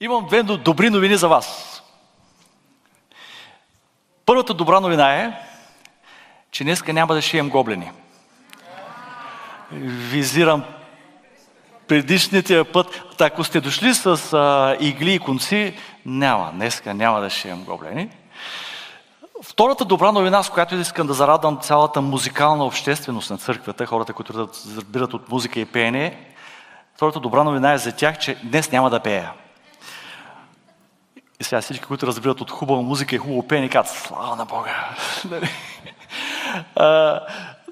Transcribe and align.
Имам 0.00 0.26
две 0.26 0.42
добри 0.42 0.90
новини 0.90 1.16
за 1.16 1.28
вас. 1.28 1.82
Първата 4.26 4.54
добра 4.54 4.80
новина 4.80 5.14
е, 5.14 5.32
че 6.50 6.64
днеска 6.64 6.92
няма 6.92 7.14
да 7.14 7.22
шием 7.22 7.50
гоблени. 7.50 7.90
Визирам 9.72 10.64
предишния 11.88 12.72
път. 12.72 13.04
Ако 13.20 13.44
сте 13.44 13.60
дошли 13.60 13.94
с 13.94 14.32
а, 14.32 14.76
игли 14.80 15.14
и 15.14 15.18
конци, 15.18 15.76
няма. 16.06 16.50
Днеска 16.52 16.94
няма 16.94 17.20
да 17.20 17.30
шием 17.30 17.64
гоблени. 17.64 18.10
Втората 19.42 19.84
добра 19.84 20.12
новина, 20.12 20.42
с 20.42 20.50
която 20.50 20.74
искам 20.74 21.06
да 21.06 21.14
зарадвам 21.14 21.58
цялата 21.60 22.00
музикална 22.00 22.64
общественост 22.64 23.30
на 23.30 23.38
църквата, 23.38 23.86
хората, 23.86 24.12
които 24.12 24.48
разбират 24.76 25.14
от 25.14 25.28
музика 25.28 25.60
и 25.60 25.64
пеене, 25.64 26.18
втората 26.94 27.20
добра 27.20 27.44
новина 27.44 27.72
е 27.72 27.78
за 27.78 27.96
тях, 27.96 28.18
че 28.18 28.36
днес 28.42 28.72
няма 28.72 28.90
да 28.90 29.00
пея. 29.00 29.32
И 31.40 31.44
сега 31.44 31.60
всички, 31.60 31.84
които 31.84 32.06
разбират 32.06 32.40
от 32.40 32.50
хубава 32.50 32.82
музика 32.82 33.14
и 33.14 33.18
хубаво 33.18 33.48
пеене, 33.48 33.68
казват, 33.68 33.98
слава 33.98 34.36
на 34.36 34.44
Бога! 34.44 34.88
Нали? 35.30 35.50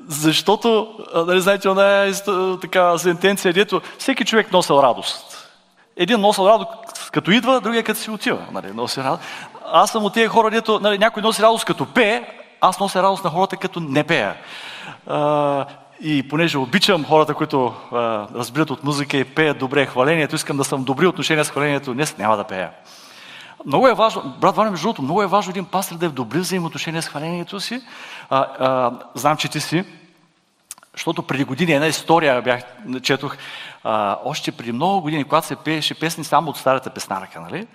защото, 0.09 0.95
нали, 1.15 1.41
знаете, 1.41 1.69
она 1.69 2.05
е 2.05 2.12
така 2.60 2.98
сентенция, 2.98 3.52
дето 3.52 3.80
всеки 3.98 4.24
човек 4.24 4.52
носил 4.52 4.74
радост. 4.74 5.48
Един 5.97 6.21
носил 6.21 6.43
радост 6.43 7.10
като 7.12 7.30
идва, 7.30 7.60
другия 7.60 7.83
като 7.83 8.01
си 8.01 8.10
отива. 8.10 8.47
Нали, 8.52 8.73
носи 8.74 9.01
радост. 9.01 9.23
Аз 9.73 9.91
съм 9.91 10.05
от 10.05 10.15
тези 10.15 10.27
хора, 10.27 10.51
дето 10.51 10.80
нали, 10.80 10.98
някой 10.98 11.23
носи 11.23 11.43
радост 11.43 11.65
като 11.65 11.87
пее, 11.87 12.24
аз 12.60 12.80
нося 12.80 13.02
радост 13.02 13.24
на 13.24 13.30
хората 13.30 13.57
като 13.57 13.80
не 13.80 14.05
пея. 14.05 14.35
А, 15.07 15.66
и 16.01 16.29
понеже 16.29 16.59
обичам 16.59 17.05
хората, 17.05 17.35
които 17.35 17.74
а, 17.93 17.96
разбират 18.35 18.71
от 18.71 18.85
музика 18.85 19.16
и 19.16 19.24
пеят 19.24 19.59
добре 19.59 19.87
хвалението, 19.87 20.35
искам 20.35 20.57
да 20.57 20.65
съм 20.65 20.85
добри 20.85 21.07
отношения 21.07 21.45
с 21.45 21.51
хвалението, 21.51 21.95
днес 21.95 22.19
няма 22.19 22.37
да 22.37 22.45
пея. 22.45 22.71
Много 23.66 23.88
е 23.88 23.95
важно, 23.95 24.34
брат 24.41 24.56
Ваня, 24.56 24.70
между 24.70 24.84
другото, 24.84 25.02
много 25.02 25.23
е 25.23 25.27
важно 25.27 25.51
един 25.51 25.65
пастор 25.65 25.96
да 25.96 26.07
е 26.07 26.09
в 26.09 26.13
добри 26.13 26.38
взаимоотношения 26.38 27.02
с 27.02 27.09
хвалението 27.09 27.60
си. 27.60 27.82
А, 28.30 28.38
а, 28.38 28.93
знам, 29.15 29.37
че 29.37 29.49
ти 29.49 29.60
си, 29.60 29.85
защото 30.93 31.23
преди 31.23 31.45
години 31.45 31.73
една 31.73 31.87
история 31.87 32.43
бях, 32.43 32.63
четох, 33.02 33.37
а, 33.85 34.18
още 34.24 34.52
преди 34.52 34.73
много 34.73 35.01
години, 35.01 35.24
когато 35.24 35.46
се 35.46 35.57
пееше 35.57 36.01
песни 36.01 36.24
само 36.24 36.51
от 36.51 36.57
старата 36.57 36.91
песнарка, 36.91 37.41
нали? 37.41 37.66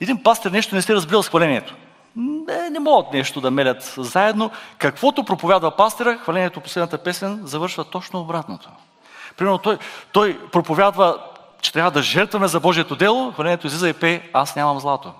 Един 0.00 0.22
пастор 0.22 0.50
нещо 0.50 0.74
не 0.74 0.82
се 0.82 0.94
разбирал 0.94 1.22
с 1.22 1.28
хвалението. 1.28 1.74
Не, 2.16 2.70
не 2.70 2.78
могат 2.78 3.12
нещо 3.12 3.40
да 3.40 3.50
мелят 3.50 3.94
заедно. 3.98 4.50
Каквото 4.78 5.24
проповядва 5.24 5.76
пастора, 5.76 6.18
хвалението 6.18 6.60
последната 6.60 6.98
песен 6.98 7.40
завършва 7.44 7.84
точно 7.84 8.20
обратното. 8.20 8.68
Примерно 9.36 9.58
той, 9.58 9.78
той 10.12 10.38
проповядва, 10.52 11.18
че 11.60 11.72
трябва 11.72 11.90
да 11.90 12.02
жертваме 12.02 12.48
за 12.48 12.60
Божието 12.60 12.96
дело, 12.96 13.32
хвалението 13.32 13.66
излиза 13.66 13.88
и 13.88 13.92
пее, 13.92 14.22
аз 14.32 14.56
нямам 14.56 14.80
злато. 14.80 15.12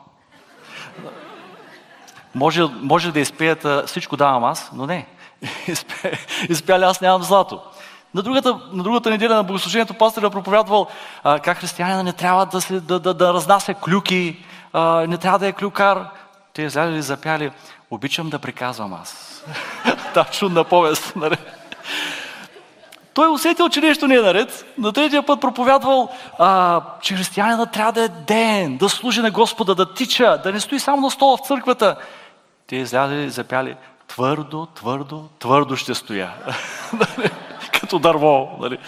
Може, 2.36 2.62
може 2.80 3.12
да 3.12 3.20
изпеят 3.20 3.88
всичко 3.88 4.16
давам 4.16 4.44
аз, 4.44 4.70
но 4.74 4.86
не. 4.86 5.06
Изпяли 6.48 6.84
аз 6.84 7.00
нямам 7.00 7.22
злато. 7.22 7.60
На 8.14 8.22
другата, 8.22 8.60
на 8.72 8.82
другата 8.82 9.10
неделя 9.10 9.34
на 9.34 9.42
богослужението 9.42 9.94
пастора 9.94 10.30
проповядвал 10.30 10.86
а, 11.24 11.38
как 11.38 11.58
християнина 11.58 12.02
не 12.02 12.12
трябва 12.12 12.46
да, 12.46 12.60
се, 12.60 12.80
да, 12.80 12.98
да, 13.00 13.14
да 13.14 13.34
разнася 13.34 13.74
клюки, 13.74 14.44
а, 14.72 15.06
не 15.06 15.18
трябва 15.18 15.38
да 15.38 15.46
е 15.46 15.52
клюкар. 15.52 16.08
Те 16.52 16.62
излязли 16.62 16.98
и 16.98 17.02
запяли, 17.02 17.50
обичам 17.90 18.30
да 18.30 18.38
приказвам 18.38 18.94
аз. 18.94 19.42
Та 20.14 20.24
чудна 20.24 20.64
повест. 20.64 21.16
Нали? 21.16 21.36
Той 23.14 23.28
усетил, 23.28 23.68
че 23.68 23.80
нещо 23.80 24.08
не 24.08 24.14
е 24.14 24.20
наред. 24.20 24.74
На 24.78 24.92
третия 24.92 25.22
път 25.22 25.40
проповядвал, 25.40 26.08
а, 26.38 26.80
че 27.02 27.14
християнина 27.14 27.66
трябва 27.66 27.92
да 27.92 28.02
е 28.04 28.08
ден, 28.08 28.76
да 28.76 28.88
служи 28.88 29.20
на 29.20 29.30
Господа, 29.30 29.74
да 29.74 29.94
тича, 29.94 30.40
да 30.44 30.52
не 30.52 30.60
стои 30.60 30.80
само 30.80 31.02
на 31.02 31.10
стола 31.10 31.36
в 31.36 31.46
църквата. 31.46 31.96
Те 32.66 32.76
излязли 32.76 33.24
и 33.24 33.30
запяли, 33.30 33.76
твърдо, 34.08 34.66
твърдо, 34.66 35.28
твърдо 35.38 35.76
ще 35.76 35.94
стоя. 35.94 36.32
Нали? 36.92 37.30
Като 37.80 37.98
дърво. 37.98 38.56
Нали? 38.60 38.78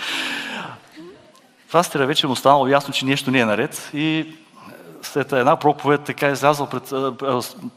Пастира 1.72 2.06
вече 2.06 2.26
му 2.26 2.36
станало 2.36 2.68
ясно, 2.68 2.94
че 2.94 3.04
нещо 3.04 3.30
не 3.30 3.38
е 3.38 3.44
наред 3.44 3.90
и 3.94 4.34
след 5.02 5.32
една 5.32 5.56
проповед 5.56 6.04
така 6.04 6.28
е 6.28 6.32
излязъл 6.32 6.66
пред, 6.66 6.82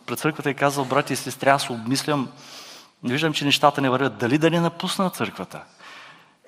пред 0.06 0.20
църквата 0.20 0.50
и 0.50 0.54
казал, 0.54 0.86
брати 0.86 1.14
и 1.14 1.16
сестри, 1.16 1.50
аз 1.50 1.70
обмислям, 1.70 2.28
виждам, 3.04 3.34
че 3.34 3.46
нещата 3.46 3.82
не 3.82 3.90
вървят. 3.90 4.18
Дали 4.18 4.38
да 4.38 4.50
не 4.50 4.60
напусна 4.60 5.10
църквата? 5.10 5.62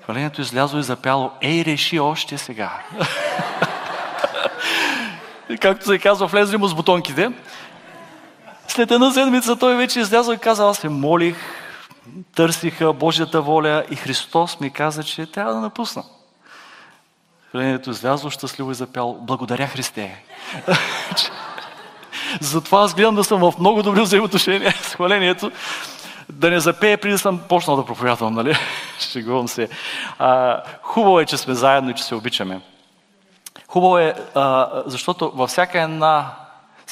Хвалението 0.04 0.42
излязло 0.42 0.80
и 0.80 0.84
запяло, 0.84 1.32
ей, 1.42 1.66
реши 1.66 2.00
още 2.00 2.38
сега. 2.38 2.82
Както 5.62 5.86
се 5.86 6.00
казва, 6.00 6.28
влезли 6.28 6.58
му 6.58 6.68
с 6.68 6.74
бутонките. 6.74 7.32
След 8.68 8.92
една 8.92 9.12
седмица 9.12 9.56
той 9.56 9.76
вече 9.76 10.00
излязъл 10.00 10.34
и 10.34 10.38
каза, 10.38 10.68
аз 10.68 10.78
се 10.78 10.90
молих, 10.90 11.38
търсиха 12.36 12.94
Божията 12.94 13.42
воля 13.42 13.84
и 13.92 13.96
Христос 13.96 14.60
ми 14.60 14.70
каза, 14.70 15.04
че 15.04 15.26
трябва 15.26 15.54
да 15.54 15.60
напусна. 15.60 16.04
Хвалението 17.50 17.90
излязло 17.90 18.30
щастливо 18.30 18.72
и 18.72 18.76
запял, 18.76 19.18
благодаря 19.22 19.68
Христе. 19.68 20.24
Затова 22.42 22.82
аз 22.82 22.96
гледам 22.96 23.16
да 23.16 23.24
съм 23.24 23.52
в 23.52 23.54
много 23.60 23.84
добри 23.84 24.02
взаимоотношения 24.02 24.72
с 24.72 24.96
хвалението, 24.96 25.52
да 26.30 26.50
не 26.50 26.60
запее 26.60 26.98
преди 26.98 27.12
да 27.12 27.20
съм 27.20 27.40
почнал 27.50 27.76
да 27.76 27.86
проповядвам, 27.86 28.34
нали? 28.34 28.58
Шегувам 29.00 29.48
се. 29.48 29.70
А, 30.20 30.62
хубаво 30.82 31.20
е, 31.20 31.26
че 31.26 31.38
сме 31.38 31.54
заедно 31.54 31.90
и 31.90 31.94
че 31.94 32.04
се 32.04 32.16
обичаме. 32.16 32.62
Хубаво 33.68 33.98
е, 33.98 34.16
а, 34.36 34.70
защото 34.86 35.32
във 35.36 35.50
всяка 35.50 35.82
една, 35.82 36.32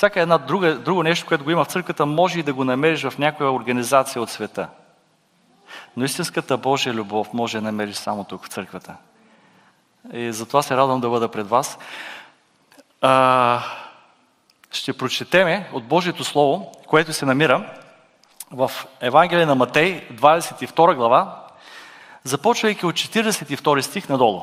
всяка 0.02 0.22
една 0.22 0.38
друга, 0.38 0.76
друго 0.76 1.04
нещо, 1.04 1.26
което 1.28 1.44
го 1.44 1.52
има 1.52 1.66
в 1.66 1.68
църквата, 1.68 2.06
може 2.06 2.40
и 2.40 2.44
да 2.44 2.54
го 2.54 2.64
намериш 2.64 3.04
в 3.04 3.18
някоя 3.18 3.52
организация 3.52 4.22
от 4.22 4.30
света. 4.30 4.68
Но 5.98 6.06
истинската 6.06 6.58
Божия 6.58 6.94
любов 6.94 7.34
може 7.34 7.58
да 7.58 7.62
намериш 7.62 7.96
само 7.96 8.24
тук 8.24 8.46
в 8.46 8.48
църквата. 8.48 8.96
И 10.14 10.32
затова 10.32 10.62
се 10.62 10.78
радвам 10.78 11.02
да 11.02 11.10
бъда 11.10 11.32
пред 11.32 11.50
вас. 11.50 11.78
А, 13.02 13.64
ще 14.72 14.98
прочетеме 14.98 15.70
от 15.74 15.84
Божието 15.84 16.24
Слово, 16.24 16.72
което 16.88 17.14
се 17.14 17.26
намира 17.26 17.74
в 18.52 18.72
Евангелие 19.02 19.46
на 19.46 19.56
Матей, 19.56 20.08
22 20.10 20.96
глава, 20.96 21.48
започвайки 22.24 22.86
от 22.86 22.96
42 22.96 23.82
стих 23.82 24.10
надолу. 24.10 24.42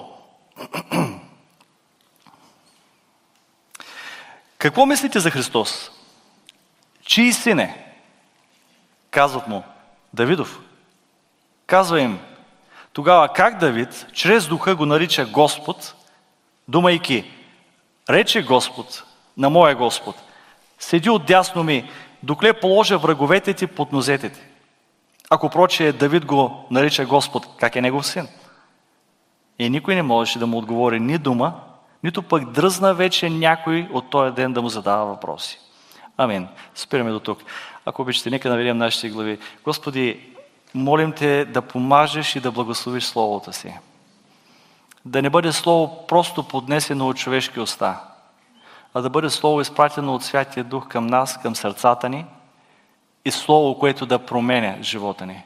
Какво 4.59 4.87
мислите 4.87 5.21
за 5.21 5.31
Христос? 5.31 5.91
Чий 7.03 7.33
син 7.33 7.59
е? 7.59 7.95
Казват 9.11 9.49
му, 9.49 9.63
Давидов. 10.15 10.61
Казва 11.67 12.01
им, 12.01 12.19
тогава 12.93 13.29
как 13.29 13.59
Давид, 13.59 14.07
чрез 14.13 14.47
духа 14.47 14.77
го 14.77 14.87
нарича 14.87 15.27
Господ, 15.27 15.95
думайки, 16.69 17.31
рече 18.11 18.43
Господ 18.43 19.05
на 19.37 19.51
моя 19.51 19.75
Господ, 19.75 20.17
седи 20.79 21.11
отдясно 21.11 21.65
ми, 21.65 21.91
докле 22.23 22.61
положа 22.61 22.99
враговете 22.99 23.55
ти 23.55 23.67
под 23.67 23.93
нозете 23.93 24.31
ти. 24.31 24.41
Ако 25.31 25.51
проче 25.51 25.93
Давид 25.93 26.25
го 26.25 26.67
нарича 26.71 27.07
Господ, 27.07 27.47
как 27.57 27.77
е 27.77 27.81
негов 27.81 28.07
син? 28.07 28.29
И 29.59 29.71
никой 29.71 29.95
не 29.95 30.03
можеше 30.03 30.39
да 30.39 30.47
му 30.47 30.59
отговори 30.59 31.01
ни 31.01 31.19
дума, 31.19 31.61
нито 32.03 32.23
пък 32.23 32.51
дръзна 32.51 32.95
вече 32.95 33.31
някой 33.31 33.89
от 33.93 34.11
този 34.11 34.35
ден 34.35 34.53
да 34.53 34.63
му 34.63 34.69
задава 34.69 35.07
въпроси. 35.07 35.61
Амин. 36.17 36.49
Спираме 36.75 37.11
до 37.11 37.21
тук. 37.21 37.39
Ако 37.85 38.03
обичате, 38.03 38.31
нека 38.31 38.49
наведем 38.49 38.79
нашите 38.79 39.09
глави. 39.09 39.39
Господи, 39.65 40.21
молим 40.75 41.13
Те 41.13 41.45
да 41.45 41.63
помажеш 41.63 42.37
и 42.37 42.41
да 42.41 42.53
благословиш 42.53 43.05
Словото 43.05 43.53
си. 43.53 43.75
Да 45.05 45.23
не 45.23 45.31
бъде 45.31 45.53
Слово 45.53 46.07
просто 46.07 46.49
поднесено 46.49 47.09
от 47.09 47.17
човешки 47.17 47.61
уста, 47.61 48.01
а 48.95 49.01
да 49.01 49.11
бъде 49.11 49.31
Слово 49.31 49.61
изпратено 49.61 50.15
от 50.15 50.25
Святия 50.25 50.65
Дух 50.65 50.89
към 50.89 51.07
нас, 51.07 51.39
към 51.43 51.57
сърцата 51.57 52.09
ни 52.09 52.25
и 53.25 53.31
Слово, 53.31 53.79
което 53.79 54.07
да 54.07 54.19
променя 54.19 54.83
живота 54.83 55.27
ни. 55.27 55.45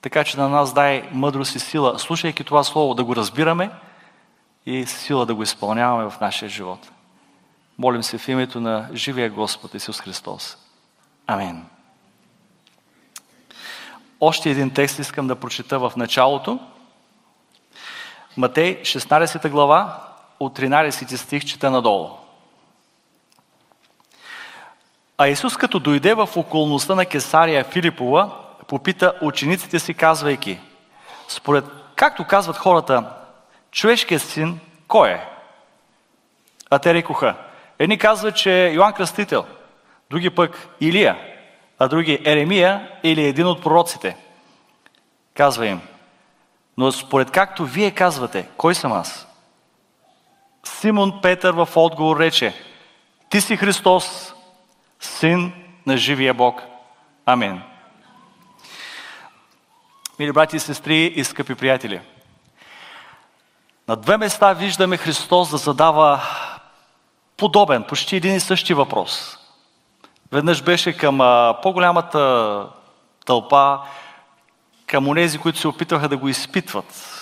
Така 0.00 0.24
че 0.24 0.38
на 0.38 0.48
нас 0.48 0.72
дай 0.72 1.08
мъдрост 1.12 1.54
и 1.54 1.58
сила, 1.58 1.98
слушайки 1.98 2.44
това 2.44 2.64
Слово, 2.64 2.94
да 2.94 3.04
го 3.04 3.16
разбираме 3.16 3.70
и 4.66 4.86
сила 4.86 5.26
да 5.26 5.34
го 5.34 5.42
изпълняваме 5.42 6.10
в 6.10 6.20
нашия 6.20 6.48
живот. 6.48 6.90
Молим 7.78 8.02
се 8.02 8.18
в 8.18 8.28
името 8.28 8.60
на 8.60 8.88
живия 8.94 9.30
Господ 9.30 9.74
Исус 9.74 10.00
Христос. 10.00 10.56
Амин. 11.26 11.64
Още 14.20 14.50
един 14.50 14.70
текст 14.70 14.98
искам 14.98 15.26
да 15.26 15.36
прочита 15.36 15.78
в 15.78 15.92
началото. 15.96 16.60
Матей, 18.36 18.82
16 18.82 19.50
глава, 19.50 20.08
от 20.40 20.58
13 20.58 21.16
стих 21.16 21.44
чета 21.44 21.70
надолу. 21.70 22.10
А 25.18 25.28
Исус, 25.28 25.56
като 25.56 25.78
дойде 25.80 26.14
в 26.14 26.28
околността 26.36 26.94
на 26.94 27.06
Кесария 27.06 27.64
Филипова, 27.64 28.30
попита 28.68 29.18
учениците 29.22 29.78
си, 29.78 29.94
казвайки, 29.94 30.60
според 31.28 31.64
както 31.96 32.26
казват 32.26 32.56
хората, 32.56 33.10
човешкият 33.74 34.22
син 34.22 34.60
кой 34.88 35.10
е? 35.10 35.20
А 36.70 36.78
те 36.78 36.94
рекоха, 36.94 37.34
Едни 37.78 37.98
казват, 37.98 38.36
че 38.36 38.66
е 38.66 38.72
Йоанн 38.72 38.92
Кръстител, 38.92 39.44
други 40.10 40.30
пък 40.30 40.68
Илия, 40.80 41.18
а 41.78 41.88
други 41.88 42.18
Еремия 42.24 42.90
или 43.02 43.24
един 43.24 43.46
от 43.46 43.62
пророците. 43.62 44.16
Казва 45.34 45.66
им, 45.66 45.80
но 46.78 46.92
според 46.92 47.30
както 47.30 47.64
вие 47.64 47.90
казвате, 47.90 48.48
кой 48.56 48.74
съм 48.74 48.92
аз? 48.92 49.26
Симон 50.64 51.20
Петър 51.22 51.52
в 51.52 51.68
отговор 51.76 52.20
рече, 52.20 52.54
ти 53.30 53.40
си 53.40 53.56
Христос, 53.56 54.34
син 55.00 55.52
на 55.86 55.96
живия 55.96 56.34
Бог. 56.34 56.62
Амин. 57.26 57.62
Мили 60.18 60.32
брати 60.32 60.56
и 60.56 60.60
сестри 60.60 61.04
и 61.04 61.24
скъпи 61.24 61.54
приятели, 61.54 62.00
на 63.88 63.96
две 63.96 64.16
места 64.16 64.52
виждаме 64.52 64.96
Христос 64.96 65.50
да 65.50 65.56
задава 65.56 66.22
подобен, 67.36 67.84
почти 67.84 68.16
един 68.16 68.34
и 68.34 68.40
същи 68.40 68.74
въпрос. 68.74 69.38
Веднъж 70.32 70.62
беше 70.62 70.96
към 70.96 71.18
по-голямата 71.62 72.66
тълпа, 73.26 73.80
към 74.86 75.08
онези, 75.08 75.38
които 75.38 75.58
се 75.58 75.68
опитваха 75.68 76.08
да 76.08 76.16
го 76.16 76.28
изпитват. 76.28 77.20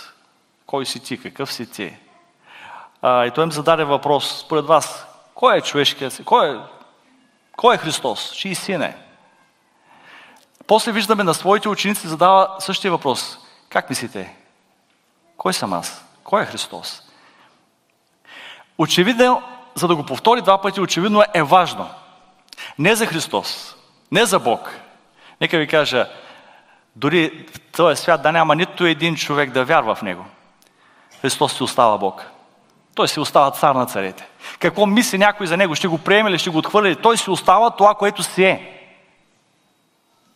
Кой 0.66 0.86
си 0.86 1.00
ти, 1.00 1.22
какъв 1.22 1.52
си 1.52 1.70
ти? 1.70 1.96
А, 3.02 3.26
и 3.26 3.30
той 3.30 3.44
им 3.44 3.52
зададе 3.52 3.84
въпрос, 3.84 4.40
според 4.40 4.66
вас, 4.66 5.06
кой 5.34 5.56
е 5.56 5.60
човешкият 5.60 6.12
си? 6.12 6.24
Кой 6.24 6.56
е, 6.56 6.60
кой 7.56 7.74
е 7.74 7.78
Христос? 7.78 8.32
Чий 8.32 8.54
син 8.54 8.82
е? 8.82 8.96
После 10.66 10.92
виждаме 10.92 11.24
на 11.24 11.34
своите 11.34 11.68
ученици 11.68 12.08
задава 12.08 12.56
същия 12.58 12.90
въпрос. 12.90 13.38
Как 13.68 13.90
мислите? 13.90 14.36
Кой 15.36 15.52
съм 15.52 15.72
аз? 15.72 16.04
Кой 16.24 16.42
е 16.42 16.46
Христос? 16.46 17.02
Очевидно, 18.78 19.42
за 19.74 19.88
да 19.88 19.96
го 19.96 20.06
повтори 20.06 20.42
два 20.42 20.60
пъти, 20.60 20.80
очевидно 20.80 21.24
е 21.34 21.42
важно. 21.42 21.90
Не 22.78 22.94
за 22.94 23.06
Христос, 23.06 23.76
не 24.12 24.24
за 24.24 24.38
Бог. 24.38 24.78
Нека 25.40 25.58
ви 25.58 25.66
кажа, 25.66 26.08
дори 26.96 27.46
в 27.54 27.60
този 27.72 28.02
свят 28.02 28.22
да 28.22 28.32
няма 28.32 28.54
нито 28.56 28.86
един 28.86 29.16
човек 29.16 29.50
да 29.50 29.64
вярва 29.64 29.94
в 29.94 30.02
Него. 30.02 30.24
Христос 31.20 31.56
си 31.56 31.62
остава 31.62 31.98
Бог. 31.98 32.26
Той 32.94 33.08
си 33.08 33.20
остава 33.20 33.50
цар 33.50 33.74
на 33.74 33.86
царете. 33.86 34.28
Какво 34.58 34.86
мисли 34.86 35.18
някой 35.18 35.46
за 35.46 35.56
Него? 35.56 35.74
Ще 35.74 35.88
го 35.88 35.98
приеме 35.98 36.30
ли, 36.30 36.38
ще 36.38 36.50
го 36.50 36.58
отхвърли 36.58 36.90
ли? 36.90 36.96
Той 36.96 37.18
си 37.18 37.30
остава 37.30 37.70
това, 37.70 37.94
което 37.94 38.22
си 38.22 38.44
е. 38.44 38.78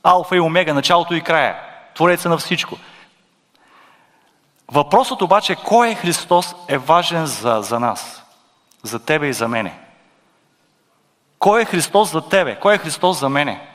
Алфа 0.02 0.36
и 0.36 0.40
Омега, 0.40 0.74
началото 0.74 1.14
и 1.14 1.20
края. 1.20 1.56
Твореца 1.94 2.28
на 2.28 2.38
всичко. 2.38 2.78
Въпросът 4.72 5.22
обаче, 5.22 5.54
кой 5.54 5.88
е 5.90 5.94
Христос, 5.94 6.54
е 6.68 6.78
важен 6.78 7.26
за, 7.26 7.58
за 7.62 7.80
нас. 7.80 8.22
За 8.82 8.98
тебе 8.98 9.26
и 9.26 9.32
за 9.32 9.48
мене. 9.48 9.78
Кой 11.38 11.62
е 11.62 11.64
Христос 11.64 12.12
за 12.12 12.28
тебе? 12.28 12.60
Кой 12.60 12.74
е 12.74 12.78
Христос 12.78 13.20
за 13.20 13.28
мене? 13.28 13.68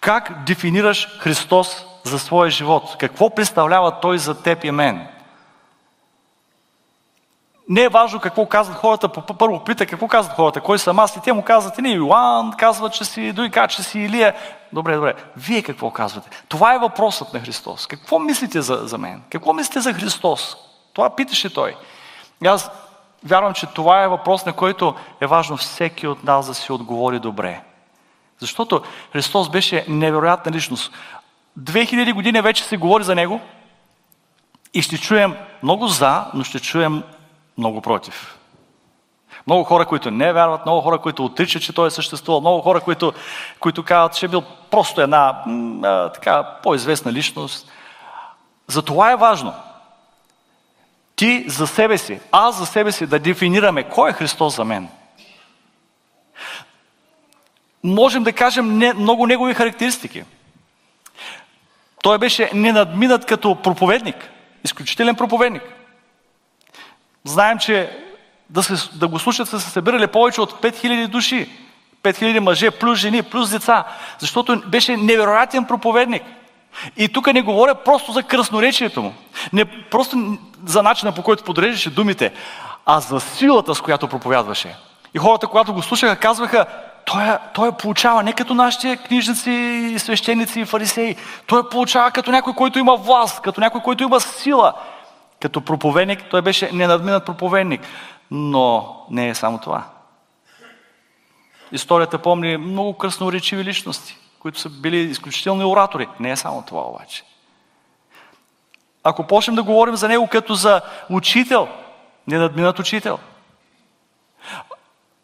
Как 0.00 0.44
дефинираш 0.44 1.18
Христос 1.18 1.84
за 2.04 2.18
своя 2.18 2.50
живот? 2.50 2.96
Какво 2.98 3.30
представлява 3.30 4.00
Той 4.00 4.18
за 4.18 4.42
теб 4.42 4.64
и 4.64 4.70
мен? 4.70 5.08
Не 7.68 7.82
е 7.82 7.88
важно 7.88 8.20
какво 8.20 8.46
казват 8.46 8.76
хората. 8.76 9.08
Първо 9.08 9.64
пита 9.64 9.86
какво 9.86 10.08
казват 10.08 10.36
хората, 10.36 10.60
кой 10.60 10.78
съм 10.78 10.98
аз 10.98 11.16
и 11.16 11.20
те 11.20 11.32
му 11.32 11.42
казват, 11.42 11.78
не, 11.78 11.90
Йоан 11.90 12.52
казва, 12.58 12.90
че 12.90 13.04
си, 13.04 13.34
казват, 13.52 13.70
че 13.70 13.82
си 13.82 13.98
Илия. 13.98 14.34
Добре, 14.72 14.94
добре. 14.94 15.14
Вие 15.36 15.62
какво 15.62 15.90
казвате? 15.90 16.30
Това 16.48 16.74
е 16.74 16.78
въпросът 16.78 17.34
на 17.34 17.40
Христос. 17.40 17.86
Какво 17.86 18.18
мислите 18.18 18.62
за, 18.62 18.80
за 18.84 18.98
мен? 18.98 19.22
Какво 19.30 19.52
мислите 19.52 19.80
за 19.80 19.92
Христос? 19.92 20.56
Това 20.92 21.10
питаше 21.10 21.54
той. 21.54 21.76
И 22.44 22.46
аз 22.46 22.70
вярвам, 23.24 23.54
че 23.54 23.66
това 23.66 24.02
е 24.02 24.08
въпрос, 24.08 24.46
на 24.46 24.52
който 24.52 24.94
е 25.20 25.26
важно 25.26 25.56
всеки 25.56 26.06
от 26.06 26.24
нас 26.24 26.46
да 26.46 26.54
си 26.54 26.72
отговори 26.72 27.18
добре. 27.18 27.60
Защото 28.38 28.82
Христос 29.12 29.48
беше 29.48 29.84
невероятна 29.88 30.52
личност. 30.52 30.92
2000 31.60 32.14
години 32.14 32.40
вече 32.40 32.64
се 32.64 32.76
говори 32.76 33.04
за 33.04 33.14
Него 33.14 33.40
и 34.74 34.82
ще 34.82 34.98
чуем 34.98 35.36
много 35.62 35.88
за, 35.88 36.24
но 36.34 36.44
ще 36.44 36.60
чуем 36.60 37.02
много 37.58 37.80
против. 37.80 38.38
Много 39.46 39.64
хора, 39.64 39.86
които 39.86 40.10
не 40.10 40.32
вярват, 40.32 40.66
много 40.66 40.80
хора, 40.80 40.98
които 40.98 41.24
отричат, 41.24 41.62
че 41.62 41.72
той 41.72 41.86
е 41.86 41.90
съществувал, 41.90 42.40
много 42.40 42.62
хора, 42.62 42.80
които, 42.80 43.12
които 43.60 43.82
казват, 43.82 44.14
че 44.14 44.26
е 44.26 44.28
бил 44.28 44.42
просто 44.70 45.00
една 45.00 45.44
а, 45.82 46.08
така 46.08 46.58
по-известна 46.62 47.12
личност. 47.12 47.70
За 48.66 48.82
това 48.82 49.12
е 49.12 49.16
важно. 49.16 49.54
Ти 51.16 51.44
за 51.48 51.66
себе 51.66 51.98
си, 51.98 52.20
аз 52.32 52.58
за 52.58 52.66
себе 52.66 52.92
си 52.92 53.06
да 53.06 53.18
дефинираме 53.18 53.82
кой 53.82 54.10
е 54.10 54.12
Христос 54.12 54.56
за 54.56 54.64
мен. 54.64 54.88
Можем 57.84 58.22
да 58.22 58.32
кажем 58.32 58.78
не, 58.78 58.94
много 58.94 59.26
негови 59.26 59.54
характеристики. 59.54 60.24
Той 62.02 62.18
беше 62.18 62.50
ненадминат 62.54 63.26
като 63.26 63.54
проповедник, 63.62 64.30
изключителен 64.64 65.16
проповедник. 65.16 65.62
Знаем, 67.24 67.58
че 67.58 67.98
да, 68.50 68.62
се, 68.62 68.88
да 68.98 69.08
го 69.08 69.18
слушат 69.18 69.48
са 69.48 69.60
се 69.60 69.70
събирали 69.70 70.06
повече 70.06 70.40
от 70.40 70.52
5000 70.52 71.06
души. 71.06 71.48
5000 72.02 72.38
мъже, 72.38 72.70
плюс 72.70 72.98
жени, 72.98 73.22
плюс 73.22 73.50
деца. 73.50 73.84
Защото 74.18 74.62
беше 74.66 74.96
невероятен 74.96 75.64
проповедник. 75.64 76.22
И 76.96 77.08
тук 77.08 77.32
не 77.32 77.42
говоря 77.42 77.74
просто 77.74 78.12
за 78.12 78.22
кръсноречието 78.22 79.02
му. 79.02 79.14
Не 79.52 79.64
просто 79.90 80.38
за 80.66 80.82
начина 80.82 81.12
по 81.12 81.22
който 81.22 81.44
подреждаше 81.44 81.90
думите, 81.90 82.32
а 82.86 83.00
за 83.00 83.20
силата, 83.20 83.74
с 83.74 83.80
която 83.80 84.08
проповядваше. 84.08 84.76
И 85.14 85.18
хората, 85.18 85.46
когато 85.46 85.74
го 85.74 85.82
слушаха, 85.82 86.16
казваха, 86.16 86.66
той, 87.04 87.22
той 87.54 87.72
получава 87.72 88.22
не 88.22 88.32
като 88.32 88.54
нашите 88.54 88.96
книжници, 88.96 89.94
свещеници 89.98 90.60
и 90.60 90.64
фарисеи. 90.64 91.16
Той 91.46 91.68
получава 91.68 92.10
като 92.10 92.30
някой, 92.30 92.52
който 92.54 92.78
има 92.78 92.96
власт, 92.96 93.40
като 93.40 93.60
някой, 93.60 93.80
който 93.80 94.02
има 94.02 94.20
сила. 94.20 94.72
Като 95.44 95.60
проповедник, 95.60 96.24
той 96.30 96.42
беше 96.42 96.72
ненадминат 96.72 97.26
проповедник. 97.26 97.80
Но 98.30 98.96
не 99.10 99.28
е 99.28 99.34
само 99.34 99.58
това. 99.58 99.84
Историята 101.72 102.18
помни 102.18 102.56
много 102.56 102.98
кръсноречиви 102.98 103.64
личности, 103.64 104.18
които 104.38 104.60
са 104.60 104.68
били 104.68 104.96
изключителни 104.96 105.64
оратори. 105.64 106.08
Не 106.20 106.30
е 106.30 106.36
само 106.36 106.62
това 106.62 106.82
обаче. 106.82 107.22
Ако 109.02 109.26
почнем 109.26 109.56
да 109.56 109.62
говорим 109.62 109.96
за 109.96 110.08
него 110.08 110.26
като 110.26 110.54
за 110.54 110.80
учител, 111.10 111.68
ненадминат 112.26 112.78
учител, 112.78 113.18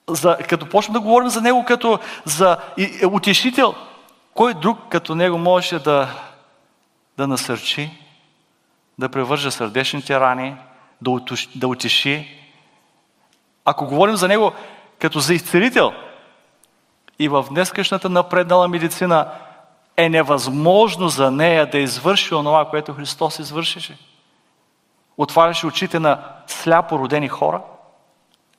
за, 0.09 0.37
като 0.49 0.69
почнем 0.69 0.93
да 0.93 1.01
говорим 1.01 1.29
за 1.29 1.41
него 1.41 1.65
като 1.65 1.99
за 2.25 2.57
и, 2.77 2.99
е, 3.03 3.07
утешител, 3.07 3.75
кой 4.35 4.55
друг 4.55 4.79
като 4.89 5.15
него 5.15 5.39
можеше 5.39 5.79
да, 5.79 6.09
да 7.17 7.27
насърчи, 7.27 7.91
да 9.01 9.09
превържа 9.09 9.51
сърдечните 9.51 10.21
рани, 10.21 10.57
да, 11.01 11.11
утуши, 11.11 11.49
да 11.55 11.69
утеши. 11.69 12.29
Ако 13.65 13.87
говорим 13.87 14.17
за 14.17 14.29
него 14.29 14.53
като 14.99 15.21
за 15.21 15.35
изцелител, 15.35 15.93
и 17.19 17.29
в 17.29 17.47
днескашната 17.51 18.09
напреднала 18.09 18.69
медицина 18.69 19.29
е 19.97 20.09
невъзможно 20.09 21.09
за 21.09 21.31
нея 21.31 21.71
да 21.71 21.79
извърши 21.79 22.35
онова, 22.35 22.65
което 22.71 22.95
Христос 22.95 23.39
извършише. 23.39 23.99
Отваряше 25.17 25.67
очите 25.67 25.99
на 25.99 26.23
сляпо 26.47 26.99
родени 26.99 27.29
хора, 27.29 27.63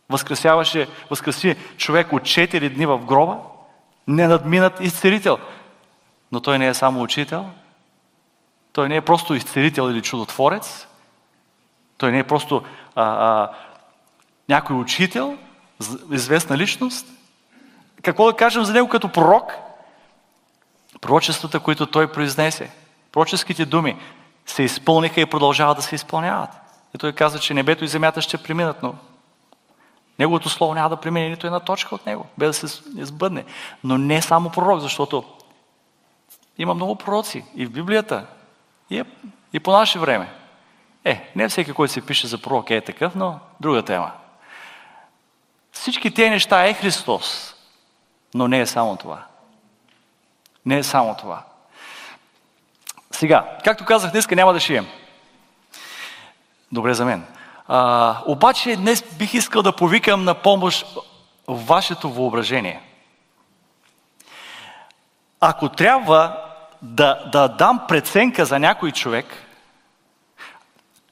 възкресяваше, 0.10 0.88
възкреси 1.10 1.55
човек 1.77 2.13
от 2.13 2.21
4 2.21 2.74
дни 2.75 2.86
в 2.86 2.98
гроба, 2.98 3.38
ненадминат 4.07 4.79
изцелител. 4.79 5.38
Но 6.31 6.39
той 6.39 6.60
не 6.60 6.67
е 6.67 6.74
само 6.74 7.01
учител, 7.01 7.50
той 8.74 8.90
не 8.90 8.96
е 8.96 9.01
просто 9.01 9.34
изцелител 9.34 9.92
или 9.92 10.01
чудотворец. 10.01 10.88
Той 11.98 12.12
не 12.12 12.20
е 12.20 12.24
просто 12.24 12.63
а, 12.96 13.04
а, 13.04 13.51
някой 14.50 14.75
учител, 14.75 15.38
известна 16.12 16.58
личност. 16.58 17.08
Какво 18.01 18.25
да 18.25 18.38
кажем 18.38 18.63
за 18.63 18.74
него 18.74 18.90
като 18.90 19.12
пророк? 19.12 19.54
Пророчествата, 21.01 21.60
които 21.60 21.86
той 21.86 22.12
произнесе, 22.12 22.72
пророческите 23.12 23.66
думи 23.66 23.98
се 24.46 24.63
изпълниха 24.63 25.22
и 25.22 25.25
продължават 25.25 25.78
да 25.78 25.84
се 25.84 25.96
изпълняват. 25.96 26.50
И 26.96 26.98
той 26.98 27.13
каза, 27.13 27.40
че 27.40 27.54
небето 27.54 27.84
и 27.84 27.88
земята 27.88 28.22
ще 28.22 28.38
преминат, 28.38 28.84
но 28.84 28.96
неговото 30.20 30.50
слово 30.50 30.74
няма 30.74 30.90
да 30.90 30.98
премине 30.98 31.30
нито 31.30 31.48
една 31.48 31.60
точка 31.60 31.96
от 31.96 32.06
него, 32.06 32.25
без 32.38 32.62
да 32.62 32.68
се 32.68 32.84
избъдне. 32.98 33.46
Но 33.84 33.98
не 33.98 34.22
само 34.22 34.50
пророк, 34.50 34.80
защото 34.80 35.24
има 36.58 36.74
много 36.74 36.96
пророци 36.96 37.46
и 37.56 37.66
в 37.66 37.72
Библията, 37.72 38.25
и, 38.91 39.03
и 39.53 39.60
по 39.60 39.71
наше 39.71 40.00
време. 40.00 40.33
Е, 41.05 41.31
не 41.36 41.48
всеки, 41.48 41.74
който 41.74 41.93
се 41.93 42.05
пише 42.05 42.27
за 42.27 42.41
пророк 42.41 42.69
е 42.69 42.81
такъв, 42.81 43.15
но 43.15 43.39
друга 43.60 43.86
тема. 43.86 44.12
Всички 45.71 46.13
тези 46.13 46.29
неща 46.29 46.67
е 46.67 46.74
Христос, 46.74 47.55
но 48.33 48.48
не 48.48 48.60
е 48.60 48.65
само 48.65 48.95
това. 48.95 49.24
Не 50.65 50.77
е 50.77 50.83
само 50.83 51.15
това. 51.15 51.43
Сега, 53.12 53.57
както 53.63 53.86
казах, 53.86 54.12
днеска 54.12 54.36
няма 54.36 54.53
да 54.53 54.60
шием. 54.60 54.88
Добре 56.71 56.93
за 56.93 57.05
мен. 57.05 57.25
А, 57.67 58.17
обаче 58.25 58.75
днес 58.75 59.03
бих 59.17 59.33
искал 59.33 59.62
да 59.62 59.75
повикам 59.75 60.24
на 60.24 60.33
помощ 60.33 60.98
вашето 61.48 62.10
въображение. 62.10 62.81
Ако 65.39 65.69
трябва 65.69 66.40
да, 66.82 67.24
да 67.32 67.48
дам 67.48 67.82
преценка 67.88 68.46
за 68.46 68.60
някой 68.60 68.92
човек, 68.92 69.26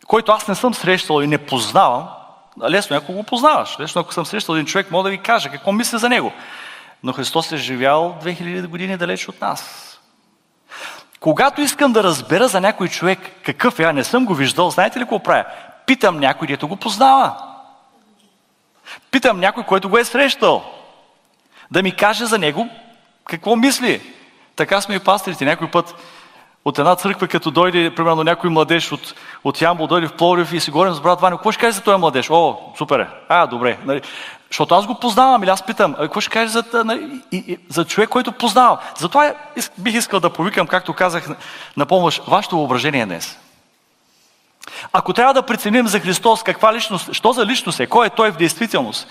който 0.08 0.32
аз 0.32 0.48
не 0.48 0.56
съм 0.56 0.74
срещал 0.74 1.22
и 1.22 1.28
не 1.28 1.38
познавам, 1.38 2.08
лесно 2.70 2.98
ако 2.98 3.14
го 3.14 3.24
познаваш. 3.24 3.80
Лесно 3.80 4.02
ако 4.02 4.14
съм 4.14 4.26
срещал 4.26 4.54
един 4.54 4.66
човек, 4.66 4.92
мога 4.92 5.04
да 5.04 5.10
ви 5.10 5.18
кажа 5.18 5.50
какво 5.50 5.72
мисля 5.72 5.98
за 5.98 6.10
него. 6.10 6.34
Но 7.04 7.14
Христос 7.14 7.52
е 7.52 7.58
живял 7.58 8.18
2000 8.24 8.68
години 8.68 8.98
далеч 8.98 9.28
от 9.28 9.42
нас. 9.42 9.86
Когато 11.20 11.62
искам 11.62 11.94
да 11.94 12.04
разбера 12.04 12.48
за 12.48 12.62
някой 12.62 12.88
човек 12.88 13.20
какъв 13.46 13.80
е, 13.80 13.84
а 13.84 13.94
не 13.94 14.04
съм 14.04 14.26
го 14.26 14.36
виждал, 14.36 14.70
знаете 14.70 15.00
ли 15.00 15.04
какво 15.04 15.24
правя? 15.24 15.46
Питам 15.86 16.20
някой, 16.20 16.48
дето 16.48 16.68
го 16.68 16.76
познава. 16.76 17.36
Питам 19.12 19.40
някой, 19.40 19.64
който 19.64 19.90
го 19.90 19.98
е 19.98 20.06
срещал. 20.06 20.74
Да 21.72 21.84
ми 21.84 21.96
каже 21.96 22.26
за 22.26 22.38
него 22.38 22.70
какво 23.26 23.56
мисли. 23.56 24.02
Така 24.60 24.82
сме 24.82 24.96
и 24.96 25.00
пастрите. 25.00 25.46
Някой 25.46 25.72
път 25.72 25.96
от 26.66 26.80
една 26.80 26.96
църква, 26.96 27.28
като 27.28 27.51
дойде, 27.51 27.96
примерно, 27.96 28.24
някой 28.24 28.50
младеж 28.50 28.92
от, 28.92 29.16
от 29.44 29.62
Ямбол, 29.62 29.88
дойде 29.88 30.08
в 30.08 30.13
Пловдив 30.13 30.54
и 30.54 30.60
си 30.60 30.72
говорим 30.72 30.94
с 30.94 31.00
брат 31.00 31.22
Ваня, 31.22 31.38
какво 31.38 31.51
ще 31.51 31.62
каже 31.62 31.72
за 31.72 31.82
този 31.82 31.98
младеж? 31.98 32.30
О, 32.30 32.58
супер 32.78 33.00
е. 33.00 33.08
А, 33.30 33.48
добре. 33.48 33.78
Нали? 33.86 34.01
Защото 34.50 34.75
аз 34.75 34.86
го 34.86 34.96
познавам 34.96 35.44
или 35.44 35.50
аз 35.50 35.66
питам, 35.66 35.94
какво 35.94 36.22
ще 36.22 36.32
каже 36.32 36.51
за, 36.51 36.63
нали, 36.86 37.22
за 37.70 37.86
човек, 37.86 38.10
който 38.10 38.32
познавам? 38.32 38.78
Затова 38.98 39.34
бих 39.78 39.96
искал 39.96 40.20
да 40.20 40.30
повикам, 40.30 40.68
както 40.68 40.94
казах 40.94 41.30
на 41.78 41.86
помощ, 41.86 42.24
вашето 42.28 42.56
въображение 42.56 43.06
днес. 43.06 43.39
Ако 44.94 45.13
трябва 45.13 45.34
да 45.34 45.42
преценим 45.42 45.88
за 45.88 46.00
Христос 46.00 46.44
каква 46.44 46.74
личност, 46.74 47.13
що 47.13 47.34
за 47.34 47.46
личност 47.46 47.80
е, 47.80 47.88
кой 47.88 48.08
е 48.08 48.10
Той 48.10 48.32
в 48.32 48.38
действителност, 48.38 49.08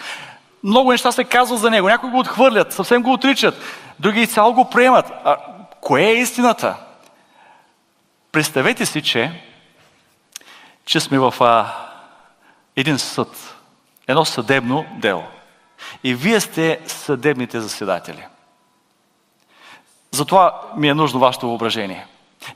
много 0.65 0.93
неща 0.93 1.13
се 1.13 1.25
казват 1.25 1.61
за 1.61 1.71
Него. 1.71 1.89
Някои 1.89 2.11
го 2.11 2.19
отхвърлят, 2.19 2.73
съвсем 2.73 3.03
го 3.03 3.13
отричат, 3.13 3.55
други 4.01 4.27
цяло 4.27 4.55
го 4.55 4.71
приемат. 4.71 5.07
А 5.25 5.37
кое 5.81 6.03
е 6.03 6.15
истината? 6.15 6.77
Представете 8.33 8.87
си, 8.87 9.03
че, 9.03 9.43
че 10.85 11.01
сме 11.01 11.19
в 11.19 11.35
а, 11.41 11.75
един 12.77 12.99
съд, 12.99 13.57
едно 14.07 14.25
съдебно 14.25 14.87
дело. 14.97 15.25
И 16.05 16.15
вие 16.15 16.41
сте 16.41 16.81
съдебните 16.87 17.61
заседатели. 17.61 18.27
Затова 20.11 20.61
ми 20.77 20.89
е 20.89 20.95
нужно 20.95 21.21
вашето 21.21 21.47
въображение. 21.47 22.07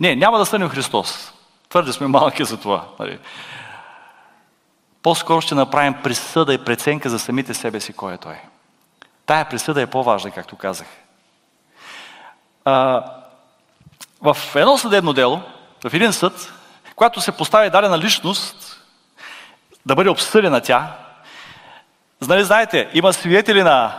Не, 0.00 0.16
няма 0.16 0.38
да 0.38 0.46
съдим 0.46 0.68
Христос. 0.68 1.32
Твърде 1.68 1.92
сме 1.92 2.06
малки 2.06 2.44
за 2.44 2.60
това. 2.60 2.84
Нали? 3.00 3.18
По-скоро 5.02 5.40
ще 5.40 5.54
направим 5.54 5.94
присъда 6.02 6.54
и 6.54 6.64
преценка 6.64 7.10
за 7.10 7.18
самите 7.18 7.54
себе 7.54 7.80
си, 7.80 7.92
кой 7.92 8.14
е 8.14 8.18
Той. 8.18 8.36
Тая 9.26 9.48
присъда 9.48 9.82
е 9.82 9.86
по-важна, 9.86 10.30
както 10.30 10.56
казах. 10.56 10.86
А, 12.64 13.04
в 14.22 14.36
едно 14.54 14.78
съдебно 14.78 15.12
дело, 15.12 15.40
в 15.84 15.94
един 15.94 16.12
съд, 16.12 16.52
когато 16.96 17.20
се 17.20 17.32
постави 17.32 17.70
дадена 17.70 17.98
личност, 17.98 18.82
да 19.86 19.94
бъде 19.94 20.10
обсъдена 20.10 20.60
тя, 20.60 20.92
нали, 22.28 22.44
знаете, 22.44 22.88
има 22.94 23.12
свидетели 23.12 23.62
на 23.62 23.92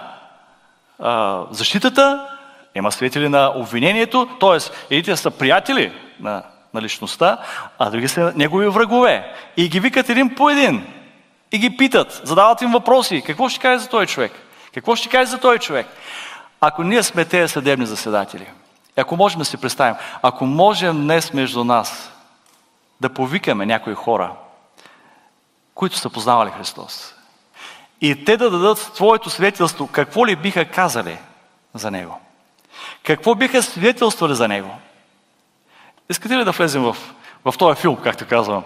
а, 0.99 1.41
защитата, 1.51 2.27
има 2.75 2.91
свидетели 2.91 3.29
на 3.29 3.51
обвинението, 3.55 4.29
т.е. 4.39 4.57
едните 4.89 5.15
са 5.15 5.31
приятели 5.31 5.93
на, 6.19 6.43
на 6.73 6.81
личността, 6.81 7.37
а 7.79 7.89
други 7.89 8.07
са 8.07 8.33
негови 8.35 8.67
врагове. 8.67 9.33
И 9.57 9.69
ги 9.69 9.79
викат 9.79 10.09
един 10.09 10.35
по 10.35 10.49
един. 10.49 10.87
И 11.51 11.57
ги 11.57 11.77
питат, 11.77 12.21
задават 12.23 12.61
им 12.61 12.71
въпроси. 12.71 13.23
Какво 13.25 13.49
ще 13.49 13.59
каже 13.59 13.79
за 13.79 13.89
този 13.89 14.07
човек? 14.07 14.31
Какво 14.73 14.95
ще 14.95 15.09
каже 15.09 15.25
за 15.25 15.37
този 15.37 15.59
човек? 15.59 15.87
Ако 16.65 16.83
ние 16.83 17.03
сме 17.03 17.25
тези 17.25 17.53
съдебни 17.53 17.85
заседатели– 17.85 18.47
ако 18.97 19.15
можем 19.15 19.39
да 19.39 19.45
си 19.45 19.57
представим, 19.57 19.95
ако 20.21 20.45
можем 20.45 21.01
днес 21.01 21.33
между 21.33 21.63
нас 21.63 22.11
да 23.01 23.09
повикаме 23.09 23.65
някои 23.65 23.93
хора, 23.93 24.31
които 25.75 25.97
са 25.97 26.09
познавали 26.09 26.51
Христос, 26.51 27.15
и 28.01 28.25
те 28.25 28.37
да 28.37 28.49
дадат 28.49 28.77
своето 28.77 29.29
свидетелство, 29.29 29.87
какво 29.87 30.27
ли 30.27 30.35
биха 30.35 30.65
казали 30.65 31.17
за 31.73 31.91
Него? 31.91 32.19
Какво 33.03 33.35
биха 33.35 33.63
свидетелствали 33.63 34.35
за 34.35 34.47
Него? 34.47 34.75
Искате 36.09 36.37
ли 36.37 36.45
да 36.45 36.51
влезем 36.51 36.83
в, 36.83 36.97
в 37.45 37.53
този 37.57 37.81
филм, 37.81 37.95
както 37.95 38.27
казвам? 38.27 38.63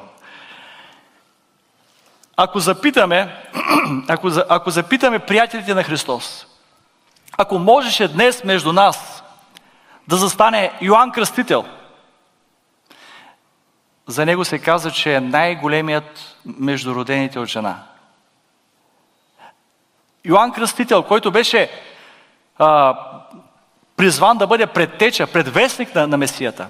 Ако 2.38 2.60
запитаме, 2.60 3.44
ако, 4.08 4.32
ако 4.50 4.70
запитаме 4.70 5.20
приятелите 5.20 5.74
на 5.74 5.84
Христос, 5.84 6.47
ако 7.38 7.60
можеше 7.60 8.08
днес 8.08 8.44
между 8.44 8.74
нас 8.74 9.24
да 10.08 10.16
застане 10.16 10.72
Йоанн 10.82 11.12
Кръстител. 11.12 11.66
За 14.08 14.26
него 14.26 14.46
се 14.46 14.60
казва, 14.60 14.92
че 14.92 15.16
е 15.16 15.22
най-големият 15.22 16.38
между 16.46 16.96
родените 16.96 17.40
от 17.40 17.48
жена. 17.48 17.84
Йоанн 20.26 20.52
Кръстител, 20.52 21.04
който 21.04 21.32
беше 21.32 21.72
а, 22.58 22.98
призван 23.96 24.38
да 24.38 24.48
бъде 24.48 24.68
предтеча, 24.68 25.28
предвестник 25.28 25.96
на, 25.96 26.08
на 26.08 26.18
Месията. 26.18 26.68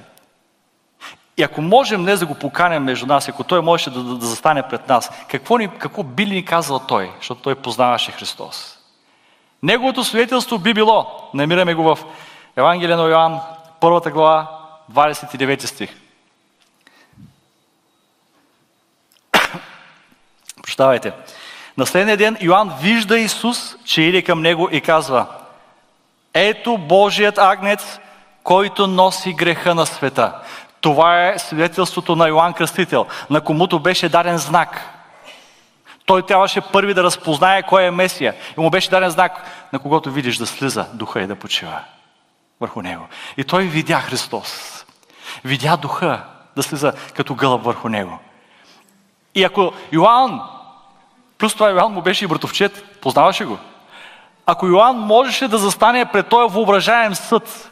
И 1.37 1.43
ако 1.43 1.61
можем 1.61 2.03
днес 2.03 2.19
да 2.19 2.25
го 2.25 2.35
поканем 2.35 2.83
между 2.83 3.05
нас, 3.05 3.29
ако 3.29 3.43
той 3.43 3.61
можеше 3.61 3.89
да, 3.89 4.03
да, 4.03 4.15
да 4.15 4.25
застане 4.25 4.63
пред 4.63 4.89
нас, 4.89 5.11
какво, 5.27 5.57
ни, 5.57 5.69
какво 5.77 6.03
би 6.03 6.27
ли 6.27 6.35
ни 6.35 6.45
казал 6.45 6.79
той, 6.79 7.11
защото 7.17 7.41
той 7.41 7.55
познаваше 7.55 8.11
Христос? 8.11 8.76
Неговото 9.63 10.03
свидетелство 10.03 10.59
би 10.59 10.73
било, 10.73 11.29
намираме 11.33 11.73
го 11.73 11.83
в 11.83 11.99
Евангелие 12.55 12.95
на 12.95 13.03
Йоанн, 13.03 13.39
първата 13.79 14.11
глава, 14.11 14.47
29 14.93 15.65
стих. 15.65 15.89
Прощавайте. 20.63 21.11
На 21.77 21.85
следния 21.85 22.17
ден 22.17 22.37
Йоанн 22.41 22.73
вижда 22.81 23.19
Исус, 23.19 23.75
че 23.85 24.01
иде 24.01 24.21
към 24.21 24.41
него 24.41 24.69
и 24.71 24.81
казва 24.81 25.25
Ето 26.33 26.77
Божият 26.77 27.37
агнец, 27.37 27.99
който 28.43 28.87
носи 28.87 29.33
греха 29.33 29.75
на 29.75 29.85
света. 29.85 30.33
Това 30.81 31.27
е 31.27 31.39
свидетелството 31.39 32.15
на 32.15 32.27
Йоанн 32.27 32.53
Кръстител, 32.53 33.05
на 33.29 33.41
комуто 33.41 33.79
беше 33.79 34.09
даден 34.09 34.37
знак. 34.37 34.96
Той 36.07 36.21
трябваше 36.21 36.61
първи 36.61 36.93
да 36.93 37.03
разпознае 37.03 37.63
кой 37.63 37.83
е 37.83 37.91
Месия. 37.91 38.35
И 38.57 38.61
му 38.61 38.69
беше 38.69 38.89
даден 38.89 39.09
знак, 39.09 39.43
на 39.73 39.79
когото 39.79 40.11
видиш 40.11 40.37
да 40.37 40.47
слиза 40.47 40.85
духа 40.93 41.21
и 41.21 41.27
да 41.27 41.35
почива 41.35 41.79
върху 42.59 42.81
него. 42.81 43.07
И 43.37 43.43
той 43.43 43.63
видя 43.63 43.99
Христос. 43.99 44.85
Видя 45.43 45.77
духа 45.77 46.23
да 46.55 46.63
слиза 46.63 46.93
като 47.13 47.35
гълъб 47.35 47.63
върху 47.63 47.89
него. 47.89 48.19
И 49.35 49.43
ако 49.43 49.73
Йоанн, 49.91 50.41
плюс 51.37 51.53
това 51.53 51.69
Йоанн 51.69 51.93
му 51.93 52.01
беше 52.01 52.25
и 52.25 52.27
братовчет, 52.27 52.99
познаваше 53.01 53.45
го. 53.45 53.57
Ако 54.45 54.67
Йоанн 54.67 54.97
можеше 54.97 55.47
да 55.47 55.57
застане 55.57 56.05
пред 56.05 56.27
този 56.27 56.53
въображаем 56.53 57.15
съд 57.15 57.71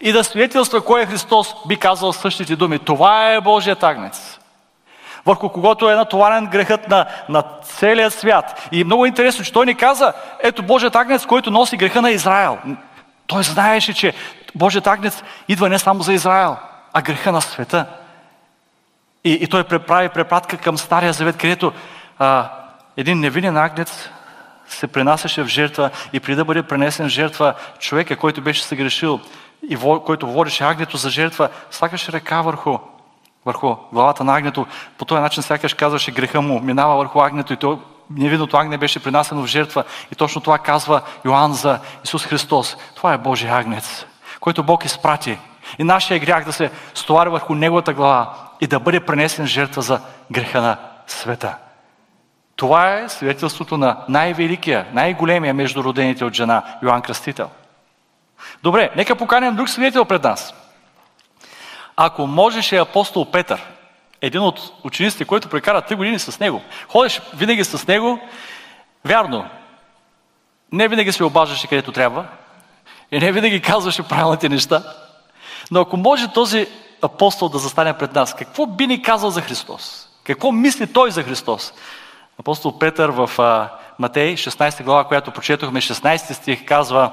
и 0.00 0.12
да 0.12 0.24
свидетелства 0.24 0.84
кой 0.84 1.02
е 1.02 1.06
Христос, 1.06 1.54
би 1.68 1.76
казал 1.76 2.12
същите 2.12 2.56
думи. 2.56 2.78
Това 2.78 3.32
е 3.32 3.40
Божият 3.40 3.82
агнец 3.82 4.35
върху 5.26 5.48
когото 5.48 5.90
е 5.90 5.94
натоварен 5.94 6.46
грехът 6.46 6.88
на, 6.88 7.06
на 7.28 7.44
целия 7.62 8.10
свят. 8.10 8.68
И 8.72 8.84
много 8.84 9.06
интересно, 9.06 9.44
че 9.44 9.52
той 9.52 9.66
ни 9.66 9.74
каза, 9.74 10.12
ето 10.42 10.62
Божият 10.62 10.96
агнец, 10.96 11.26
който 11.26 11.50
носи 11.50 11.76
греха 11.76 12.02
на 12.02 12.10
Израел. 12.10 12.58
Той 13.26 13.42
знаеше, 13.42 13.94
че 13.94 14.14
Божият 14.54 14.86
агнец 14.86 15.22
идва 15.48 15.68
не 15.68 15.78
само 15.78 16.02
за 16.02 16.12
Израел, 16.12 16.56
а 16.92 17.02
греха 17.02 17.32
на 17.32 17.40
света. 17.40 17.86
И, 19.24 19.32
и 19.32 19.46
той 19.46 19.64
преправи 19.64 20.08
препратка 20.08 20.56
към 20.56 20.78
Стария 20.78 21.12
Завет, 21.12 21.36
където 21.36 21.72
а, 22.18 22.50
един 22.96 23.20
невинен 23.20 23.56
агнец 23.56 24.10
се 24.68 24.86
пренасяше 24.86 25.42
в 25.42 25.46
жертва 25.46 25.90
и 26.12 26.20
преди 26.20 26.36
да 26.36 26.44
бъде 26.44 26.62
пренесен 26.62 27.06
в 27.06 27.10
жертва, 27.10 27.54
човека, 27.78 28.16
който 28.16 28.42
беше 28.42 28.64
съгрешил 28.64 29.20
и 29.68 29.76
който 29.76 30.26
водеше 30.26 30.64
агнето 30.64 30.96
за 30.96 31.10
жертва, 31.10 31.48
слагаше 31.70 32.12
ръка 32.12 32.42
върху, 32.42 32.78
върху 33.46 33.76
главата 33.92 34.24
на 34.24 34.36
агнето. 34.36 34.66
По 34.98 35.04
този 35.04 35.20
начин 35.20 35.42
сякаш 35.42 35.74
казваше 35.74 36.10
греха 36.10 36.40
му, 36.40 36.60
минава 36.60 36.96
върху 36.96 37.20
агнето 37.20 37.52
и 37.52 37.56
той 37.56 37.78
невинното 38.10 38.56
агне 38.56 38.78
беше 38.78 39.02
принасено 39.02 39.42
в 39.42 39.46
жертва. 39.46 39.84
И 40.12 40.14
точно 40.14 40.40
това 40.40 40.58
казва 40.58 41.02
Йоанн 41.24 41.52
за 41.52 41.78
Исус 42.04 42.26
Христос. 42.26 42.76
Това 42.96 43.12
е 43.12 43.18
Божий 43.18 43.50
агнец, 43.50 44.06
който 44.40 44.62
Бог 44.62 44.84
изпрати. 44.84 45.38
И 45.78 45.84
нашия 45.84 46.20
грях 46.20 46.44
да 46.44 46.52
се 46.52 46.70
стовари 46.94 47.28
върху 47.28 47.54
Неговата 47.54 47.92
глава 47.92 48.34
и 48.60 48.66
да 48.66 48.80
бъде 48.80 49.00
пренесен 49.00 49.46
жертва 49.46 49.82
за 49.82 50.00
греха 50.32 50.60
на 50.60 50.76
света. 51.06 51.56
Това 52.56 52.92
е 52.92 53.08
свидетелството 53.08 53.78
на 53.78 53.96
най-великия, 54.08 54.86
най-големия 54.92 55.54
между 55.54 55.84
родените 55.84 56.24
от 56.24 56.34
жена 56.34 56.62
Йоанн 56.82 57.02
Кръстител. 57.02 57.50
Добре, 58.62 58.90
нека 58.96 59.16
поканем 59.16 59.56
друг 59.56 59.68
свидетел 59.68 60.04
пред 60.04 60.24
нас. 60.24 60.54
Ако 61.96 62.26
можеше 62.26 62.76
апостол 62.76 63.30
Петър– 63.30 63.66
един 64.22 64.40
от 64.40 64.72
учениците, 64.84 65.24
който 65.24 65.48
прекара 65.48 65.82
три 65.82 65.94
години 65.94 66.18
с 66.18 66.40
него. 66.40 66.62
Ходеше 66.88 67.20
винаги 67.34 67.64
с 67.64 67.86
него. 67.86 68.20
Вярно, 69.04 69.46
не 70.72 70.88
винаги 70.88 71.12
се 71.12 71.24
обаждаше 71.24 71.66
където 71.66 71.92
трябва 71.92 72.26
и 73.12 73.18
не 73.18 73.32
винаги 73.32 73.62
казваше 73.62 74.02
правилните 74.02 74.48
неща. 74.48 74.82
Но 75.70 75.80
ако 75.80 75.96
може 75.96 76.32
този 76.32 76.66
апостол 77.02 77.48
да 77.48 77.58
застане 77.58 77.98
пред 77.98 78.14
нас, 78.14 78.34
какво 78.34 78.66
би 78.66 78.86
ни 78.86 79.02
казал 79.02 79.30
за 79.30 79.40
Христос? 79.42 80.08
Какво 80.24 80.52
мисли 80.52 80.92
той 80.92 81.10
за 81.10 81.22
Христос? 81.22 81.72
Апостол 82.40 82.78
Петър 82.78 83.08
в 83.08 83.30
Матей, 83.98 84.34
16 84.34 84.82
глава, 84.82 85.04
която 85.04 85.30
прочетохме, 85.30 85.80
16 85.80 86.32
стих, 86.32 86.64
казва, 86.64 87.12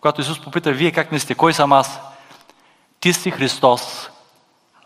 когато 0.00 0.20
Исус 0.20 0.40
попита, 0.40 0.72
вие 0.72 0.90
как 0.90 1.12
мислите, 1.12 1.34
кой 1.34 1.52
съм 1.52 1.72
аз? 1.72 2.00
Ти 3.04 3.12
си 3.12 3.30
Христос, 3.30 4.10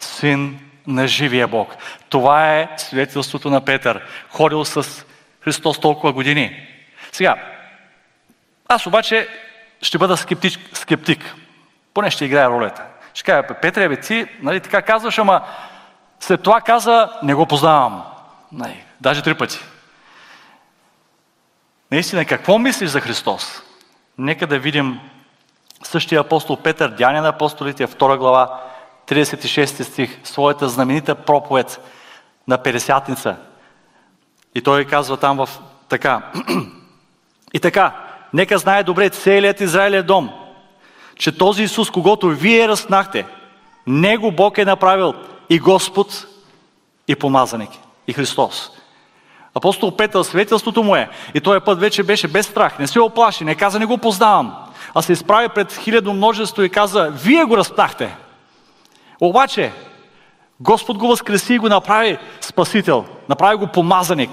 син 0.00 0.60
на 0.86 1.06
живия 1.06 1.48
Бог. 1.48 1.76
Това 2.08 2.54
е 2.54 2.68
свидетелството 2.76 3.50
на 3.50 3.64
Петър. 3.64 4.06
Ходил 4.30 4.64
с 4.64 5.04
Христос 5.40 5.80
толкова 5.80 6.12
години. 6.12 6.66
Сега, 7.12 7.36
аз 8.68 8.86
обаче 8.86 9.28
ще 9.82 9.98
бъда 9.98 10.16
скептик, 10.16 10.58
скептик. 10.72 11.34
Поне 11.94 12.10
ще 12.10 12.24
играя 12.24 12.50
ролята. 12.50 12.82
Ще 13.14 13.24
кажа, 13.24 13.54
Петре, 13.62 13.88
бе, 13.88 14.00
ти 14.00 14.26
нали, 14.42 14.60
така 14.60 14.82
казваш, 14.82 15.18
ама 15.18 15.42
след 16.20 16.42
това 16.42 16.60
каза, 16.60 17.10
не 17.22 17.34
го 17.34 17.46
познавам. 17.46 18.04
Нали, 18.52 18.84
даже 19.00 19.22
три 19.22 19.34
пъти. 19.34 19.58
Наистина, 21.90 22.24
какво 22.24 22.58
мислиш 22.58 22.90
за 22.90 23.00
Христос? 23.00 23.62
Нека 24.18 24.46
да 24.46 24.58
видим 24.58 25.00
същия 25.82 26.20
апостол 26.20 26.56
Петър, 26.56 26.90
Дяне 26.90 27.20
на 27.20 27.28
апостолите, 27.28 27.86
втора 27.86 28.18
глава, 28.18 28.60
36 29.08 29.82
стих, 29.82 30.20
своята 30.24 30.68
знаменита 30.68 31.14
проповед 31.14 31.80
на 32.48 32.58
Пересятница. 32.58 33.36
И 34.54 34.62
той 34.62 34.84
казва 34.84 35.16
там 35.16 35.36
в 35.36 35.48
така. 35.88 36.22
И 37.54 37.60
така, 37.60 37.96
нека 38.32 38.58
знае 38.58 38.82
добре 38.82 39.10
целият 39.10 39.60
Израилев 39.60 40.04
дом, 40.04 40.30
че 41.16 41.38
този 41.38 41.62
Исус, 41.62 41.90
когато 41.90 42.28
вие 42.28 42.68
разпнахте, 42.68 43.26
Него 43.86 44.32
Бог 44.32 44.58
е 44.58 44.64
направил 44.64 45.14
и 45.50 45.58
Господ, 45.58 46.26
и 47.08 47.16
помазаник, 47.16 47.70
и 48.06 48.12
Христос. 48.12 48.70
Апостол 49.54 49.96
Петър, 49.96 50.22
свидетелството 50.22 50.82
му 50.82 50.96
е, 50.96 51.08
и 51.34 51.40
този 51.40 51.60
път 51.60 51.80
вече 51.80 52.02
беше 52.02 52.28
без 52.28 52.46
страх, 52.46 52.78
не 52.78 52.86
се 52.86 53.00
оплаши, 53.00 53.44
не 53.44 53.54
каза, 53.54 53.78
не 53.78 53.86
го 53.86 53.98
познавам, 53.98 54.67
а 54.94 55.02
се 55.02 55.12
изправи 55.12 55.48
пред 55.48 55.72
хилядно 55.72 56.14
множество 56.14 56.62
и 56.62 56.70
каза, 56.70 57.10
вие 57.10 57.44
го 57.44 57.56
разпнахте. 57.56 58.16
Обаче, 59.20 59.72
Господ 60.60 60.98
го 60.98 61.08
възкреси 61.08 61.54
и 61.54 61.58
го 61.58 61.68
направи 61.68 62.18
спасител, 62.40 63.06
направи 63.28 63.56
го 63.56 63.66
помазаник. 63.66 64.30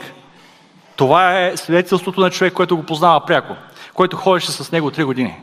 Това 0.95 1.41
е 1.41 1.57
свидетелството 1.57 2.21
на 2.21 2.29
човек, 2.29 2.53
който 2.53 2.77
го 2.77 2.83
познава 2.83 3.25
пряко, 3.25 3.55
който 3.93 4.17
ходеше 4.17 4.51
с 4.51 4.71
него 4.71 4.91
три 4.91 5.03
години. 5.03 5.35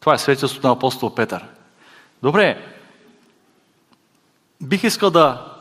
Това 0.00 0.14
е 0.14 0.18
свидетелството 0.18 0.66
на 0.66 0.72
апостол 0.72 1.14
Петър. 1.14 1.44
Добре, 2.22 2.62
бих 4.62 4.84
искал 4.84 5.10
да 5.10 5.52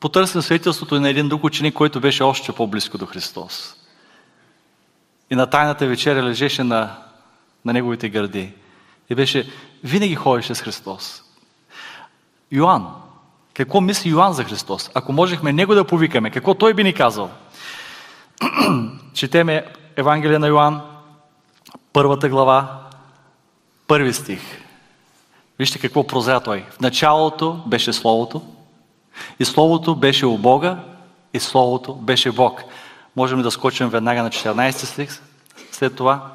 потърсим 0.00 0.42
свидетелството 0.42 1.00
на 1.00 1.08
един 1.08 1.28
друг 1.28 1.44
ученик, 1.44 1.74
който 1.74 2.00
беше 2.00 2.22
още 2.22 2.52
по-близко 2.52 2.98
до 2.98 3.06
Христос. 3.06 3.76
И 5.30 5.34
на 5.34 5.46
тайната 5.46 5.86
вечеря 5.86 6.22
лежеше 6.22 6.64
на, 6.64 6.96
на 7.64 7.72
неговите 7.72 8.08
гърди. 8.08 8.52
И 9.10 9.14
беше, 9.14 9.50
винаги 9.84 10.14
ходеше 10.14 10.54
с 10.54 10.62
Христос. 10.62 11.22
Йоанн. 12.52 12.86
Какво 13.54 13.80
мисли 13.80 14.10
Йоанн 14.10 14.32
за 14.32 14.44
Христос? 14.44 14.90
Ако 14.94 15.12
можехме 15.12 15.52
него 15.52 15.74
да 15.74 15.84
повикаме, 15.84 16.30
какво 16.30 16.54
той 16.54 16.74
би 16.74 16.84
ни 16.84 16.92
казал? 16.92 17.30
Четеме 19.14 19.66
Евангелие 19.96 20.38
на 20.38 20.46
Йоанн, 20.46 20.80
първата 21.92 22.28
глава, 22.28 22.80
първи 23.86 24.12
стих. 24.12 24.40
Вижте 25.58 25.78
какво 25.78 26.06
прозря 26.06 26.40
той. 26.40 26.64
В 26.70 26.80
началото 26.80 27.62
беше 27.66 27.92
Словото, 27.92 28.42
и 29.40 29.44
Словото 29.44 29.94
беше 29.94 30.26
у 30.26 30.38
Бога, 30.38 30.78
и 31.34 31.40
Словото 31.40 31.94
беше 31.94 32.32
Бог. 32.32 32.62
Можем 33.16 33.42
да 33.42 33.50
скочим 33.50 33.88
веднага 33.88 34.22
на 34.22 34.30
14 34.30 34.70
стих 34.70 35.20
след 35.72 35.96
това. 35.96 36.32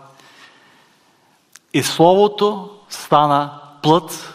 И 1.76 1.84
Словото 1.84 2.70
стана 2.90 3.50
плът 3.82 4.34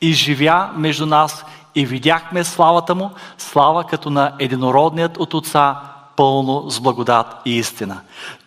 и 0.00 0.12
живя 0.12 0.70
между 0.74 1.06
нас 1.06 1.44
и 1.74 1.86
видяхме 1.86 2.44
славата 2.44 2.94
му, 2.94 3.10
слава 3.38 3.84
като 3.84 4.10
на 4.10 4.32
единородният 4.38 5.16
от 5.16 5.34
Отца, 5.34 5.76
пълно 6.16 6.70
с 6.70 6.80
благодат 6.80 7.26
и 7.44 7.56
истина. 7.56 8.00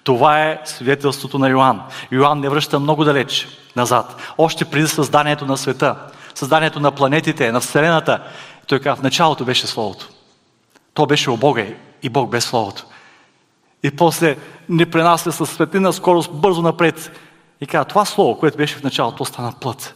Това 0.04 0.42
е 0.42 0.62
свидетелството 0.66 1.40
на 1.40 1.50
Йоанн. 1.50 1.82
Йоанн 2.12 2.40
не 2.40 2.50
връща 2.50 2.80
много 2.80 3.04
далеч 3.04 3.48
назад. 3.76 4.34
Още 4.38 4.66
преди 4.66 4.88
създанието 4.88 5.46
на 5.46 5.58
света, 5.58 5.96
създанието 6.36 6.80
на 6.80 6.92
планетите, 6.92 7.52
на 7.52 7.60
Вселената, 7.60 8.24
той 8.68 8.80
казва, 8.80 8.96
в 8.96 9.04
началото 9.04 9.46
беше 9.46 9.68
Словото. 9.68 10.10
То 10.94 11.06
беше 11.06 11.32
у 11.32 11.38
Бога 11.38 11.66
и 12.04 12.10
Бог 12.10 12.30
без 12.30 12.46
Словото. 12.46 12.86
И 13.84 13.92
после 13.92 14.38
ни 14.70 14.86
пренася 14.86 15.32
със 15.32 15.50
светлина 15.50 15.92
скорост 15.92 16.32
бързо 16.34 16.62
напред. 16.62 17.12
И 17.62 17.68
казва, 17.68 17.86
това 17.86 18.06
Слово, 18.06 18.40
което 18.40 18.58
беше 18.58 18.76
в 18.76 18.84
началото, 18.84 19.26
стана 19.26 19.54
плът 19.60 19.96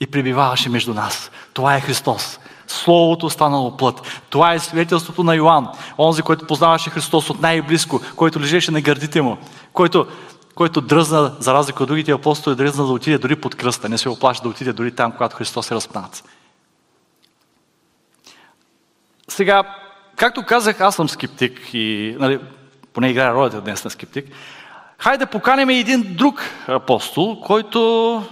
и 0.00 0.06
пребиваваше 0.06 0.68
между 0.68 0.94
нас. 0.94 1.30
Това 1.52 1.76
е 1.76 1.80
Христос. 1.80 2.38
Словото 2.66 3.30
станало 3.30 3.76
плът. 3.76 4.22
Това 4.30 4.54
е 4.54 4.58
свидетелството 4.58 5.22
на 5.22 5.34
Йоанн, 5.34 5.68
онзи, 5.98 6.22
който 6.22 6.46
познаваше 6.46 6.90
Христос 6.90 7.30
от 7.30 7.40
най-близко, 7.40 8.00
който 8.16 8.40
лежеше 8.40 8.70
на 8.70 8.80
гърдите 8.80 9.22
му, 9.22 9.38
който, 9.72 10.06
който 10.54 10.80
дръзна, 10.80 11.36
за 11.38 11.54
разлика 11.54 11.82
от 11.82 11.88
другите 11.88 12.12
апостоли, 12.12 12.56
дръзна 12.56 12.86
да 12.86 12.92
отиде 12.92 13.18
дори 13.18 13.36
под 13.36 13.54
кръста, 13.54 13.88
не 13.88 13.98
се 13.98 14.08
оплаши 14.08 14.42
да 14.42 14.48
отиде 14.48 14.72
дори 14.72 14.94
там, 14.94 15.12
когато 15.12 15.36
Христос 15.36 15.70
е 15.70 15.74
разпнат. 15.74 16.24
Сега, 19.28 19.62
както 20.16 20.42
казах, 20.46 20.80
аз 20.80 20.94
съм 20.94 21.08
скептик 21.08 21.74
и 21.74 22.16
нали, 22.18 22.40
поне 22.92 23.10
играя 23.10 23.34
ролята 23.34 23.60
днес 23.60 23.84
на 23.84 23.90
скептик. 23.90 24.26
Хайде 24.98 25.24
да 25.24 25.30
поканим 25.30 25.68
един 25.68 26.14
друг 26.16 26.42
апостол, 26.68 27.40
който 27.40 28.22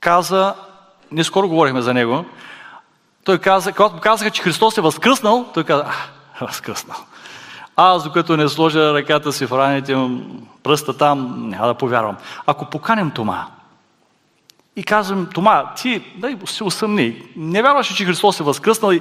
каза, 0.00 0.54
ние 1.12 1.24
скоро 1.24 1.48
говорихме 1.48 1.82
за 1.82 1.94
него, 1.94 2.24
той 3.24 3.38
каза, 3.38 3.72
когато 3.72 4.00
казаха, 4.00 4.30
че 4.30 4.42
Христос 4.42 4.78
е 4.78 4.80
възкръснал, 4.80 5.50
той 5.54 5.64
каза, 5.64 5.84
а, 6.40 6.46
възкръснал. 6.46 6.96
Аз, 7.76 8.04
докато 8.04 8.36
не 8.36 8.48
сложа 8.48 8.94
ръката 8.94 9.32
си 9.32 9.46
в 9.46 9.58
раните, 9.58 9.96
пръста 10.62 10.96
там, 10.96 11.48
няма 11.48 11.66
да 11.66 11.74
повярвам. 11.74 12.16
Ако 12.46 12.70
поканем 12.70 13.10
Тома 13.10 13.46
и 14.76 14.84
казвам, 14.84 15.28
Тома, 15.34 15.74
ти 15.74 16.02
дай 16.16 16.36
се 16.44 16.64
усъмни, 16.64 17.22
не 17.36 17.62
вярваше, 17.62 17.94
че 17.94 18.04
Христос 18.04 18.40
е 18.40 18.42
възкръснал 18.42 18.92
и, 18.92 19.00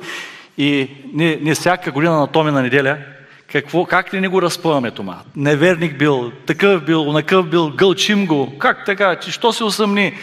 и 0.58 0.90
ние, 1.14 1.40
ние 1.42 1.56
всяка 1.56 1.92
година 1.92 2.20
на 2.20 2.28
Томи 2.28 2.52
на 2.52 2.62
неделя, 2.62 2.98
какво, 3.54 3.86
как 3.86 4.14
ли 4.14 4.20
не 4.20 4.28
го 4.28 4.42
разпъваме 4.42 4.92
Тома? 4.92 5.18
Неверник 5.36 5.98
бил, 5.98 6.32
такъв 6.46 6.86
бил, 6.86 7.12
накъв 7.12 7.50
бил, 7.50 7.72
гълчим 7.76 8.26
го. 8.26 8.58
Как 8.60 8.86
така? 8.86 9.16
Че 9.16 9.32
що 9.32 9.54
се 9.54 9.64
усъмни? 9.64 10.14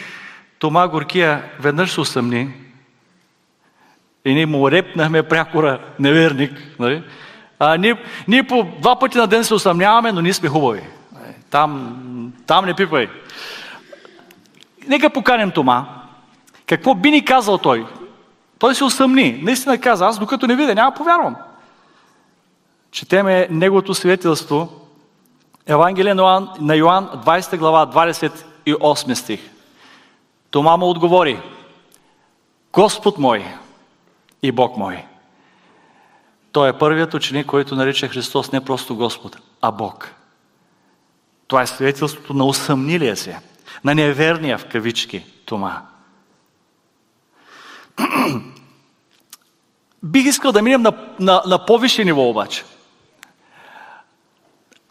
Тома 0.59 0.87
Горкия 0.87 1.43
веднъж 1.59 1.91
се 1.91 2.01
усъмни 2.01 2.53
и 4.25 4.33
ние 4.33 4.45
му 4.45 4.71
репнахме 4.71 5.23
прякора 5.23 5.79
неверник. 5.99 6.51
Нали? 6.79 7.03
А 7.59 7.77
ние, 7.77 7.95
ние 8.27 8.43
по 8.43 8.67
два 8.79 8.99
пъти 8.99 9.17
на 9.17 9.27
ден 9.27 9.43
се 9.43 9.53
усъмняваме, 9.53 10.11
но 10.11 10.21
ние 10.21 10.33
сме 10.33 10.49
хубави. 10.49 10.81
Там, 11.49 12.33
там 12.47 12.65
не 12.65 12.73
пипай. 12.73 13.07
Нека 14.87 15.09
поканем 15.09 15.51
Тома. 15.51 15.85
Какво 16.65 16.95
би 16.95 17.11
ни 17.11 17.25
казал 17.25 17.57
той? 17.57 17.85
Той 18.59 18.75
се 18.75 18.83
усъмни. 18.83 19.39
Наистина 19.43 19.77
каза, 19.77 20.05
аз 20.05 20.19
докато 20.19 20.47
не 20.47 20.55
видя, 20.55 20.75
няма 20.75 20.93
повярвам. 20.93 21.35
Четеме 22.91 23.47
неговото 23.51 23.93
свидетелство, 23.93 24.69
Евангелие 25.65 26.13
на 26.13 26.75
Йоан, 26.75 27.07
20 27.07 27.57
глава, 27.57 27.87
28 28.65 29.13
стих. 29.13 29.51
Тома 30.51 30.77
му 30.77 30.89
отговори, 30.89 31.39
Господ 32.73 33.17
мой 33.17 33.45
и 34.43 34.51
Бог 34.51 34.77
мой. 34.77 35.05
Той 36.51 36.69
е 36.69 36.77
първият 36.77 37.13
ученик, 37.13 37.45
който 37.45 37.75
нарича 37.75 38.07
Христос 38.07 38.51
не 38.51 38.65
просто 38.65 38.95
Господ, 38.95 39.37
а 39.61 39.71
Бог. 39.71 40.11
Това 41.47 41.61
е 41.61 41.67
свидетелството 41.67 42.33
на 42.33 42.45
усъмнилия 42.45 43.17
се, 43.17 43.39
на 43.83 43.95
неверния 43.95 44.57
в 44.57 44.65
кавички 44.65 45.25
Тома. 45.45 45.81
Бих 50.03 50.25
искал 50.25 50.51
да 50.51 50.61
минем 50.61 50.81
на, 50.81 50.93
на, 51.19 51.43
на 51.47 51.65
повише 51.65 52.05
ниво 52.05 52.29
обаче. 52.29 52.63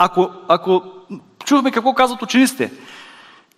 Ако, 0.03 0.31
ако 0.49 0.83
чухме 1.45 1.71
какво 1.71 1.95
казват 1.95 2.23
учениците, 2.23 2.73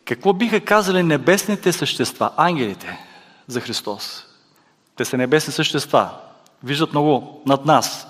какво 0.05 0.33
биха 0.33 0.61
казали 0.61 1.03
небесните 1.03 1.73
същества, 1.73 2.31
ангелите 2.37 3.07
за 3.47 3.61
Христос? 3.61 4.27
Те 4.97 5.05
са 5.05 5.17
небесни 5.17 5.53
същества. 5.53 6.09
Виждат 6.65 6.93
много 6.93 7.43
над 7.47 7.67
нас. 7.67 8.07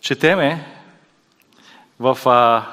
Четеме 0.00 0.66
в 2.00 2.18
а, 2.26 2.66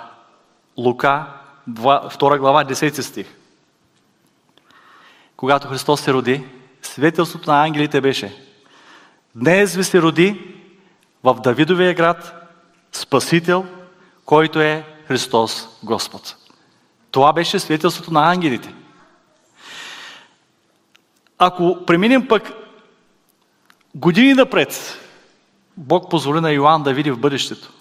Лука, 0.78 1.28
2 1.70 2.38
глава, 2.38 2.66
10 2.66 3.02
стих. 3.02 3.28
Когато 5.38 5.68
Христос 5.68 6.02
се 6.02 6.14
роди, 6.14 6.46
свидетелството 6.82 7.52
на 7.52 7.64
ангелите 7.64 8.02
беше 8.02 8.44
Днес 9.36 9.76
ви 9.76 9.84
се 9.84 10.02
роди 10.02 10.56
в 11.24 11.36
Давидовия 11.36 11.94
град 11.94 12.34
Спасител, 12.92 13.66
който 14.28 14.60
е 14.60 14.84
Христос 15.08 15.68
Господ. 15.84 16.36
Това 17.12 17.34
беше 17.34 17.60
свидетелството 17.60 18.14
на 18.14 18.32
ангелите. 18.32 18.74
Ако 21.38 21.78
преминем 21.88 22.28
пък 22.28 22.54
години 23.96 24.34
напред, 24.34 25.00
Бог 25.78 26.10
позволи 26.10 26.42
на 26.42 26.52
Йоанн 26.52 26.84
да 26.84 26.94
види 26.94 27.12
в 27.12 27.18
бъдещето, 27.18 27.72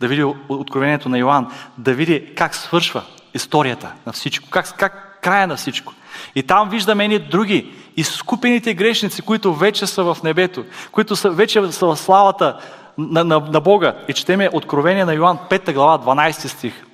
да 0.00 0.08
види 0.08 0.24
откровението 0.48 1.08
на 1.08 1.18
Йоанн, 1.18 1.52
да 1.78 1.94
види 1.94 2.34
как 2.36 2.54
свършва 2.54 3.02
историята 3.34 3.92
на 4.06 4.12
всичко, 4.12 4.50
как, 4.50 4.76
как 4.76 5.18
края 5.22 5.46
на 5.46 5.56
всичко. 5.56 5.92
И 6.34 6.42
там 6.42 6.70
виждаме 6.70 7.04
едни 7.04 7.18
други, 7.18 7.74
изкупените 7.96 8.74
грешници, 8.74 9.22
които 9.22 9.54
вече 9.54 9.86
са 9.86 10.04
в 10.04 10.18
небето, 10.24 10.64
които 10.92 11.16
са, 11.16 11.30
вече 11.30 11.72
са 11.72 11.86
в 11.86 11.96
славата 11.96 12.60
на, 12.98 13.24
на, 13.24 13.40
на 13.40 13.60
Бога. 13.60 13.94
И 14.08 14.12
четеме 14.12 14.50
Откровение 14.52 15.04
на 15.04 15.14
Йоанн 15.14 15.38
5 15.50 15.72
глава, 15.72 15.98
12 15.98 16.46
стих. 16.46 16.86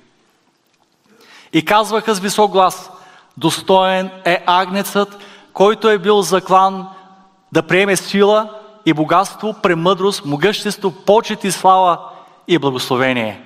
И 1.53 1.65
казваха 1.65 2.15
с 2.15 2.19
висок 2.19 2.51
глас, 2.51 2.91
достоен 3.37 4.11
е 4.25 4.43
агнецът, 4.45 5.17
който 5.53 5.89
е 5.89 5.97
бил 5.97 6.21
заклан 6.21 6.87
да 7.51 7.63
приеме 7.63 7.95
сила 7.95 8.49
и 8.85 8.93
богатство, 8.93 9.55
премъдрост, 9.61 10.25
могъщество, 10.25 10.91
почет 10.91 11.43
и 11.43 11.51
слава 11.51 11.99
и 12.47 12.57
благословение. 12.57 13.41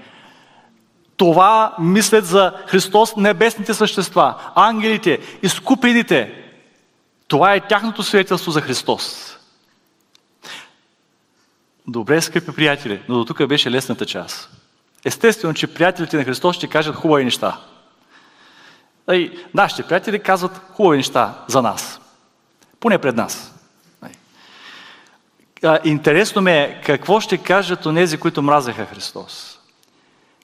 Това 1.17 1.75
мислят 1.79 2.25
за 2.25 2.53
Христос 2.67 3.15
небесните 3.15 3.73
същества, 3.73 4.33
ангелите, 4.55 5.19
изкупените. 5.43 6.33
Това 7.27 7.53
е 7.53 7.59
тяхното 7.59 8.03
свидетелство 8.03 8.51
за 8.51 8.61
Христос. 8.61 9.31
Добре, 11.91 12.21
скъпи 12.21 12.56
приятели, 12.56 13.01
но 13.10 13.17
до 13.17 13.25
тук 13.25 13.47
беше 13.47 13.71
лесната 13.71 14.06
част. 14.06 14.49
Естествено, 15.06 15.54
че 15.54 15.73
приятелите 15.73 16.17
на 16.17 16.23
Христос 16.23 16.56
ще 16.56 16.67
кажат 16.67 16.95
хубави 16.95 17.25
неща. 17.25 17.58
И 19.12 19.32
нашите 19.54 19.84
приятели 19.84 20.19
казват 20.19 20.62
хубави 20.73 20.97
неща 20.97 21.34
за 21.47 21.62
нас. 21.62 21.99
Поне 22.80 22.97
пред 22.97 23.15
нас. 23.15 23.54
Интересно 25.84 26.41
ме 26.41 26.62
е 26.62 26.82
какво 26.82 27.19
ще 27.19 27.38
кажат 27.38 27.86
онези, 27.86 28.17
които 28.17 28.41
мразеха 28.41 28.86
Христос. 28.86 29.60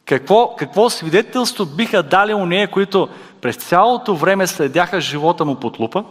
Какво, 0.05 0.55
какво 0.55 0.89
свидетелство 0.89 1.65
биха 1.65 2.03
дали 2.03 2.33
у 2.33 2.45
нея, 2.45 2.71
които 2.71 3.09
през 3.41 3.55
цялото 3.55 4.15
време 4.15 4.47
следяха 4.47 5.01
живота 5.01 5.45
му 5.45 5.55
под 5.55 5.79
лупа 5.79 6.03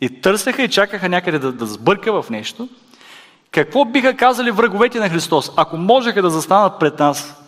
и 0.00 0.20
търсеха 0.20 0.62
и 0.62 0.68
чакаха 0.68 1.08
някъде 1.08 1.38
да, 1.38 1.52
да 1.52 1.66
сбърка 1.66 2.22
в 2.22 2.30
нещо? 2.30 2.68
Какво 3.52 3.84
биха 3.84 4.16
казали 4.16 4.50
враговете 4.50 4.98
на 4.98 5.08
Христос, 5.08 5.52
ако 5.56 5.76
можеха 5.76 6.22
да 6.22 6.30
застанат 6.30 6.78
пред 6.78 6.98
нас 6.98 7.42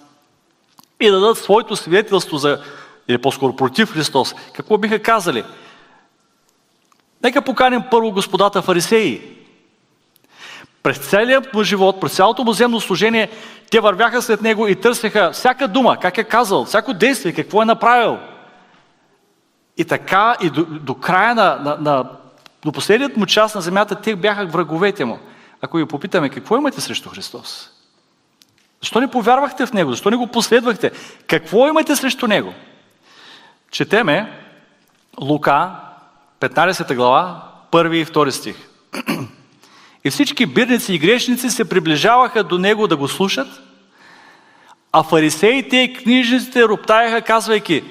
и 1.00 1.10
да 1.10 1.20
дадат 1.20 1.38
своето 1.38 1.76
свидетелство 1.76 2.36
за, 2.36 2.62
или 3.08 3.18
по-скоро 3.18 3.56
против 3.56 3.92
Христос? 3.92 4.34
Какво 4.52 4.78
биха 4.78 5.02
казали? 5.02 5.44
Нека 7.22 7.42
поканим 7.42 7.82
първо 7.90 8.12
господата 8.12 8.62
фарисеи. 8.62 9.22
През 10.82 10.98
целият 10.98 11.54
му 11.54 11.62
живот, 11.62 12.00
през 12.00 12.12
цялото 12.12 12.44
му 12.44 12.52
земно 12.52 12.80
служение, 12.80 13.30
те 13.70 13.80
вървяха 13.80 14.22
след 14.22 14.42
него 14.42 14.68
и 14.68 14.80
търсеха 14.80 15.30
всяка 15.32 15.68
дума, 15.68 15.96
как 16.00 16.18
е 16.18 16.24
казал, 16.24 16.64
всяко 16.64 16.94
действие, 16.94 17.32
какво 17.32 17.62
е 17.62 17.64
направил. 17.64 18.18
И 19.76 19.84
така, 19.84 20.36
и 20.42 20.50
до, 20.50 20.64
до 20.64 20.94
края 20.94 21.34
на, 21.34 21.56
на, 21.64 21.76
на 21.80 22.10
до 22.64 22.72
последният 22.72 23.16
му 23.16 23.26
част 23.26 23.54
на 23.54 23.60
земята, 23.60 23.94
те 23.94 24.16
бяха 24.16 24.46
враговете 24.46 25.04
му. 25.04 25.18
Ако 25.62 25.76
ви 25.76 25.86
попитаме, 25.86 26.28
какво 26.28 26.56
имате 26.56 26.80
срещу 26.80 27.08
Христос? 27.08 27.70
Защо 28.80 29.00
не 29.00 29.10
повярвахте 29.10 29.66
в 29.66 29.72
Него? 29.72 29.90
Защо 29.90 30.10
не 30.10 30.16
го 30.16 30.26
последвахте? 30.26 30.90
Какво 31.26 31.68
имате 31.68 31.96
срещу 31.96 32.26
Него? 32.26 32.54
Четеме 33.70 34.38
Лука, 35.20 35.70
15 36.40 36.94
глава, 36.94 37.48
1 37.70 37.94
и 37.94 38.06
2 38.06 38.30
стих. 38.30 38.56
И 40.04 40.10
всички 40.10 40.46
бирници 40.46 40.94
и 40.94 40.98
грешници 40.98 41.50
се 41.50 41.68
приближаваха 41.68 42.44
до 42.44 42.58
него 42.58 42.88
да 42.88 42.96
го 42.96 43.08
слушат, 43.08 43.48
а 44.92 45.02
фарисеите 45.02 45.76
и 45.76 45.94
книжниците 45.94 46.64
роптаяха, 46.64 47.22
казвайки, 47.22 47.84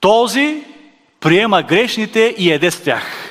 този 0.00 0.64
приема 1.20 1.62
грешните 1.62 2.34
и 2.38 2.52
еде 2.52 2.70
с 2.70 2.82
тях. 2.82 3.29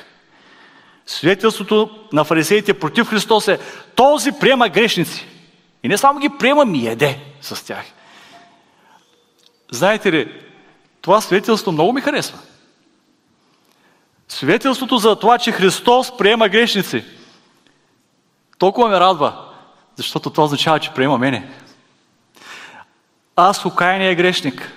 Свидетелството 1.10 1.90
на 2.14 2.24
фарисеите 2.24 2.80
против 2.80 3.08
Христос 3.08 3.48
е, 3.48 3.60
този 3.96 4.32
приема 4.32 4.70
грешници. 4.70 5.28
И 5.84 5.88
не 5.88 5.98
само 5.98 6.20
ги 6.20 6.30
приема, 6.40 6.66
ми 6.66 6.88
еде 6.88 7.20
с 7.42 7.66
тях. 7.66 7.86
Знаете 9.72 10.12
ли, 10.12 10.42
това 11.02 11.22
свидетелство 11.22 11.72
много 11.72 11.94
ми 11.94 12.02
харесва. 12.02 12.40
Свидетелството 14.28 14.98
за 14.98 15.16
това, 15.16 15.38
че 15.38 15.52
Христос 15.52 16.18
приема 16.18 16.50
грешници– 16.50 17.04
толкова 18.60 18.90
ме 18.90 19.00
радва, 19.00 19.46
защото 19.96 20.30
това 20.30 20.44
означава, 20.44 20.80
че 20.80 20.94
приема 20.94 21.18
мене. 21.18 21.52
Аз 23.36 23.66
окаяния 23.66 24.16
грешник. 24.16 24.72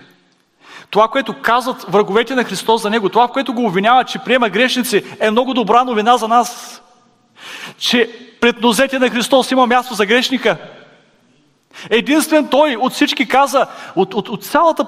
Това, 0.93 1.09
което 1.09 1.35
казват 1.43 1.85
враговете 1.89 2.35
на 2.35 2.45
Христос 2.45 2.83
за 2.83 2.91
него, 2.91 3.09
това, 3.09 3.29
което 3.29 3.55
го 3.55 3.67
обвиняват, 3.67 4.09
че 4.09 4.19
приема 4.19 4.49
грешници, 4.49 5.05
е 5.21 5.31
много 5.31 5.55
добра 5.55 5.85
новина 5.85 6.17
за 6.17 6.29
нас. 6.29 6.83
Че 7.79 8.11
пред 8.41 8.61
нозете 8.61 8.99
на 8.99 9.11
Христос 9.11 9.51
има 9.51 9.67
място 9.67 9.95
за 9.95 10.07
грешника. 10.07 10.57
Единствен 11.91 12.49
Той 12.49 12.77
от 12.77 12.93
всички 12.93 13.29
каза, 13.29 13.67
от, 13.97 14.15
от, 14.15 14.29
от 14.29 14.45
цялата, 14.45 14.87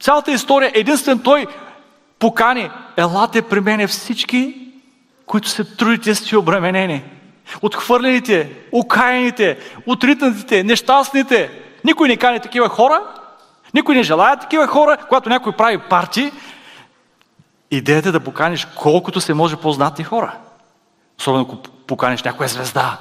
цялата 0.00 0.32
история, 0.32 0.70
единствен 0.74 1.18
Той 1.18 1.46
покани, 2.18 2.70
елате 2.96 3.42
при 3.42 3.60
мене 3.60 3.86
всички, 3.86 4.70
които 5.26 5.48
се 5.48 5.64
трудите 5.76 6.14
си 6.14 6.36
обременени. 6.36 7.02
Отхвърлените, 7.62 8.52
окаяните, 8.72 9.58
отритнатите, 9.86 10.64
нещастните. 10.64 11.50
Никой 11.84 12.08
не 12.08 12.16
кани 12.16 12.40
такива 12.40 12.68
хора. 12.68 13.00
Никой 13.74 13.94
не 13.94 14.02
желая 14.02 14.38
такива 14.38 14.66
хора. 14.66 14.96
Когато 15.08 15.28
някой 15.28 15.52
прави 15.52 15.78
парти, 15.78 16.32
идеята 17.70 18.08
е 18.08 18.12
да 18.12 18.20
поканиш 18.20 18.66
колкото 18.76 19.20
се 19.20 19.34
може 19.34 19.56
по-знатни 19.56 20.04
хора. 20.04 20.36
Особено 21.18 21.44
ако 21.44 21.56
поканиш 21.62 22.22
някоя 22.22 22.48
звезда. 22.48 22.98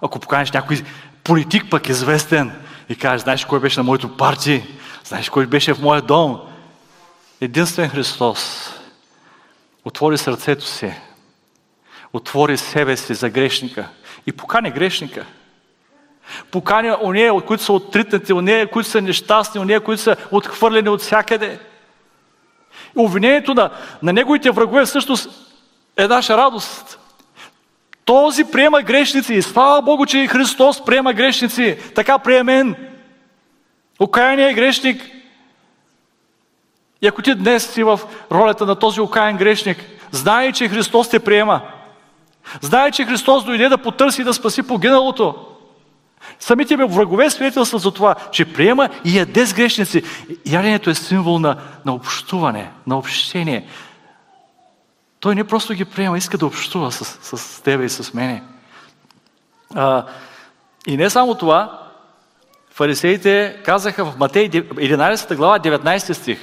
Ако 0.00 0.18
поканиш 0.18 0.52
някой 0.52 0.84
политик 1.24 1.64
пък 1.70 1.88
известен 1.88 2.52
и 2.88 2.96
кажеш, 2.96 3.22
знаеш 3.22 3.44
кой 3.44 3.60
беше 3.60 3.80
на 3.80 3.84
моето 3.84 4.16
парти, 4.16 4.64
знаеш 5.04 5.28
кой 5.28 5.46
беше 5.46 5.74
в 5.74 5.82
моя 5.82 6.02
дом. 6.02 6.40
Единствен 7.40 7.88
Христос 7.88 8.70
отвори 9.84 10.18
сърцето 10.18 10.64
си 10.64 10.94
отвори 12.14 12.58
себе 12.58 12.96
си 12.96 13.14
за 13.14 13.30
грешника 13.30 13.88
и 14.26 14.32
покани 14.32 14.70
грешника. 14.70 15.26
Поканя 16.50 16.98
онея, 17.02 17.40
които 17.40 17.62
са 17.62 17.72
отритнати, 17.72 18.32
онея, 18.32 18.70
които 18.70 18.88
са 18.88 19.00
нещастни, 19.00 19.60
онея, 19.60 19.80
които 19.80 20.02
са 20.02 20.16
отхвърлени 20.30 20.88
от 20.88 21.00
всякъде. 21.00 21.58
Обвинението 22.96 23.54
на, 23.54 23.70
на 24.02 24.12
неговите 24.12 24.50
врагове 24.50 24.84
всъщност 24.84 25.30
е 25.96 26.06
наша 26.06 26.36
радост. 26.36 26.98
Този 28.04 28.44
приема 28.44 28.82
грешници 28.82 29.34
и 29.34 29.42
слава 29.42 29.82
Богу, 29.82 30.06
че 30.06 30.26
Христос 30.26 30.84
приема 30.84 31.12
грешници. 31.12 31.78
Така 31.94 32.18
приемен. 32.18 32.76
Окаяният 34.00 34.52
е 34.52 34.54
грешник. 34.54 35.02
И 37.02 37.06
ако 37.06 37.22
ти 37.22 37.34
днес 37.34 37.70
си 37.70 37.82
в 37.82 38.00
ролята 38.32 38.66
на 38.66 38.76
този 38.76 39.00
окаян 39.00 39.36
грешник, 39.36 39.78
знай, 40.10 40.52
че 40.52 40.68
Христос 40.68 41.08
те 41.08 41.18
приема. 41.18 41.60
Знае, 42.60 42.90
че 42.90 43.04
Христос 43.04 43.44
дойде 43.44 43.68
да 43.68 43.78
потърси 43.78 44.20
и 44.20 44.24
да 44.24 44.34
спаси 44.34 44.62
погиналото. 44.62 45.53
Самите 46.40 46.76
ми 46.76 46.84
врагове 46.84 47.30
свидетелстват 47.30 47.82
за 47.82 47.90
това, 47.90 48.14
че 48.32 48.52
приема 48.52 48.88
и 49.04 49.18
яде 49.18 49.46
с 49.46 49.54
грешници. 49.54 50.02
Яденето 50.46 50.90
е 50.90 50.94
символ 50.94 51.38
на, 51.38 51.56
на 51.84 51.94
общуване, 51.94 52.70
на 52.86 52.98
общение. 52.98 53.66
Той 55.20 55.34
не 55.34 55.44
просто 55.44 55.74
ги 55.74 55.84
приема, 55.84 56.18
иска 56.18 56.38
да 56.38 56.46
общува 56.46 56.92
с, 56.92 57.36
с 57.36 57.62
тебе 57.62 57.84
и 57.84 57.88
с 57.88 58.14
мене. 58.14 58.42
А, 59.74 60.06
и 60.86 60.96
не 60.96 61.10
само 61.10 61.34
това, 61.34 61.88
фарисеите 62.70 63.60
казаха 63.64 64.04
в 64.04 64.18
Матей 64.18 64.50
11 64.50 65.36
глава 65.36 65.58
19 65.58 66.12
стих. 66.12 66.38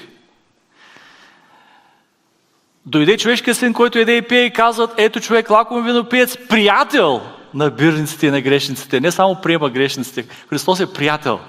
Дойде 2.85 3.17
човешкият 3.17 3.57
син, 3.57 3.73
който 3.73 3.99
еде 3.99 4.17
и 4.17 4.21
пие 4.21 4.45
и 4.45 4.53
казват, 4.53 4.93
ето 4.97 5.19
човек, 5.19 5.49
лаком 5.49 5.83
винопиец, 5.83 6.37
приятел 6.49 7.21
на 7.53 7.69
бирниците 7.69 8.27
и 8.27 8.31
на 8.31 8.41
грешниците. 8.41 8.99
Не 8.99 9.11
само 9.11 9.41
приема 9.41 9.69
грешниците. 9.69 10.25
Христос 10.49 10.79
е 10.79 10.93
приятел 10.93 11.39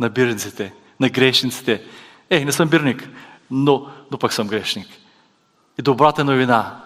на 0.00 0.08
бирниците, 0.08 0.72
на 1.00 1.08
грешниците. 1.08 1.82
Е, 2.30 2.44
не 2.44 2.52
съм 2.52 2.68
бирник, 2.68 3.08
но, 3.50 3.86
но 4.10 4.18
пък 4.18 4.32
съм 4.32 4.48
грешник. 4.48 4.86
И 5.78 5.82
добрата 5.82 6.24
новина, 6.24 6.80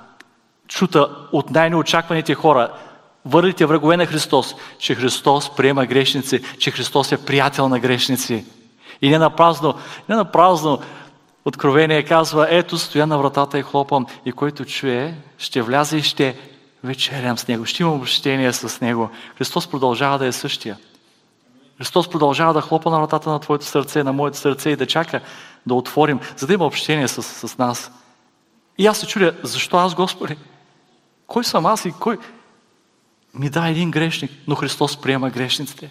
чута 0.68 1.08
от 1.32 1.50
най-неочакваните 1.50 2.34
хора, 2.34 2.72
върлите 3.24 3.66
врагове 3.66 3.96
на 3.96 4.06
Христос, 4.06 4.54
че 4.78 4.94
Христос 4.94 5.56
приема 5.56 5.86
грешници, 5.86 6.40
че 6.58 6.70
Христос 6.70 7.12
е 7.12 7.24
приятел 7.24 7.68
на 7.68 7.78
грешници. 7.78 8.44
И 9.02 9.10
не 9.10 9.18
напразно, 9.18 9.74
не 10.08 10.16
напразно 10.16 10.80
Откровение 11.44 12.02
казва, 12.02 12.46
ето 12.50 12.78
стоя 12.78 13.06
на 13.06 13.18
вратата 13.18 13.58
и 13.58 13.62
хлопам 13.62 14.06
и 14.26 14.32
който 14.32 14.64
чуе, 14.64 15.14
ще 15.38 15.62
вляза 15.62 15.96
и 15.96 16.02
ще 16.02 16.36
вечерям 16.84 17.38
с 17.38 17.48
Него, 17.48 17.66
ще 17.66 17.82
имам 17.82 18.00
общение 18.00 18.52
с 18.52 18.80
Него. 18.80 19.10
Христос 19.38 19.66
продължава 19.66 20.18
да 20.18 20.26
е 20.26 20.32
същия. 20.32 20.78
Христос 21.78 22.10
продължава 22.10 22.52
да 22.52 22.60
хлопа 22.60 22.90
на 22.90 23.00
вратата 23.00 23.30
на 23.30 23.40
Твоето 23.40 23.64
сърце, 23.64 24.02
на 24.02 24.12
моето 24.12 24.36
сърце 24.36 24.70
и 24.70 24.76
да 24.76 24.86
чака 24.86 25.20
да 25.66 25.74
отворим, 25.74 26.20
за 26.36 26.46
да 26.46 26.54
има 26.54 26.66
общение 26.66 27.08
с, 27.08 27.22
с 27.22 27.58
нас. 27.58 27.92
И 28.78 28.86
аз 28.86 28.98
се 28.98 29.06
чудя, 29.06 29.34
защо 29.42 29.76
аз, 29.76 29.94
Господи? 29.94 30.36
Кой 31.26 31.44
съм 31.44 31.66
аз 31.66 31.84
и 31.84 31.92
кой? 31.92 32.18
Ми 33.34 33.50
да, 33.50 33.68
един 33.68 33.90
грешник, 33.90 34.30
но 34.46 34.54
Христос 34.54 35.00
приема 35.00 35.30
грешниците. 35.30 35.90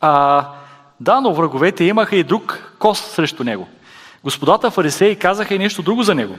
А, 0.00 0.48
да, 1.00 1.20
но 1.20 1.34
враговете 1.34 1.84
имаха 1.84 2.16
и 2.16 2.24
друг 2.24 2.74
кост 2.78 3.10
срещу 3.10 3.44
него. 3.44 3.68
Господата 4.24 4.70
фарисеи 4.70 5.16
казаха 5.16 5.54
и 5.54 5.58
нещо 5.58 5.82
друго 5.82 6.02
за 6.02 6.14
него. 6.14 6.36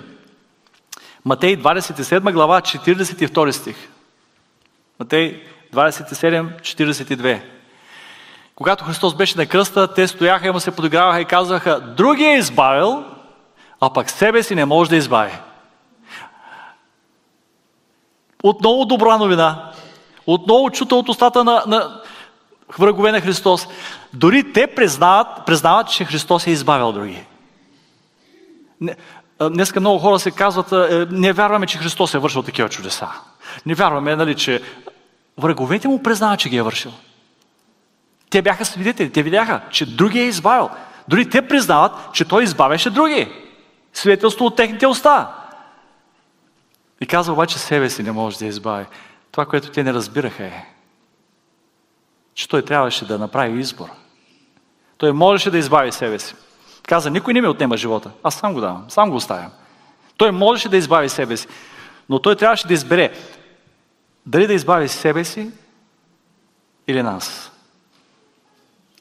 Матей 1.26 1.58
27 1.58 2.32
глава, 2.32 2.62
42 2.62 3.52
стих. 3.52 3.76
Матей 5.00 5.44
27, 5.74 6.62
42. 6.62 7.42
Когато 8.56 8.84
Христос 8.84 9.16
беше 9.16 9.38
на 9.38 9.46
кръста, 9.46 9.94
те 9.94 10.08
стояха 10.08 10.48
и 10.48 10.52
му 10.52 10.60
се 10.60 10.76
подиграваха 10.76 11.22
и 11.22 11.26
казваха, 11.26 11.80
другия 11.80 12.32
е 12.32 12.38
избавил, 12.38 13.04
а 13.80 13.94
пък 13.94 14.10
себе 14.10 14.44
си 14.44 14.56
не 14.56 14.66
може 14.66 14.90
да 14.90 14.96
избави. 14.96 15.34
Отново 18.44 18.86
добра 18.86 19.18
новина. 19.18 19.72
Отново 20.28 20.70
чута 20.70 20.96
от 20.96 21.10
устата 21.10 21.44
на, 21.44 21.64
на 21.68 22.02
врагове 22.80 23.12
на 23.12 23.22
Христос. 23.22 23.68
Дори 24.14 24.54
те 24.54 24.68
признават, 24.68 25.46
признават, 25.46 25.90
че 25.90 26.06
Христос 26.06 26.48
е 26.48 26.52
избавил 26.52 26.92
други. 26.92 27.26
Днеска 29.42 29.80
много 29.80 30.00
хора 30.00 30.20
се 30.20 30.32
казват, 30.32 30.72
е, 30.72 31.08
не 31.12 31.34
вярваме, 31.34 31.68
че 31.68 31.78
Христос 31.78 32.14
е 32.14 32.20
вършил 32.20 32.44
такива 32.44 32.70
чудеса. 32.70 33.08
Не 33.66 33.74
вярваме, 33.74 34.16
нали, 34.16 34.36
че 34.36 34.62
враговете 35.38 35.88
му 35.88 36.04
признават, 36.04 36.40
че 36.40 36.50
ги 36.50 36.58
е 36.58 36.62
вършил. 36.62 36.92
Те 38.30 38.42
бяха 38.42 38.66
свидетели, 38.66 39.12
те 39.12 39.24
видяха, 39.24 39.62
че 39.72 39.86
други 39.86 40.20
е 40.20 40.28
избавил. 40.28 40.70
Дори 41.08 41.30
те 41.30 41.48
признават, 41.48 41.92
че 42.14 42.26
той 42.26 42.44
избавяше 42.44 42.90
други. 42.90 43.32
Свидетелство 43.94 44.46
от 44.46 44.56
техните 44.56 44.88
уста. 44.88 45.28
И 47.02 47.06
казва 47.06 47.34
обаче 47.34 47.60
себе 47.60 47.90
си 47.90 48.04
не 48.04 48.12
може 48.12 48.38
да 48.38 48.46
избави. 48.46 48.86
Това, 49.32 49.46
което 49.46 49.72
те 49.72 49.84
не 49.84 49.94
разбираха 49.94 50.44
е, 50.44 50.66
че 52.34 52.50
той 52.50 52.62
трябваше 52.62 53.06
да 53.06 53.20
направи 53.20 53.60
избор. 53.60 53.90
Той 54.98 55.12
можеше 55.12 55.52
да 55.52 55.58
избави 55.58 55.92
себе 55.92 56.20
си. 56.20 56.36
Каза, 56.88 57.10
никой 57.10 57.34
не 57.34 57.42
ми 57.42 57.48
отнема 57.48 57.78
живота. 57.78 58.12
Аз 58.24 58.36
сам 58.36 58.54
го 58.54 58.62
давам, 58.62 58.86
сам 58.90 59.10
го 59.10 59.16
оставям. 59.16 59.52
Той 60.18 60.32
можеше 60.32 60.70
да 60.70 60.78
избави 60.78 61.10
себе 61.10 61.38
си, 61.38 61.48
но 62.10 62.20
той 62.20 62.36
трябваше 62.36 62.68
да 62.68 62.74
избере 62.74 63.14
дали 64.26 64.48
да 64.48 64.54
избави 64.54 64.88
себе 64.88 65.24
си 65.24 65.52
или 66.88 67.04
нас. 67.04 67.52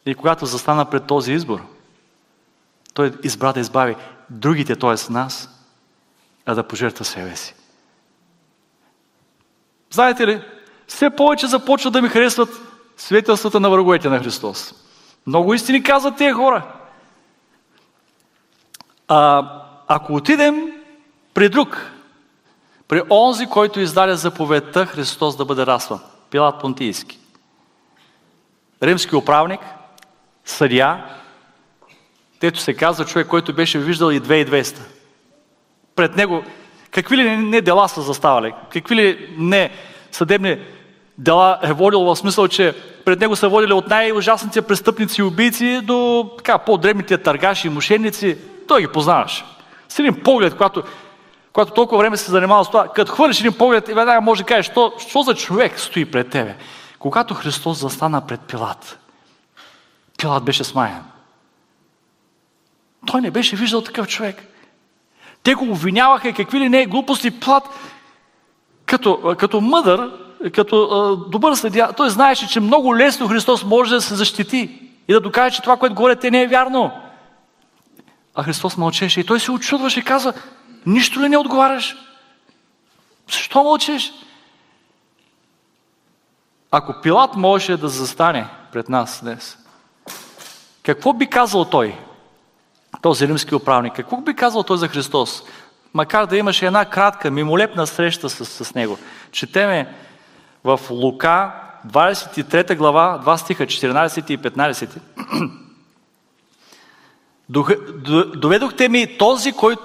И 0.06 0.14
когато 0.14 0.46
застана 0.46 0.84
пред 0.84 1.06
този 1.06 1.32
избор, 1.32 1.60
той 2.94 3.12
избра 3.22 3.52
да 3.52 3.60
избави 3.60 3.96
другите, 4.30 4.76
т.е. 4.76 5.12
нас, 5.12 5.48
а 6.46 6.54
да 6.54 6.62
пожертва 6.62 7.04
себе 7.04 7.36
си. 7.36 7.54
Знаете 9.90 10.26
ли, 10.26 10.42
все 10.86 11.10
повече 11.10 11.46
започват 11.46 11.92
да 11.92 12.02
ми 12.02 12.08
харесват 12.08 12.48
свидетелствата 12.96 13.60
на 13.60 13.70
враговете 13.70 14.08
на 14.08 14.18
Христос. 14.18 14.74
Много 15.26 15.54
истини 15.54 15.82
казват 15.82 16.16
тези 16.16 16.32
хора. 16.32 16.72
А, 19.14 19.44
ако 19.88 20.14
отидем 20.14 20.72
при 21.34 21.48
друг, 21.48 21.90
при 22.88 23.02
онзи, 23.10 23.46
който 23.46 23.80
издаде 23.80 24.14
заповедта 24.14 24.86
Христос 24.86 25.36
да 25.36 25.44
бъде 25.44 25.66
расван, 25.66 26.00
Пилат 26.30 26.60
Понтийски, 26.60 27.18
римски 28.82 29.16
управник, 29.16 29.60
съдия, 30.44 31.04
тето 32.40 32.60
се 32.60 32.74
казва 32.74 33.04
човек, 33.04 33.26
който 33.26 33.54
беше 33.54 33.78
виждал 33.78 34.10
и 34.10 34.20
2200. 34.20 34.78
Пред 35.96 36.16
него 36.16 36.44
какви 36.90 37.16
ли 37.16 37.36
не 37.36 37.60
дела 37.60 37.88
са 37.88 38.02
заставали, 38.02 38.54
какви 38.72 38.96
ли 38.96 39.34
не 39.38 39.70
съдебни 40.10 40.58
дела 41.18 41.58
е 41.62 41.72
водил 41.72 42.00
в 42.00 42.16
смисъл, 42.16 42.48
че 42.48 42.74
пред 43.04 43.20
него 43.20 43.36
са 43.36 43.48
водили 43.48 43.72
от 43.72 43.88
най-ужасните 43.88 44.62
престъпници 44.62 45.20
и 45.20 45.24
убийци 45.24 45.80
до 45.82 46.30
така, 46.36 46.58
по-дребните 46.58 47.18
търгаши 47.18 47.66
и 47.66 47.70
мошенници. 47.70 48.38
Той 48.72 48.80
ги 48.80 48.88
познаваш. 48.88 49.44
С 49.88 49.98
един 49.98 50.22
поглед, 50.22 50.52
когато, 50.52 50.82
когато 51.52 51.72
толкова 51.72 51.98
време 51.98 52.16
се 52.16 52.30
занимава 52.30 52.64
с 52.64 52.68
това, 52.68 52.88
като 52.88 53.12
хвърлиш 53.12 53.40
един 53.40 53.52
поглед 53.52 53.88
и 53.88 53.94
веднага 53.94 54.20
може 54.20 54.42
да 54.42 54.46
кажеш, 54.46 54.66
що, 54.66 54.92
що 54.98 55.22
за 55.22 55.34
човек 55.34 55.80
стои 55.80 56.04
пред 56.04 56.30
тебе. 56.30 56.56
Когато 56.98 57.34
Христос 57.34 57.78
застана 57.78 58.26
пред 58.26 58.40
Пилат, 58.40 58.98
Пилат 60.18 60.44
беше 60.44 60.64
смаян. 60.64 61.04
Той 63.06 63.20
не 63.20 63.30
беше 63.30 63.56
виждал 63.56 63.80
такъв 63.80 64.06
човек. 64.06 64.42
Те 65.42 65.54
го 65.54 65.64
обвиняваха 65.64 66.32
какви 66.32 66.60
ли 66.60 66.68
не 66.68 66.86
глупости. 66.86 67.40
Пилат, 67.40 67.64
като, 68.86 69.34
като 69.38 69.60
мъдър, 69.60 70.12
като 70.52 70.82
а, 70.82 71.30
добър 71.30 71.54
съдия, 71.54 71.92
той 71.92 72.10
знаеше, 72.10 72.48
че 72.48 72.60
много 72.60 72.96
лесно 72.96 73.28
Христос 73.28 73.64
може 73.64 73.94
да 73.94 74.00
се 74.00 74.14
защити 74.14 74.90
и 75.08 75.12
да 75.12 75.20
докаже, 75.20 75.56
че 75.56 75.62
това, 75.62 75.76
което 75.76 75.94
говорят 75.94 76.22
не 76.22 76.42
е 76.42 76.48
вярно. 76.48 77.01
А 78.34 78.42
Христос 78.42 78.76
мълчеше 78.76 79.20
и 79.20 79.26
той 79.26 79.40
се 79.40 79.50
очудваше 79.50 80.00
и 80.00 80.04
каза, 80.04 80.34
нищо 80.86 81.20
ли 81.20 81.28
не 81.28 81.38
отговаряш? 81.38 81.96
Защо 83.32 83.62
мълчеш? 83.62 84.12
Ако 86.70 87.00
Пилат 87.02 87.36
можеше 87.36 87.76
да 87.76 87.88
застане 87.88 88.48
пред 88.72 88.88
нас 88.88 89.20
днес, 89.22 89.58
какво 90.82 91.12
би 91.12 91.26
казал 91.26 91.64
той, 91.64 91.98
този 93.02 93.28
римски 93.28 93.54
управник? 93.54 93.92
Какво 93.92 94.16
би 94.16 94.36
казал 94.36 94.62
той 94.62 94.78
за 94.78 94.88
Христос? 94.88 95.42
Макар 95.94 96.26
да 96.26 96.36
имаше 96.36 96.66
една 96.66 96.84
кратка, 96.84 97.30
мимолепна 97.30 97.86
среща 97.86 98.30
с, 98.30 98.64
с 98.64 98.74
него. 98.74 98.98
Четеме 99.30 99.94
в 100.64 100.80
Лука, 100.90 101.52
23 101.86 102.76
глава, 102.76 103.22
2 103.26 103.36
стиха, 103.36 103.66
14 103.66 104.30
и 104.30 104.38
15. 104.38 104.88
Доведохте 108.36 108.88
ми 108.88 109.18
този, 109.18 109.52
кой, 109.52 109.76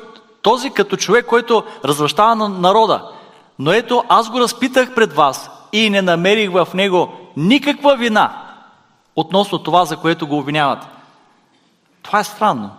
този 0.42 0.70
като 0.70 0.98
човек, 0.98 1.26
който 1.26 1.64
развръщава 1.86 2.36
на 2.36 2.50
народа. 2.50 3.12
Но 3.60 3.72
ето, 3.72 4.04
аз 4.10 4.30
го 4.30 4.40
разпитах 4.40 4.96
пред 4.96 5.14
вас 5.14 5.50
и 5.72 5.90
не 5.90 6.02
намерих 6.02 6.52
в 6.52 6.68
него 6.74 7.14
никаква 7.38 7.96
вина 7.96 8.44
относно 9.16 9.64
това, 9.64 9.86
за 9.86 9.98
което 9.98 10.28
го 10.28 10.38
обвиняват. 10.38 10.88
Това 12.02 12.20
е 12.20 12.24
странно. 12.24 12.72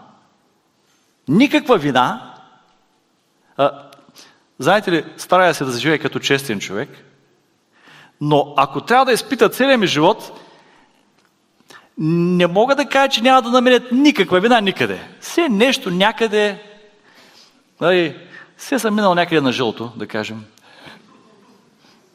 Никаква 1.29 1.79
вина. 1.79 2.35
А, 3.57 3.71
знаете 4.59 4.93
ли, 4.93 5.05
старая 5.17 5.55
се 5.55 5.65
да 5.65 5.71
заживее 5.71 5.99
като 5.99 6.19
честен 6.19 6.61
човек, 6.61 7.05
но 8.21 8.55
ако 8.57 8.81
трябва 8.81 9.05
да 9.05 9.13
изпита 9.13 9.49
целият 9.49 9.81
ми 9.81 9.87
живот, 9.87 10.41
не 11.99 12.47
мога 12.47 12.75
да 12.75 12.87
кажа, 12.87 13.09
че 13.09 13.23
няма 13.23 13.43
да 13.43 13.51
намерят 13.51 13.93
никаква 13.93 14.41
вина 14.41 14.61
никъде. 14.61 15.01
Все 15.21 15.49
нещо 15.49 15.91
някъде, 15.91 16.63
нали, 17.81 18.17
все 18.57 18.79
съм 18.79 18.95
минал 18.95 19.15
някъде 19.15 19.41
на 19.41 19.53
жълто, 19.53 19.93
да 19.97 20.07
кажем. 20.07 20.45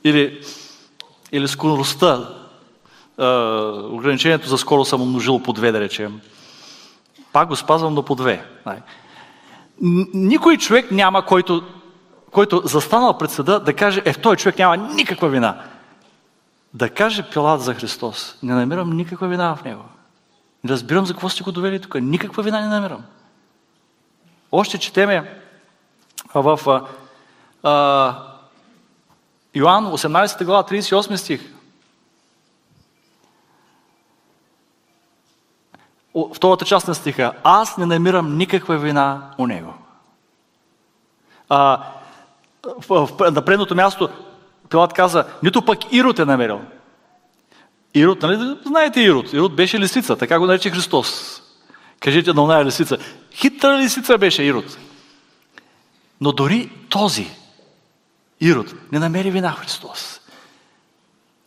Или, 0.03 0.41
или 1.31 1.47
скоростта, 1.47 2.29
е, 3.19 3.25
ограничението 3.91 4.49
за 4.49 4.57
скоро 4.57 4.85
съм 4.85 5.01
умножил 5.01 5.39
по 5.39 5.53
две, 5.53 5.71
да 5.71 5.79
речем. 5.79 6.21
Пак 7.33 7.47
го 7.47 7.55
спазвам, 7.55 7.93
но 7.93 8.03
по 8.03 8.15
две. 8.15 8.45
Нали. 8.65 8.79
Никой 10.13 10.57
човек 10.57 10.91
няма, 10.91 11.25
който, 11.25 11.63
който 12.31 12.61
застанал 12.65 13.17
пред 13.17 13.31
съда 13.31 13.59
да 13.59 13.73
каже, 13.73 14.01
е, 14.05 14.13
в 14.13 14.19
този 14.19 14.37
човек 14.37 14.57
няма 14.57 14.77
никаква 14.77 15.29
вина 15.29 15.72
да 16.73 16.89
каже 16.89 17.29
Пилат 17.29 17.61
за 17.61 17.73
Христос, 17.73 18.37
не 18.43 18.53
намирам 18.53 18.97
никаква 18.97 19.27
вина 19.27 19.55
в 19.55 19.63
него. 19.63 19.83
Не 20.63 20.69
разбирам 20.69 21.05
за 21.05 21.13
какво 21.13 21.29
сте 21.29 21.43
го 21.43 21.51
довели 21.51 21.81
тук. 21.81 21.95
Никаква 21.95 22.43
вина 22.43 22.61
не 22.61 22.67
намирам. 22.67 23.03
Още 24.51 24.77
четеме 24.77 25.41
в 26.33 26.59
а, 26.67 26.81
а, 27.69 28.15
Йоанн 29.55 29.85
18 29.85 30.45
глава 30.45 30.63
38 30.63 31.15
стих. 31.15 31.53
втората 36.35 36.65
част 36.65 36.87
на 36.87 36.95
стиха, 36.95 37.33
аз 37.43 37.77
не 37.77 37.85
намирам 37.85 38.37
никаква 38.37 38.77
вина 38.77 39.31
у 39.37 39.47
него. 39.47 39.73
А, 41.49 41.83
в, 42.79 43.07
в, 43.07 43.31
на 43.31 43.45
предното 43.45 43.75
място 43.75 44.09
Пилат 44.73 44.93
каза, 44.93 45.25
нито 45.43 45.65
пък 45.65 45.93
Ирод 45.93 46.19
е 46.19 46.25
намерил. 46.25 46.61
Ирод, 47.93 48.21
нали? 48.21 48.57
Знаете 48.65 49.01
Ирод. 49.01 49.33
Ирод 49.33 49.55
беше 49.55 49.79
лисица, 49.79 50.15
така 50.15 50.39
го 50.39 50.45
нарече 50.45 50.69
Христос. 50.69 51.41
Кажете 51.99 52.33
на 52.33 52.43
оная 52.43 52.65
лисица. 52.65 52.97
Хитра 53.31 53.77
лисица 53.77 54.17
беше 54.17 54.43
Ирод. 54.43 54.77
Но 56.21 56.31
дори 56.31 56.71
този 56.89 57.31
Ирод 58.39 58.91
не 58.91 58.99
намери 58.99 59.31
вина 59.31 59.51
Христос. 59.51 60.21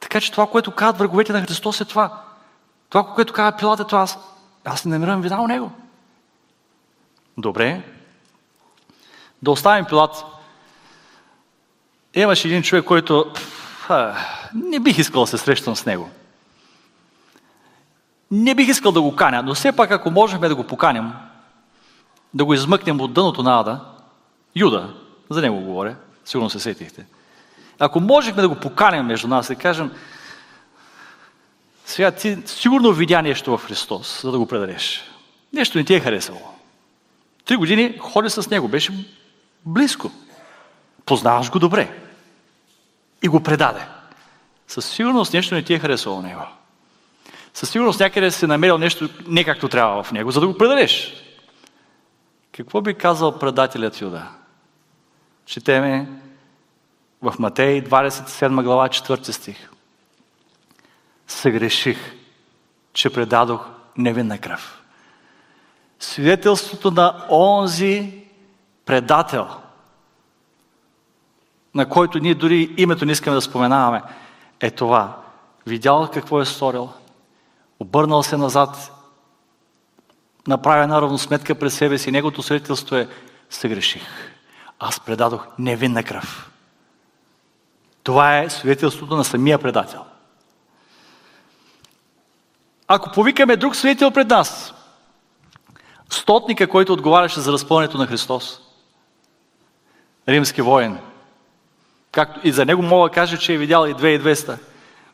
Така 0.00 0.20
че 0.20 0.32
това, 0.32 0.46
което 0.46 0.70
казват 0.70 0.98
враговете 0.98 1.32
на 1.32 1.42
Христос 1.42 1.80
е 1.80 1.84
това. 1.84 2.22
Това, 2.88 3.06
което 3.14 3.32
казва 3.32 3.58
Пилат 3.58 3.80
е 3.80 3.84
това. 3.84 4.00
Аз, 4.00 4.18
аз 4.64 4.84
не 4.84 4.98
намирам 4.98 5.22
вина 5.22 5.42
у 5.42 5.46
него. 5.46 5.70
Добре. 7.38 7.82
Да 9.42 9.50
оставим 9.50 9.84
Пилат. 9.84 10.35
Имаше 12.16 12.48
един 12.48 12.62
човек, 12.62 12.84
който 12.84 13.32
а, 13.88 14.14
не 14.54 14.80
бих 14.80 14.98
искал 14.98 15.20
да 15.20 15.26
се 15.26 15.38
срещам 15.38 15.76
с 15.76 15.86
него. 15.86 16.10
Не 18.30 18.54
бих 18.54 18.68
искал 18.68 18.92
да 18.92 19.02
го 19.02 19.16
каня, 19.16 19.42
но 19.42 19.54
все 19.54 19.72
пак 19.72 19.90
ако 19.90 20.10
можем 20.10 20.40
да 20.40 20.54
го 20.54 20.64
поканим, 20.64 21.12
да 22.34 22.44
го 22.44 22.54
измъкнем 22.54 23.00
от 23.00 23.12
дъното 23.12 23.42
на 23.42 23.60
Ада, 23.60 23.80
Юда, 24.56 24.94
за 25.30 25.40
него 25.40 25.60
говоря, 25.60 25.96
сигурно 26.24 26.50
се 26.50 26.60
сетихте. 26.60 27.06
Ако 27.78 28.00
можехме 28.00 28.42
да 28.42 28.48
го 28.48 28.54
поканим 28.54 29.06
между 29.06 29.28
нас 29.28 29.50
и 29.50 29.56
кажем, 29.56 29.92
сега 31.86 32.10
ти 32.10 32.38
сигурно 32.46 32.92
видя 32.92 33.22
нещо 33.22 33.58
в 33.58 33.66
Христос, 33.66 34.22
за 34.22 34.32
да 34.32 34.38
го 34.38 34.46
предадеш. 34.46 35.04
Нещо 35.52 35.78
не 35.78 35.84
ти 35.84 35.94
е 35.94 36.00
харесало. 36.00 36.40
Три 37.44 37.56
години 37.56 37.98
ходи 37.98 38.30
с 38.30 38.50
него, 38.50 38.68
беше 38.68 39.06
близко. 39.64 40.10
Познаваш 41.06 41.50
го 41.50 41.58
добре. 41.58 42.05
И 43.22 43.28
го 43.28 43.42
предаде. 43.42 43.86
Със 44.68 44.86
сигурност 44.90 45.32
нещо 45.32 45.54
не 45.54 45.62
ти 45.62 45.74
е 45.74 45.78
харесало 45.78 46.22
него. 46.22 46.42
Със 47.54 47.70
сигурност 47.70 48.00
някъде 48.00 48.30
си 48.30 48.46
намерил 48.46 48.78
нещо 48.78 49.08
не 49.26 49.44
както 49.44 49.68
трябва 49.68 50.02
в 50.02 50.12
него, 50.12 50.30
за 50.30 50.40
да 50.40 50.46
го 50.46 50.58
предадеш. 50.58 51.14
Какво 52.52 52.80
би 52.80 52.94
казал 52.94 53.38
предателят 53.38 54.00
Юда? 54.00 54.28
Четеме 55.46 56.08
в 57.22 57.34
Матей 57.38 57.84
27 57.84 58.62
глава 58.62 58.88
4 58.88 59.30
стих. 59.30 59.70
Съгреших, 61.26 61.98
че 62.92 63.10
предадох 63.10 63.66
невинна 63.96 64.38
кръв. 64.38 64.82
Свидетелството 66.00 66.90
на 66.90 67.26
онзи 67.30 68.24
предател, 68.84 69.48
на 71.76 71.88
който 71.88 72.18
ние 72.18 72.34
дори 72.34 72.74
името 72.76 73.04
не 73.04 73.12
искаме 73.12 73.34
да 73.34 73.42
споменаваме, 73.42 74.02
е 74.60 74.70
това. 74.70 75.16
Видял 75.66 76.10
какво 76.12 76.40
е 76.40 76.44
сторил, 76.44 76.90
обърнал 77.80 78.22
се 78.22 78.36
назад, 78.36 78.92
направи 80.46 80.82
една 80.82 81.02
равносметка 81.02 81.54
пред 81.54 81.72
себе 81.72 81.98
си. 81.98 82.10
Неговото 82.10 82.42
свидетелство 82.42 82.96
е 82.96 83.08
съгреших. 83.50 84.02
Аз 84.78 85.00
предадох 85.00 85.46
невинна 85.58 86.02
кръв. 86.02 86.50
Това 88.02 88.38
е 88.38 88.50
свидетелството 88.50 89.16
на 89.16 89.24
самия 89.24 89.58
предател. 89.58 90.04
Ако 92.88 93.12
повикаме 93.12 93.56
друг 93.56 93.76
свидетел 93.76 94.10
пред 94.10 94.28
нас, 94.28 94.74
стотника, 96.10 96.68
който 96.68 96.92
отговаряше 96.92 97.40
за 97.40 97.52
разпълнението 97.52 97.98
на 97.98 98.06
Христос, 98.06 98.60
римски 100.28 100.62
воин, 100.62 100.98
както 102.16 102.40
и 102.44 102.52
за 102.52 102.64
него 102.64 102.82
мога 102.82 103.08
да 103.08 103.14
кажа, 103.14 103.38
че 103.38 103.54
е 103.54 103.58
видял 103.58 103.86
и 103.86 103.94
2200. 103.94 104.56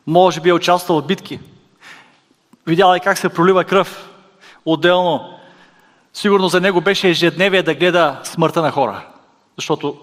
Може 0.07 0.41
би 0.41 0.49
е 0.49 0.53
участвал 0.53 1.01
в 1.01 1.05
битки. 1.05 1.39
Видял 2.67 2.93
е 2.93 2.99
как 2.99 3.17
се 3.17 3.29
пролива 3.29 3.63
кръв. 3.63 4.09
Отделно, 4.65 5.39
сигурно 6.13 6.47
за 6.47 6.61
него 6.61 6.81
беше 6.81 7.09
ежедневие 7.09 7.63
да 7.63 7.75
гледа 7.75 8.19
смъртта 8.23 8.61
на 8.61 8.71
хора. 8.71 9.05
Защото 9.55 9.97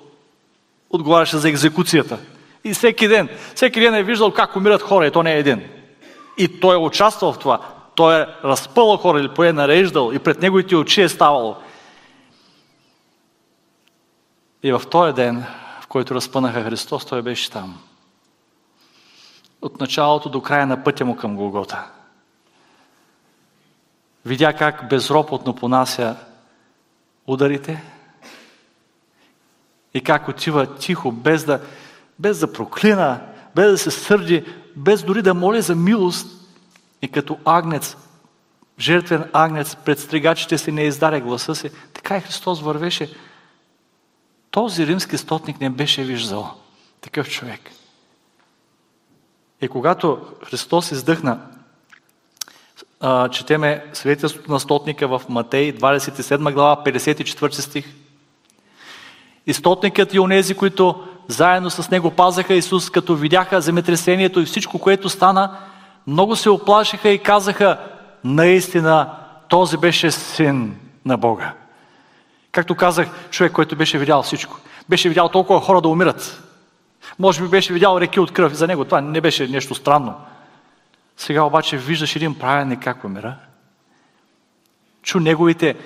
отговаряше 0.90 1.36
за 1.36 1.48
екзекуцията. 1.48 2.18
И 2.64 2.72
всеки 2.72 3.08
ден, 3.08 3.28
всеки 3.54 3.80
ден 3.80 3.94
е 3.94 4.02
виждал 4.02 4.32
как 4.32 4.56
умират 4.56 4.82
хора, 4.82 5.06
и 5.06 5.10
то 5.10 5.22
не 5.22 5.34
е 5.34 5.38
един. 5.38 5.62
И 6.38 6.60
той 6.60 6.74
е 6.74 6.78
участвал 6.78 7.32
в 7.32 7.38
това. 7.38 7.60
Той 7.94 8.20
е 8.20 8.26
разпълвал 8.44 8.96
хора 8.96 9.20
или 9.20 9.28
пое 9.28 9.52
нареждал 9.52 10.10
и 10.14 10.18
пред 10.18 10.42
неговите 10.42 10.76
очи 10.76 11.02
е 11.02 11.08
ставало. 11.08 11.56
И 14.62 14.72
в 14.72 14.82
този 14.90 15.12
ден, 15.12 15.46
който 15.90 16.14
разпънаха 16.14 16.64
Христос, 16.64 17.06
той 17.06 17.22
беше 17.22 17.50
там. 17.50 17.80
От 19.62 19.80
началото 19.80 20.28
до 20.28 20.42
края 20.42 20.66
на 20.66 20.84
пътя 20.84 21.04
му 21.04 21.16
към 21.16 21.36
Голгота. 21.36 21.86
Видя 24.24 24.52
как 24.52 24.88
безропотно 24.88 25.54
понася 25.54 26.16
ударите 27.26 27.82
и 29.94 30.00
как 30.00 30.28
отива 30.28 30.76
тихо, 30.76 31.12
без 31.12 31.44
да, 31.44 31.60
без 32.18 32.38
да 32.38 32.52
проклина, 32.52 33.20
без 33.54 33.70
да 33.70 33.78
се 33.78 33.90
сърди, 33.90 34.44
без 34.76 35.02
дори 35.02 35.22
да 35.22 35.34
моля 35.34 35.62
за 35.62 35.74
милост 35.74 36.26
и 37.02 37.08
като 37.08 37.38
агнец, 37.44 37.96
жертвен 38.78 39.30
агнец 39.32 39.76
пред 39.76 39.98
стригачите 39.98 40.58
си 40.58 40.72
не 40.72 40.82
издаде 40.82 41.20
гласа 41.20 41.54
си. 41.54 41.70
Така 41.92 42.16
и 42.16 42.20
Христос 42.20 42.60
вървеше. 42.60 43.10
Този 44.50 44.86
римски 44.86 45.18
стотник 45.18 45.60
не 45.60 45.70
беше 45.70 46.04
виждал 46.04 46.50
такъв 47.00 47.30
човек. 47.30 47.60
И 49.60 49.68
когато 49.68 50.18
Христос 50.44 50.90
издъхна, 50.90 51.40
четеме 53.30 53.84
свидетелството 53.92 54.52
на 54.52 54.60
стотника 54.60 55.08
в 55.08 55.22
Матей, 55.28 55.76
27 55.76 56.52
глава, 56.52 56.82
54 56.84 57.60
стих. 57.60 57.94
И 59.46 59.52
стотникът 59.52 60.14
и 60.14 60.18
онези, 60.18 60.54
които 60.54 61.06
заедно 61.28 61.70
с 61.70 61.90
него 61.90 62.10
пазаха 62.10 62.54
Исус, 62.54 62.90
като 62.90 63.16
видяха 63.16 63.60
земетресението 63.60 64.40
и 64.40 64.44
всичко, 64.44 64.78
което 64.78 65.08
стана, 65.08 65.58
много 66.06 66.36
се 66.36 66.50
оплашиха 66.50 67.08
и 67.08 67.22
казаха, 67.22 67.78
наистина, 68.24 69.16
този 69.48 69.76
беше 69.76 70.10
син 70.10 70.76
на 71.04 71.16
Бога. 71.16 71.54
Както 72.52 72.74
казах, 72.74 73.08
човек, 73.30 73.52
който 73.52 73.76
беше 73.76 73.98
видял 73.98 74.22
всичко. 74.22 74.58
Беше 74.88 75.08
видял 75.08 75.28
толкова 75.28 75.60
хора 75.60 75.80
да 75.80 75.88
умират. 75.88 76.42
Може 77.18 77.42
би 77.42 77.48
беше 77.48 77.72
видял 77.72 77.98
реки 78.00 78.20
от 78.20 78.32
кръв. 78.32 78.54
За 78.54 78.66
него 78.66 78.84
това 78.84 79.00
не 79.00 79.20
беше 79.20 79.48
нещо 79.48 79.74
странно. 79.74 80.14
Сега 81.16 81.42
обаче 81.42 81.76
виждаш 81.76 82.16
един 82.16 82.38
праведник 82.38 82.82
как 82.82 83.04
умира. 83.04 83.36
Чу 85.02 85.20
неговите 85.20 85.76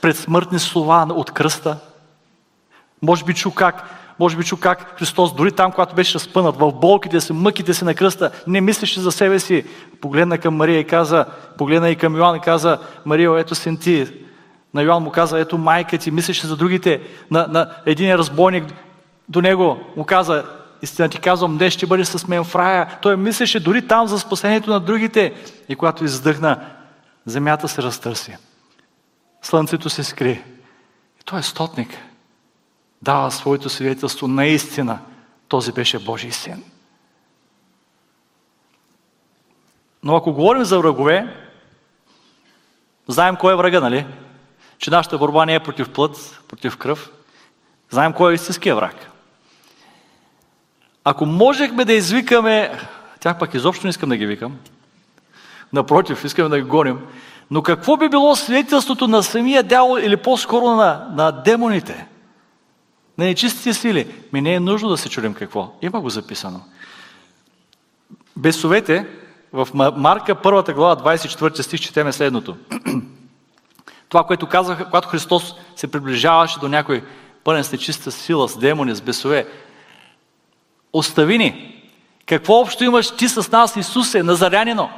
предсмъртни 0.00 0.58
слова 0.58 1.06
от 1.10 1.30
кръста. 1.30 1.78
Може 3.02 3.24
би 3.24 3.34
чу 3.34 3.50
как, 3.50 3.90
може 4.18 4.36
би 4.36 4.44
чу 4.44 4.56
как 4.56 4.98
Христос, 4.98 5.34
дори 5.34 5.52
там, 5.52 5.72
когато 5.72 5.94
беше 5.94 6.14
разпънат, 6.14 6.56
в 6.56 6.72
болките 6.72 7.20
си, 7.20 7.32
мъките 7.32 7.74
си 7.74 7.84
на 7.84 7.94
кръста, 7.94 8.30
не 8.46 8.60
мислеше 8.60 9.00
за 9.00 9.12
себе 9.12 9.38
си. 9.38 9.64
Погледна 10.00 10.38
към 10.38 10.56
Мария 10.56 10.78
и 10.78 10.86
каза, 10.86 11.26
погледна 11.58 11.90
и 11.90 11.96
към 11.96 12.16
Йоан 12.16 12.36
и 12.36 12.40
каза, 12.40 12.78
Мария, 13.04 13.38
ето 13.38 13.54
син 13.54 13.76
ти. 13.76 14.25
На 14.76 14.82
Йоан 14.82 15.02
му 15.02 15.10
каза, 15.10 15.40
ето 15.40 15.58
майка 15.58 15.98
ти, 15.98 16.10
мислеше 16.10 16.46
за 16.46 16.56
другите. 16.56 17.00
На, 17.30 17.46
на 17.46 17.70
един 17.86 18.14
разбойник 18.14 18.64
до 19.28 19.40
него 19.40 19.80
му 19.96 20.04
каза, 20.04 20.44
истина 20.82 21.08
ти 21.08 21.20
казвам, 21.20 21.58
днес 21.58 21.72
ще 21.72 21.86
бъде 21.86 22.04
с 22.04 22.28
мен 22.28 22.44
в 22.44 22.54
рая. 22.54 22.98
Той 23.02 23.16
мислеше 23.16 23.60
дори 23.60 23.86
там 23.86 24.06
за 24.06 24.18
спасението 24.18 24.70
на 24.70 24.80
другите. 24.80 25.34
И 25.68 25.76
когато 25.76 26.04
издъхна, 26.04 26.60
земята 27.26 27.68
се 27.68 27.82
разтърси. 27.82 28.36
Слънцето 29.42 29.90
се 29.90 30.04
скри. 30.04 30.42
И 31.20 31.24
той 31.24 31.38
е 31.38 31.42
стотник 31.42 31.98
дава 33.02 33.30
своето 33.30 33.68
свидетелство 33.68 34.28
наистина 34.28 34.98
този 35.48 35.72
беше 35.72 35.98
Божий 35.98 36.30
син. 36.30 36.62
Но 40.02 40.16
ако 40.16 40.32
говорим 40.32 40.64
за 40.64 40.78
врагове, 40.78 41.36
знаем 43.08 43.36
кой 43.36 43.52
е 43.52 43.56
врага, 43.56 43.80
нали? 43.80 44.06
Че 44.78 44.90
нашата 44.90 45.18
борба 45.18 45.46
не 45.46 45.54
е 45.54 45.60
против 45.60 45.88
плът, 45.88 46.42
против 46.48 46.76
кръв. 46.76 47.10
Знаем 47.90 48.12
кой 48.12 48.32
е 48.32 48.34
истинския 48.34 48.76
враг. 48.76 49.10
Ако 51.04 51.26
можехме 51.26 51.84
да 51.84 51.92
извикаме, 51.92 52.80
тях 53.20 53.38
пък 53.38 53.54
изобщо 53.54 53.86
не 53.86 53.90
искам 53.90 54.08
да 54.08 54.16
ги 54.16 54.26
викам, 54.26 54.58
напротив, 55.72 56.24
искаме 56.24 56.48
да 56.48 56.60
ги 56.60 56.68
гоним, 56.68 56.98
но 57.50 57.62
какво 57.62 57.96
би 57.96 58.08
било 58.08 58.36
свидетелството 58.36 59.08
на 59.08 59.22
самия 59.22 59.62
дявол 59.62 59.98
или 59.98 60.16
по-скоро 60.16 60.66
на, 60.66 61.08
на 61.14 61.32
демоните? 61.32 62.06
на 63.18 63.24
нечистите 63.24 63.74
сили. 63.74 64.14
Ми 64.32 64.40
не 64.40 64.54
е 64.54 64.60
нужно 64.60 64.88
да 64.88 64.96
се 64.96 65.08
чудим 65.08 65.34
какво. 65.34 65.72
Има 65.82 66.00
го 66.00 66.10
записано. 66.10 66.60
Бесовете, 68.36 69.06
в 69.52 69.68
Марка 69.96 70.34
първата 70.34 70.72
глава, 70.72 70.96
24 70.96 71.60
стих, 71.60 71.80
четеме 71.80 72.12
следното. 72.12 72.56
Това, 74.16 74.26
което 74.26 74.46
казваха, 74.46 74.84
когато 74.84 75.08
Христос 75.08 75.54
се 75.76 75.86
приближаваше 75.86 76.58
до 76.58 76.68
някой 76.68 77.04
пълен 77.44 77.64
с 77.64 77.72
нечиста 77.72 78.12
сила, 78.12 78.48
с 78.48 78.58
демони, 78.58 78.94
с 78.94 79.00
бесове. 79.00 79.46
Остави 80.92 81.38
ни. 81.38 81.82
Какво 82.26 82.54
общо 82.54 82.84
имаш 82.84 83.10
ти 83.10 83.28
с 83.28 83.52
нас, 83.52 83.76
Исусе, 83.76 84.22
Назарянино? 84.22 84.90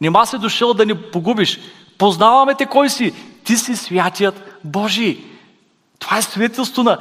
Нима 0.00 0.26
си 0.26 0.38
дошъл 0.38 0.74
да 0.74 0.86
ни 0.86 0.94
погубиш. 0.94 1.58
Познаваме 1.98 2.54
те 2.54 2.66
кой 2.66 2.90
си. 2.90 3.14
Ти 3.44 3.56
си 3.56 3.76
святият 3.76 4.58
Божий. 4.64 5.24
Това 5.98 6.18
е 6.18 6.22
свидетелство 6.22 6.82
на, 6.82 6.98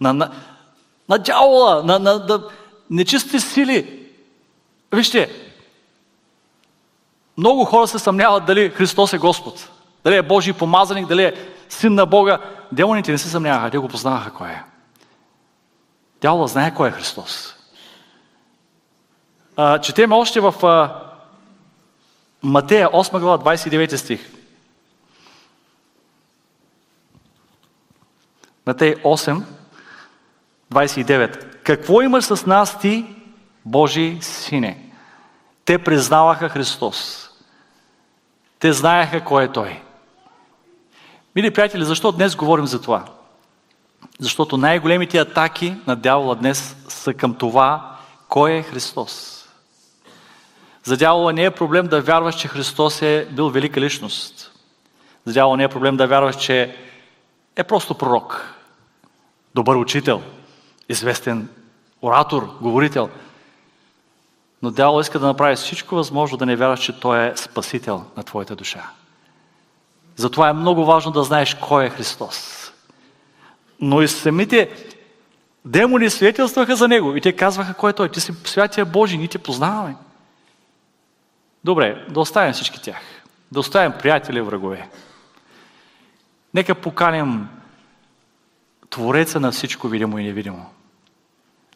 на, 0.00 0.12
на, 0.12 0.30
на 1.08 1.18
дявола, 1.18 1.82
на, 1.82 1.98
на, 1.98 2.14
на 2.14 2.42
нечисти 2.90 3.40
сили. 3.40 4.08
Вижте, 4.92 5.30
много 7.36 7.64
хора 7.64 7.86
се 7.86 7.98
съмняват 7.98 8.46
дали 8.46 8.70
Христос 8.70 9.12
е 9.12 9.18
Господ, 9.18 9.68
дали 10.04 10.16
е 10.16 10.22
Божий 10.22 10.52
помазаник, 10.52 11.06
дали 11.06 11.24
е 11.24 11.34
син 11.68 11.94
на 11.94 12.06
Бога. 12.06 12.38
Демоните 12.72 13.12
не 13.12 13.18
се 13.18 13.28
съмняваха, 13.28 13.70
те 13.70 13.78
го 13.78 13.88
познаваха 13.88 14.30
кой 14.30 14.48
е. 14.48 14.62
Дявола 16.20 16.46
знае 16.46 16.74
кой 16.74 16.88
е 16.88 16.92
Христос. 16.92 17.54
А, 19.56 19.78
четеме 19.78 20.14
още 20.14 20.40
в 20.40 20.66
а, 20.66 21.00
Матея 22.42 22.88
8 22.88 23.20
глава 23.20 23.38
29 23.38 23.96
стих. 23.96 24.30
Матей 28.66 28.94
8, 28.94 29.42
29. 30.72 31.62
Какво 31.62 32.02
имаш 32.02 32.24
с 32.24 32.46
нас 32.46 32.78
ти, 32.78 33.06
Божи 33.64 34.18
сине? 34.20 34.90
Те 35.64 35.78
признаваха 35.78 36.48
Христос. 36.48 37.30
Те 38.58 38.72
знаеха 38.72 39.24
кой 39.24 39.44
е 39.44 39.52
Той. 39.52 39.82
Мили 41.36 41.50
приятели, 41.50 41.84
защо 41.84 42.12
днес 42.12 42.36
говорим 42.36 42.66
за 42.66 42.82
това? 42.82 43.04
Защото 44.20 44.56
най-големите 44.56 45.18
атаки 45.18 45.76
на 45.86 45.96
дявола 45.96 46.34
днес 46.34 46.76
са 46.88 47.14
към 47.14 47.34
това, 47.34 47.96
кой 48.28 48.52
е 48.52 48.62
Христос. 48.62 49.44
За 50.84 50.96
дявола 50.96 51.32
не 51.32 51.44
е 51.44 51.50
проблем 51.50 51.86
да 51.86 52.00
вярваш, 52.00 52.34
че 52.34 52.48
Христос 52.48 53.02
е 53.02 53.28
бил 53.30 53.48
велика 53.48 53.80
личност. 53.80 54.52
За 55.24 55.32
дявола 55.32 55.56
не 55.56 55.64
е 55.64 55.68
проблем 55.68 55.96
да 55.96 56.06
вярваш, 56.06 56.36
че 56.36 56.76
е 57.56 57.64
просто 57.64 57.94
пророк, 57.94 58.54
добър 59.54 59.76
учител, 59.76 60.22
известен 60.88 61.48
оратор, 62.02 62.58
говорител. 62.60 63.10
Но 64.62 64.70
дявол 64.70 65.00
иска 65.00 65.18
да 65.18 65.26
направи 65.26 65.56
всичко 65.56 65.94
възможно 65.94 66.38
да 66.38 66.46
не 66.46 66.56
вярваш, 66.56 66.80
че 66.80 67.00
той 67.00 67.26
е 67.26 67.36
спасител 67.36 68.04
на 68.16 68.22
твоята 68.22 68.56
душа. 68.56 68.90
Затова 70.16 70.48
е 70.48 70.52
много 70.52 70.84
важно 70.84 71.12
да 71.12 71.22
знаеш 71.22 71.54
кой 71.54 71.84
е 71.84 71.90
Христос. 71.90 72.70
Но 73.80 74.02
и 74.02 74.08
самите 74.08 74.70
демони 75.64 76.10
свидетелстваха 76.10 76.76
за 76.76 76.88
Него 76.88 77.16
и 77.16 77.20
те 77.20 77.32
казваха 77.32 77.74
кой 77.74 77.90
е 77.90 77.92
Той. 77.92 78.08
Ти 78.08 78.20
си 78.20 78.32
святия 78.44 78.86
Божий, 78.86 79.18
ние 79.18 79.28
те 79.28 79.38
познаваме. 79.38 79.96
Добре, 81.64 82.06
да 82.10 82.20
оставим 82.20 82.52
всички 82.52 82.82
тях. 82.82 83.00
Да 83.52 83.60
оставим 83.60 83.92
приятели 83.98 84.38
и 84.38 84.42
врагове. 84.42 84.88
Нека 86.54 86.74
поканим 86.74 87.48
Твореца 88.90 89.40
на 89.40 89.52
всичко 89.52 89.88
видимо 89.88 90.18
и 90.18 90.24
невидимо. 90.24 90.66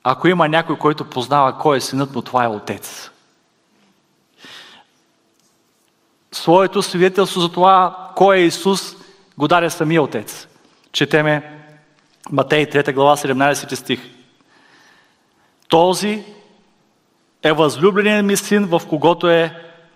Ако 0.02 0.28
има 0.28 0.48
някой, 0.48 0.78
който 0.78 1.04
познава 1.04 1.58
кой 1.58 1.76
е 1.76 1.80
синът 1.80 2.14
му, 2.14 2.22
това 2.22 2.44
е 2.44 2.48
Отец. 2.48 3.10
Своето 6.32 6.82
свидетелство 6.82 7.40
за 7.40 7.48
това, 7.48 8.08
кой 8.16 8.36
е 8.36 8.44
Исус, 8.44 8.96
го 9.38 9.48
даде 9.48 9.70
самия 9.70 10.02
Отец. 10.02 10.48
Четеме 10.92 11.58
Матей 12.30 12.66
3 12.66 12.94
глава 12.94 13.16
17 13.16 13.74
стих. 13.74 14.00
Този 15.68 16.24
е 17.42 17.52
възлюбленият 17.52 18.26
ми 18.26 18.36
син, 18.36 18.64
в 18.64 18.82
когото 18.88 19.30
е 19.30 19.54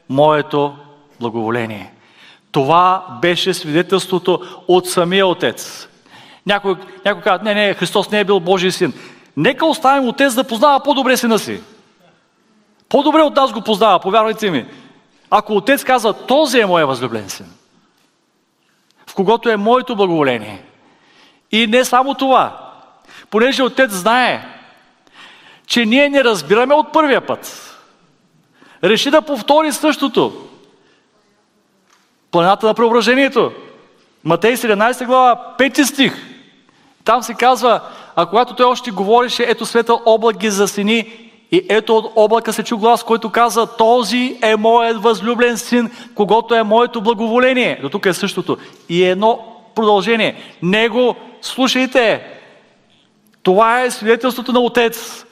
моето 0.08 0.76
благоволение. 1.20 1.92
Това 2.52 3.06
беше 3.22 3.54
свидетелството 3.54 4.40
от 4.68 4.88
самия 4.88 5.26
Отец. 5.26 5.88
Някой, 6.46 6.74
някой 7.04 7.22
казва, 7.22 7.44
не, 7.44 7.54
не, 7.54 7.74
Христос 7.74 8.10
не 8.10 8.20
е 8.20 8.24
бил 8.24 8.40
Божий 8.40 8.70
син. 8.70 8.92
Нека 9.36 9.66
оставим 9.66 10.08
Отец 10.08 10.34
да 10.34 10.44
познава 10.44 10.80
по-добре 10.82 11.16
сина 11.16 11.38
си. 11.38 11.60
По-добре 12.88 13.20
от 13.20 13.36
нас 13.36 13.52
го 13.52 13.60
познава, 13.60 14.00
повярвайте 14.00 14.50
ми. 14.50 14.66
Ако 15.34 15.56
Отец 15.56 15.84
казва, 15.84 16.26
този 16.26 16.60
е 16.60 16.66
моя 16.66 16.86
възлюблен 16.86 17.30
син, 17.30 17.46
в 19.06 19.14
когото 19.14 19.48
е 19.48 19.56
моето 19.56 19.96
благоволение. 19.96 20.64
И 21.52 21.66
не 21.66 21.84
само 21.84 22.14
това, 22.14 22.72
понеже 23.30 23.62
Отец 23.62 23.90
знае, 23.90 24.46
че 25.66 25.86
ние 25.86 26.08
не 26.08 26.24
разбираме 26.24 26.74
от 26.74 26.92
първия 26.92 27.26
път. 27.26 27.74
Реши 28.84 29.10
да 29.10 29.22
повтори 29.22 29.72
същото. 29.72 30.48
Планата 32.30 32.66
на 32.66 32.74
преображението. 32.74 33.52
Матей 34.24 34.56
17 34.56 35.06
глава, 35.06 35.54
5 35.58 35.82
стих. 35.82 36.14
Там 37.04 37.22
се 37.22 37.34
казва, 37.34 37.80
а 38.16 38.26
когато 38.26 38.54
той 38.54 38.66
още 38.66 38.90
говореше, 38.90 39.44
ето 39.48 39.66
светъл 39.66 40.02
облак 40.06 40.36
ги 40.36 40.50
засени 40.50 41.31
и 41.52 41.66
ето 41.68 41.96
от 41.96 42.12
облака 42.16 42.52
се 42.52 42.62
чу 42.62 42.78
глас, 42.78 43.04
който 43.04 43.30
каза, 43.30 43.66
този 43.66 44.38
е 44.42 44.56
моят 44.56 45.02
възлюблен 45.02 45.58
син, 45.58 45.90
когато 46.14 46.54
е 46.54 46.62
моето 46.62 47.00
благоволение. 47.00 47.78
До 47.82 47.88
тук 47.88 48.06
е 48.06 48.12
същото. 48.12 48.58
И 48.88 49.04
едно 49.04 49.38
продължение. 49.74 50.36
Него 50.62 51.16
слушайте. 51.42 52.26
Това 53.42 53.82
е 53.82 53.90
свидетелството 53.90 54.52
на 54.52 54.60
Отец. 54.60 55.24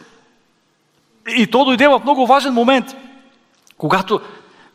И 1.36 1.46
то 1.46 1.64
дойде 1.64 1.88
в 1.88 2.00
много 2.04 2.26
важен 2.26 2.52
момент. 2.52 2.86
Когато, 3.78 4.20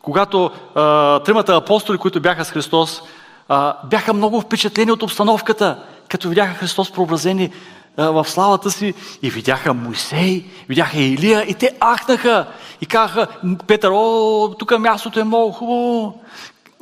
когато 0.02 0.50
а, 0.74 1.18
тримата 1.20 1.56
апостоли, 1.56 1.98
които 1.98 2.20
бяха 2.20 2.44
с 2.44 2.50
Христос, 2.50 3.02
а, 3.48 3.76
бяха 3.84 4.12
много 4.12 4.40
впечатлени 4.40 4.92
от 4.92 5.02
обстановката, 5.02 5.82
като 6.08 6.28
видяха 6.28 6.54
Христос 6.54 6.92
прообразени 6.92 7.50
в 7.96 8.24
славата 8.28 8.70
си 8.70 8.94
и 9.22 9.30
видяха 9.30 9.74
Моисей, 9.74 10.44
видяха 10.68 10.98
Илия 10.98 11.42
и 11.42 11.54
те 11.54 11.72
ахнаха 11.80 12.46
и 12.80 12.86
казаха, 12.86 13.26
Петър, 13.66 13.90
о, 13.92 14.54
тук 14.58 14.78
мястото 14.78 15.20
е 15.20 15.24
много 15.24 15.52
хубаво. 15.52 16.20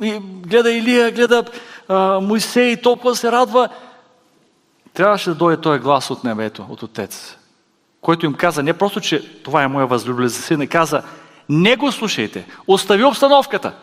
И 0.01 0.19
гледа 0.21 0.71
Илия, 0.71 1.11
гледа 1.11 1.43
а, 1.87 2.19
Моисей, 2.19 2.81
толкова 2.81 3.15
се 3.15 3.31
радва. 3.31 3.69
Трябваше 4.93 5.29
да 5.29 5.35
дойде 5.35 5.61
този 5.61 5.79
глас 5.79 6.11
от 6.11 6.23
небето, 6.23 6.65
от 6.69 6.83
Отец, 6.83 7.37
който 8.01 8.25
им 8.25 8.33
каза 8.33 8.63
не 8.63 8.73
просто, 8.73 9.01
че 9.01 9.41
това 9.43 9.63
е 9.63 9.67
моя 9.67 9.87
възлюблен 9.87 10.29
син, 10.29 10.59
не 10.59 10.67
каза, 10.67 11.03
не 11.49 11.75
го 11.75 11.91
слушайте, 11.91 12.45
остави 12.67 13.03
обстановката. 13.03 13.73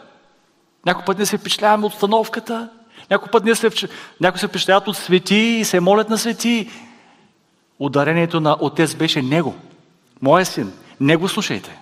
Някой 0.87 1.05
път 1.05 1.19
не 1.19 1.27
се 1.27 1.39
впечатляваме 1.39 1.87
от 1.87 1.93
обстановката, 1.93 2.69
някой 3.11 3.31
път 3.31 3.45
не 3.45 3.55
се, 3.55 3.71
някой 4.21 4.39
се 4.39 4.49
впечатляват 4.49 4.89
от 4.89 4.97
свети 4.97 5.35
и 5.35 5.65
се 5.65 5.81
молят 5.81 6.11
на 6.11 6.19
свети 6.19 6.71
ударението 7.79 8.41
на 8.41 8.57
отец 8.61 8.95
беше 8.95 9.23
него. 9.23 9.57
Моя 10.23 10.47
син. 10.47 10.73
Не 11.01 11.17
го 11.17 11.29
слушайте. 11.29 11.81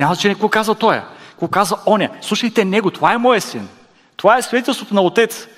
Няма 0.00 0.14
значение 0.14 0.34
какво 0.34 0.48
казва 0.48 0.74
той. 0.74 1.02
Какво 1.30 1.48
казва 1.48 1.78
оня. 1.86 2.10
Слушайте 2.20 2.64
него. 2.64 2.90
Това 2.90 3.12
е 3.12 3.18
моя 3.18 3.40
син. 3.40 3.68
Това 4.16 4.38
е 4.38 4.42
свидетелството 4.42 4.94
на 4.94 5.02
отец. 5.02 5.48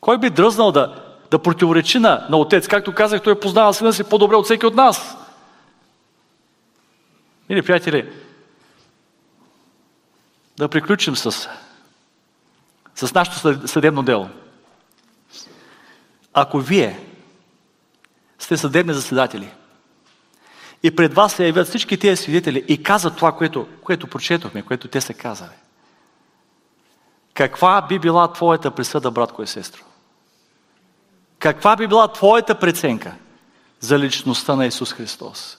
Кой 0.00 0.18
би 0.18 0.30
дръзнал 0.30 0.72
да, 0.72 1.04
да 1.30 1.38
противоречи 1.38 1.98
на, 1.98 2.26
на 2.30 2.36
отец? 2.36 2.68
Както 2.68 2.94
казах, 2.94 3.22
той 3.22 3.40
познава 3.40 3.74
сина 3.74 3.92
си 3.92 4.04
по-добре 4.04 4.36
от 4.36 4.44
всеки 4.44 4.66
от 4.66 4.74
нас. 4.74 5.16
Или, 7.48 7.62
приятели, 7.62 8.12
да 10.56 10.68
приключим 10.68 11.16
с, 11.16 11.48
с 12.94 13.14
нашето 13.14 13.68
съдебно 13.68 14.02
дело. 14.02 14.28
Ако 16.34 16.58
вие 16.58 17.00
сте 18.42 18.56
съдебни 18.56 18.94
заседатели. 18.94 19.50
И 20.82 20.96
пред 20.96 21.14
вас 21.14 21.32
се 21.32 21.46
явят 21.46 21.68
всички 21.68 21.98
тези 21.98 22.22
свидетели 22.22 22.64
и 22.68 22.82
казват 22.82 23.16
това, 23.16 23.32
което, 23.32 23.66
което 23.84 24.06
прочетохме, 24.06 24.62
което 24.62 24.88
те 24.88 25.00
са 25.00 25.14
казали. 25.14 25.50
Каква 27.34 27.86
би 27.88 27.98
била 27.98 28.32
твоята 28.32 28.70
присъда, 28.70 29.10
братко 29.10 29.42
и 29.42 29.46
сестро? 29.46 29.82
Каква 31.38 31.76
би 31.76 31.86
била 31.86 32.08
твоята 32.08 32.58
преценка 32.58 33.14
за 33.80 33.98
личността 33.98 34.56
на 34.56 34.66
Исус 34.66 34.92
Христос? 34.92 35.58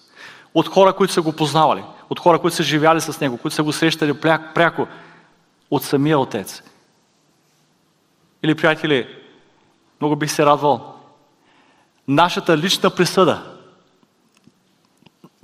От 0.54 0.68
хора, 0.68 0.94
които 0.94 1.14
са 1.14 1.22
го 1.22 1.34
познавали, 1.34 1.84
от 2.10 2.20
хора, 2.20 2.40
които 2.40 2.56
са 2.56 2.64
живяли 2.64 3.02
с 3.02 3.20
Него, 3.20 3.38
които 3.38 3.56
са 3.56 3.64
го 3.64 3.74
срещали 3.74 4.14
пряко, 4.20 4.88
от 5.72 5.84
самия 5.84 6.20
Отец. 6.20 6.64
Или, 8.44 8.56
приятели, 8.56 9.08
много 10.02 10.16
бих 10.16 10.32
се 10.32 10.46
радвал 10.46 10.93
нашата 12.08 12.58
лична 12.58 12.90
присъда 12.90 13.54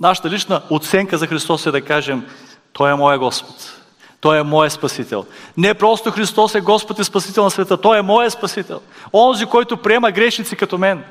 Нашата 0.00 0.30
лична 0.30 0.62
оценка 0.70 1.18
за 1.18 1.26
Христос 1.26 1.66
е 1.66 1.70
да 1.70 1.80
кажем, 1.80 2.26
Той 2.72 2.90
е 2.90 2.94
моя 2.94 3.18
Господ. 3.18 3.76
Той 4.20 4.38
е 4.38 4.42
моят 4.42 4.72
Спасител. 4.72 5.26
Не 5.56 5.74
просто 5.74 6.10
Христос 6.10 6.54
е 6.54 6.60
Господ 6.60 6.98
и 6.98 7.04
Спасител 7.04 7.44
на 7.44 7.50
света, 7.50 7.76
Той 7.76 7.98
е 7.98 8.02
моят 8.02 8.32
Спасител. 8.32 8.80
Онзи, 9.14 9.46
който 9.46 9.76
приема 9.76 10.10
грешници 10.10 10.56
като 10.56 10.78
мен. 10.78 11.04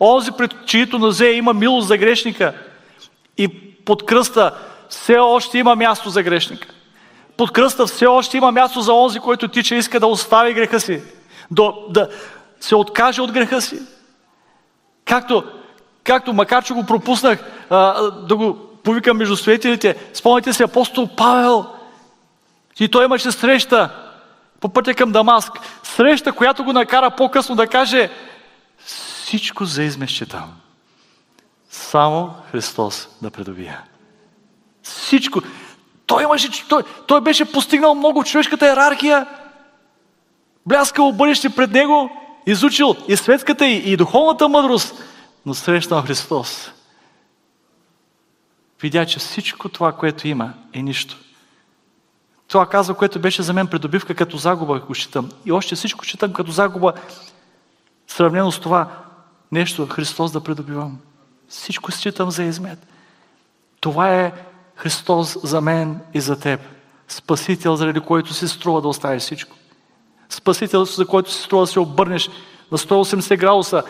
Онзи, 0.00 0.32
пред 0.32 0.54
чието 0.66 0.98
нозе 0.98 1.26
има 1.26 1.52
милост 1.52 1.88
за 1.88 1.96
грешника. 1.96 2.54
И 3.38 3.48
под 3.84 4.06
кръста 4.06 4.54
все 4.88 5.18
още 5.18 5.58
има 5.58 5.76
място 5.76 6.10
за 6.10 6.22
грешника. 6.22 6.68
Под 7.36 7.52
кръста 7.52 7.86
все 7.86 8.06
още 8.06 8.36
има 8.36 8.52
място 8.52 8.80
за 8.80 8.92
онзи, 8.92 9.18
който 9.18 9.48
тича 9.48 9.74
иска 9.74 10.00
да 10.00 10.06
остави 10.06 10.54
греха 10.54 10.80
си. 10.80 11.02
Да, 11.50 11.72
да 11.90 12.08
се 12.60 12.76
откаже 12.76 13.22
от 13.22 13.32
греха 13.32 13.60
си. 13.60 13.78
Както, 15.04 15.44
както 16.04 16.32
макар 16.32 16.64
че 16.64 16.74
го 16.74 16.86
пропуснах 16.86 17.44
а, 17.70 18.10
да 18.10 18.36
го 18.36 18.56
повикам 18.84 19.16
между 19.16 19.36
свидетелите, 19.36 19.96
спомняте 20.14 20.52
се 20.52 20.62
апостол 20.62 21.08
Павел, 21.16 21.66
и 22.80 22.88
той 22.88 23.04
имаше 23.04 23.30
среща 23.30 23.90
по 24.60 24.68
пътя 24.68 24.94
към 24.94 25.12
Дамаск. 25.12 25.52
Среща, 25.82 26.32
която 26.32 26.64
го 26.64 26.72
накара 26.72 27.10
по-късно 27.10 27.56
да 27.56 27.66
каже 27.66 28.10
всичко 28.84 29.64
за 29.64 29.82
измещетам. 29.82 30.52
Само 31.70 32.34
Христос 32.50 33.08
да 33.22 33.30
придобия. 33.30 33.80
Всичко. 34.82 35.40
Той, 36.06 36.22
имаше, 36.22 36.68
той, 36.68 36.82
той 37.06 37.20
беше 37.20 37.52
постигнал 37.52 37.94
много 37.94 38.22
в 38.22 38.24
човешката 38.24 38.66
иерархия. 38.66 39.26
Бляскал 40.66 41.12
бъдеще 41.12 41.50
пред 41.50 41.70
него, 41.70 42.10
изучил 42.46 42.96
и 43.08 43.16
светската 43.16 43.66
и, 43.66 43.96
духовната 43.96 44.48
мъдрост, 44.48 44.94
но 45.46 45.54
срещнал 45.54 46.02
Христос. 46.02 46.70
Видя, 48.80 49.06
че 49.06 49.18
всичко 49.18 49.68
това, 49.68 49.92
което 49.92 50.28
има, 50.28 50.52
е 50.72 50.82
нищо. 50.82 51.16
Това 52.48 52.66
казва, 52.66 52.94
което 52.94 53.20
беше 53.20 53.42
за 53.42 53.52
мен 53.52 53.66
придобивка 53.66 54.14
като 54.14 54.36
загуба, 54.36 54.76
ако 54.76 54.94
считам. 54.94 55.30
И 55.44 55.52
още 55.52 55.74
всичко 55.74 56.04
считам 56.04 56.32
като 56.32 56.50
загуба, 56.50 56.92
сравнено 58.06 58.52
с 58.52 58.60
това 58.60 58.88
нещо 59.52 59.86
Христос 59.86 60.32
да 60.32 60.40
придобивам. 60.40 60.98
Всичко 61.48 61.92
считам 61.92 62.30
за 62.30 62.42
измет. 62.42 62.86
Това 63.80 64.14
е 64.14 64.32
Христос 64.76 65.38
за 65.42 65.60
мен 65.60 66.00
и 66.14 66.20
за 66.20 66.40
теб. 66.40 66.60
Спасител, 67.08 67.76
заради 67.76 68.00
който 68.00 68.34
си 68.34 68.48
струва 68.48 68.82
да 68.82 68.88
оставиш 68.88 69.22
всичко. 69.22 69.56
Спасител, 70.32 70.84
за 70.84 71.06
който 71.06 71.32
си 71.32 71.42
струва 71.42 71.62
да 71.62 71.66
се 71.66 71.80
обърнеш 71.80 72.30
на 72.72 72.78
180 72.78 73.36
градуса 73.36 73.82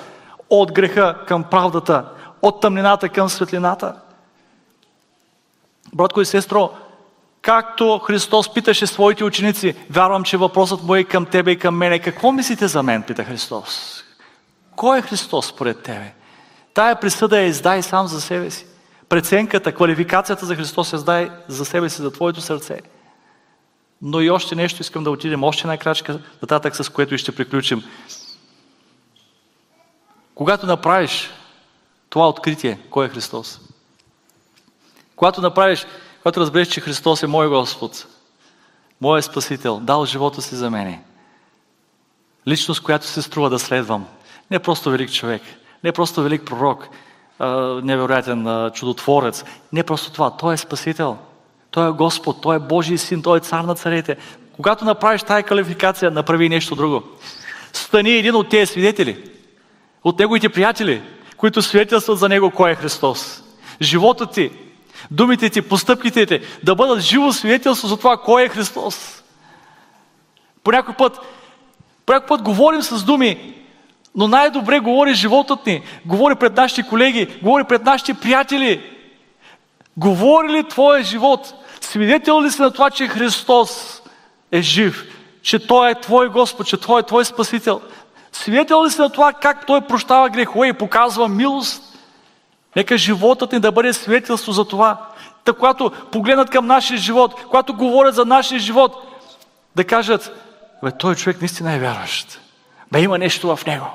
от 0.51 0.73
греха 0.73 1.17
към 1.27 1.45
правдата, 1.45 2.05
от 2.43 2.61
тъмнината 2.61 3.09
към 3.09 3.29
светлината. 3.29 3.95
Братко 5.95 6.21
и 6.21 6.27
сестро, 6.27 6.71
както 7.43 7.99
Христос 7.99 8.55
питаше 8.55 8.87
своите 8.87 9.25
ученици, 9.25 9.75
вярвам, 9.91 10.25
че 10.25 10.37
въпросът 10.37 10.83
му 10.83 10.95
е 10.95 11.05
към 11.05 11.27
тебе 11.27 11.51
и 11.51 11.59
към 11.59 11.77
мене. 11.77 11.99
Какво 11.99 12.33
мислите 12.33 12.69
за 12.69 12.83
мен, 12.83 13.03
пита 13.03 13.25
Христос. 13.25 14.03
Кой 14.77 14.99
е 14.99 15.03
Христос 15.03 15.47
според 15.47 15.83
тебе? 15.83 16.15
Тая 16.75 17.01
присъда 17.01 17.41
я 17.41 17.47
издай 17.47 17.83
сам 17.83 18.07
за 18.07 18.21
себе 18.21 18.51
си. 18.51 18.67
Преценката, 19.09 19.73
квалификацията 19.73 20.47
за 20.47 20.57
Христос 20.57 20.93
я 20.93 20.97
издай 20.97 21.31
за 21.49 21.65
себе 21.65 21.89
си, 21.89 22.03
за 22.03 22.11
твоето 22.11 22.41
сърце. 22.41 22.81
Но 24.03 24.21
и 24.21 24.31
още 24.31 24.55
нещо 24.55 24.83
искам 24.83 25.05
да 25.05 25.11
отидем, 25.11 25.45
още 25.45 25.61
една 25.61 25.79
крачка 25.79 26.21
нататък, 26.43 26.77
с 26.77 26.89
което 26.89 27.15
и 27.15 27.19
ще 27.19 27.35
приключим. 27.35 27.85
Когато 30.35 30.67
направиш 30.67 31.31
това 32.09 32.29
откритие, 32.29 32.79
кой 32.91 33.07
е 33.07 33.09
Христос? 33.09 33.61
Когато 35.17 35.41
направиш, 35.41 35.87
когато 36.19 36.41
разбереш, 36.41 36.69
че 36.69 36.81
Христос 36.81 37.23
е 37.23 37.27
мой 37.27 37.49
Господ, 37.49 38.07
мой 39.01 39.23
Спасител, 39.23 39.81
дал 39.81 40.07
живота 40.07 40.43
си 40.43 40.55
за 40.55 40.71
мене, 40.71 41.03
личност, 42.49 42.83
която 42.83 43.07
се 43.07 43.23
струва 43.23 43.51
да 43.51 43.59
следвам, 43.59 44.07
не 44.51 44.59
просто 44.59 44.91
велик 44.91 45.13
човек, 45.13 45.43
не 45.85 45.93
просто 45.93 46.23
велик 46.23 46.45
пророк, 46.45 46.89
невероятен 47.83 48.71
чудотворец, 48.71 49.45
не 49.73 49.83
просто 49.83 50.13
това, 50.13 50.37
Той 50.37 50.55
е 50.55 50.57
Спасител, 50.57 51.19
Той 51.73 51.89
е 51.89 51.93
Господ, 51.93 52.41
Той 52.41 52.57
е 52.57 52.59
Божий 52.59 52.99
син, 52.99 53.23
Той 53.23 53.39
е 53.39 53.41
цар 53.41 53.65
на 53.65 53.75
царете. 53.75 54.17
Когато 54.57 54.85
направиш 54.85 55.23
тая 55.23 55.43
квалификация, 55.43 56.11
направи 56.11 56.49
нещо 56.49 56.75
друго. 56.75 57.03
Стани 57.73 58.11
един 58.11 58.35
от 58.35 58.49
тези 58.49 58.73
свидетели, 58.73 59.31
от 60.05 60.19
неговите 60.19 60.49
приятели, 60.49 61.03
които 61.37 61.63
свидетелстват 61.63 62.19
за 62.19 62.29
него 62.29 62.51
кой 62.51 62.71
е 62.71 62.75
Христос. 62.75 63.43
Животът 63.83 64.33
ти, 64.33 64.51
думите 65.11 65.51
ти, 65.51 65.63
постъпките 65.63 66.27
ти 66.27 66.41
да 66.63 66.75
бъдат 66.75 67.01
живо 67.01 67.33
свидетелство 67.33 67.89
за 67.89 67.97
това 67.97 68.17
кой 68.17 68.43
е 68.43 68.49
Христос. 68.49 69.23
По 70.65 70.71
някой 70.71 70.95
път, 70.95 71.21
по 72.07 72.15
път 72.29 72.43
говорим 72.43 72.83
с 72.83 73.05
думи, 73.05 73.55
но 74.15 74.29
най-добре 74.29 74.81
говори 74.81 75.15
животът 75.15 75.67
ни, 75.67 75.83
говори 76.07 76.35
пред 76.35 76.57
нашите 76.57 76.83
колеги, 76.83 77.39
говори 77.43 77.65
пред 77.65 77.85
нашите 77.85 78.15
приятели. 78.15 78.81
Говори 79.97 80.49
ли 80.49 80.69
твоя 80.69 81.03
живот? 81.03 81.55
Свидетел 81.83 82.43
ли 82.43 82.51
си 82.51 82.63
на 82.63 82.71
това, 82.71 82.91
че 82.91 83.07
Христос 83.07 84.03
е 84.53 84.63
жив? 84.63 85.05
Че 85.43 85.67
Той 85.67 85.91
е 85.91 86.01
Твой 86.01 86.29
Господ, 86.29 86.67
че 86.67 86.77
Той 86.77 87.01
е 87.01 87.03
Твой 87.03 87.25
Спасител? 87.25 87.81
Свидетел 88.33 88.85
ли 88.85 88.91
си 88.91 89.01
на 89.01 89.11
това 89.11 89.33
как 89.33 89.67
Той 89.67 89.81
прощава 89.81 90.31
грехове 90.31 90.69
и 90.69 90.73
показва 90.73 91.29
милост? 91.29 91.83
Нека 92.77 92.99
животът 92.99 93.53
ни 93.53 93.61
да 93.61 93.73
бъде 93.73 93.93
свидетелство 93.93 94.53
за 94.53 94.65
това. 94.65 95.09
Та 95.45 95.53
когато 95.53 95.93
погледнат 96.13 96.51
към 96.51 96.67
нашия 96.67 96.99
живот, 96.99 97.35
когато 97.43 97.75
говорят 97.75 98.15
за 98.15 98.25
нашия 98.25 98.61
живот, 98.61 98.97
да 99.77 99.85
кажат, 99.85 100.33
бе, 100.85 100.91
той 100.91 101.15
човек 101.15 101.41
наистина 101.41 101.73
е 101.73 101.79
вярващ. 101.79 102.41
Бе, 102.93 103.01
има 103.01 103.19
нещо 103.19 103.57
в 103.57 103.67
него. 103.67 103.87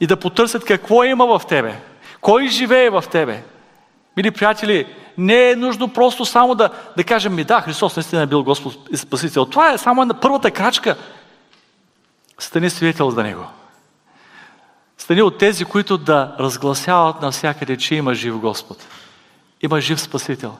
И 0.00 0.06
да 0.06 0.16
потърсят 0.16 0.64
какво 0.64 1.04
има 1.04 1.38
в 1.38 1.46
тебе. 1.46 1.74
Кой 2.20 2.48
живее 2.48 2.90
в 2.90 3.04
тебе. 3.10 3.42
Мили 4.16 4.30
приятели, 4.30 4.86
не 5.20 5.50
е 5.50 5.56
нужно 5.56 5.88
просто 5.88 6.24
само 6.24 6.54
да, 6.54 6.70
да 6.96 7.04
кажем 7.04 7.34
ми, 7.34 7.44
да, 7.44 7.60
Христос 7.60 7.96
наистина 7.96 8.22
е 8.22 8.26
бил 8.26 8.42
Господ 8.42 8.88
и 8.92 8.96
Спасител. 8.96 9.44
Това 9.44 9.72
е 9.72 9.78
само 9.78 10.04
на 10.04 10.14
първата 10.14 10.50
крачка. 10.50 10.96
Стани 12.38 12.70
свидетел 12.70 13.10
за 13.10 13.22
Него. 13.22 13.44
Стани 14.98 15.22
от 15.22 15.38
тези, 15.38 15.64
които 15.64 15.98
да 15.98 16.34
разгласяват 16.38 17.22
навсякъде, 17.22 17.76
че 17.76 17.94
има 17.94 18.14
жив 18.14 18.38
Господ. 18.38 18.86
Има 19.62 19.80
жив 19.80 20.00
Спасител. 20.00 20.56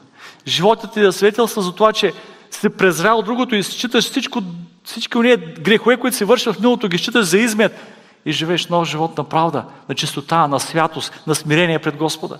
Животът 0.47 0.93
ти 0.93 1.01
да 1.01 1.13
свидетелства 1.13 1.61
за 1.61 1.75
това, 1.75 1.93
че 1.93 2.13
си 2.51 2.69
презрял 2.69 3.21
другото 3.21 3.55
и 3.55 3.63
считаш 3.63 4.03
всичко, 4.09 4.41
всички 4.83 5.17
уния 5.17 5.37
грехове, 5.37 5.97
които 5.97 6.17
си 6.17 6.25
вършил 6.25 6.53
в 6.53 6.59
миналото, 6.59 6.87
ги 6.87 6.97
считаш 6.97 7.25
за 7.25 7.37
измет 7.37 7.79
и 8.25 8.31
живееш 8.31 8.67
нов 8.67 8.87
живот 8.87 9.17
на 9.17 9.23
правда, 9.23 9.65
на 9.89 9.95
чистота, 9.95 10.47
на 10.47 10.59
святост, 10.59 11.23
на 11.27 11.35
смирение 11.35 11.79
пред 11.79 11.97
Господа. 11.97 12.37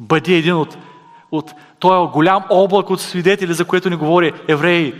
Бъди 0.00 0.34
един 0.34 0.54
от, 0.54 0.76
от 1.30 1.54
този 1.78 2.12
голям 2.12 2.44
облак 2.50 2.90
от 2.90 3.00
свидетели, 3.00 3.54
за 3.54 3.64
което 3.64 3.90
ни 3.90 3.96
говори 3.96 4.32
евреи. 4.48 4.94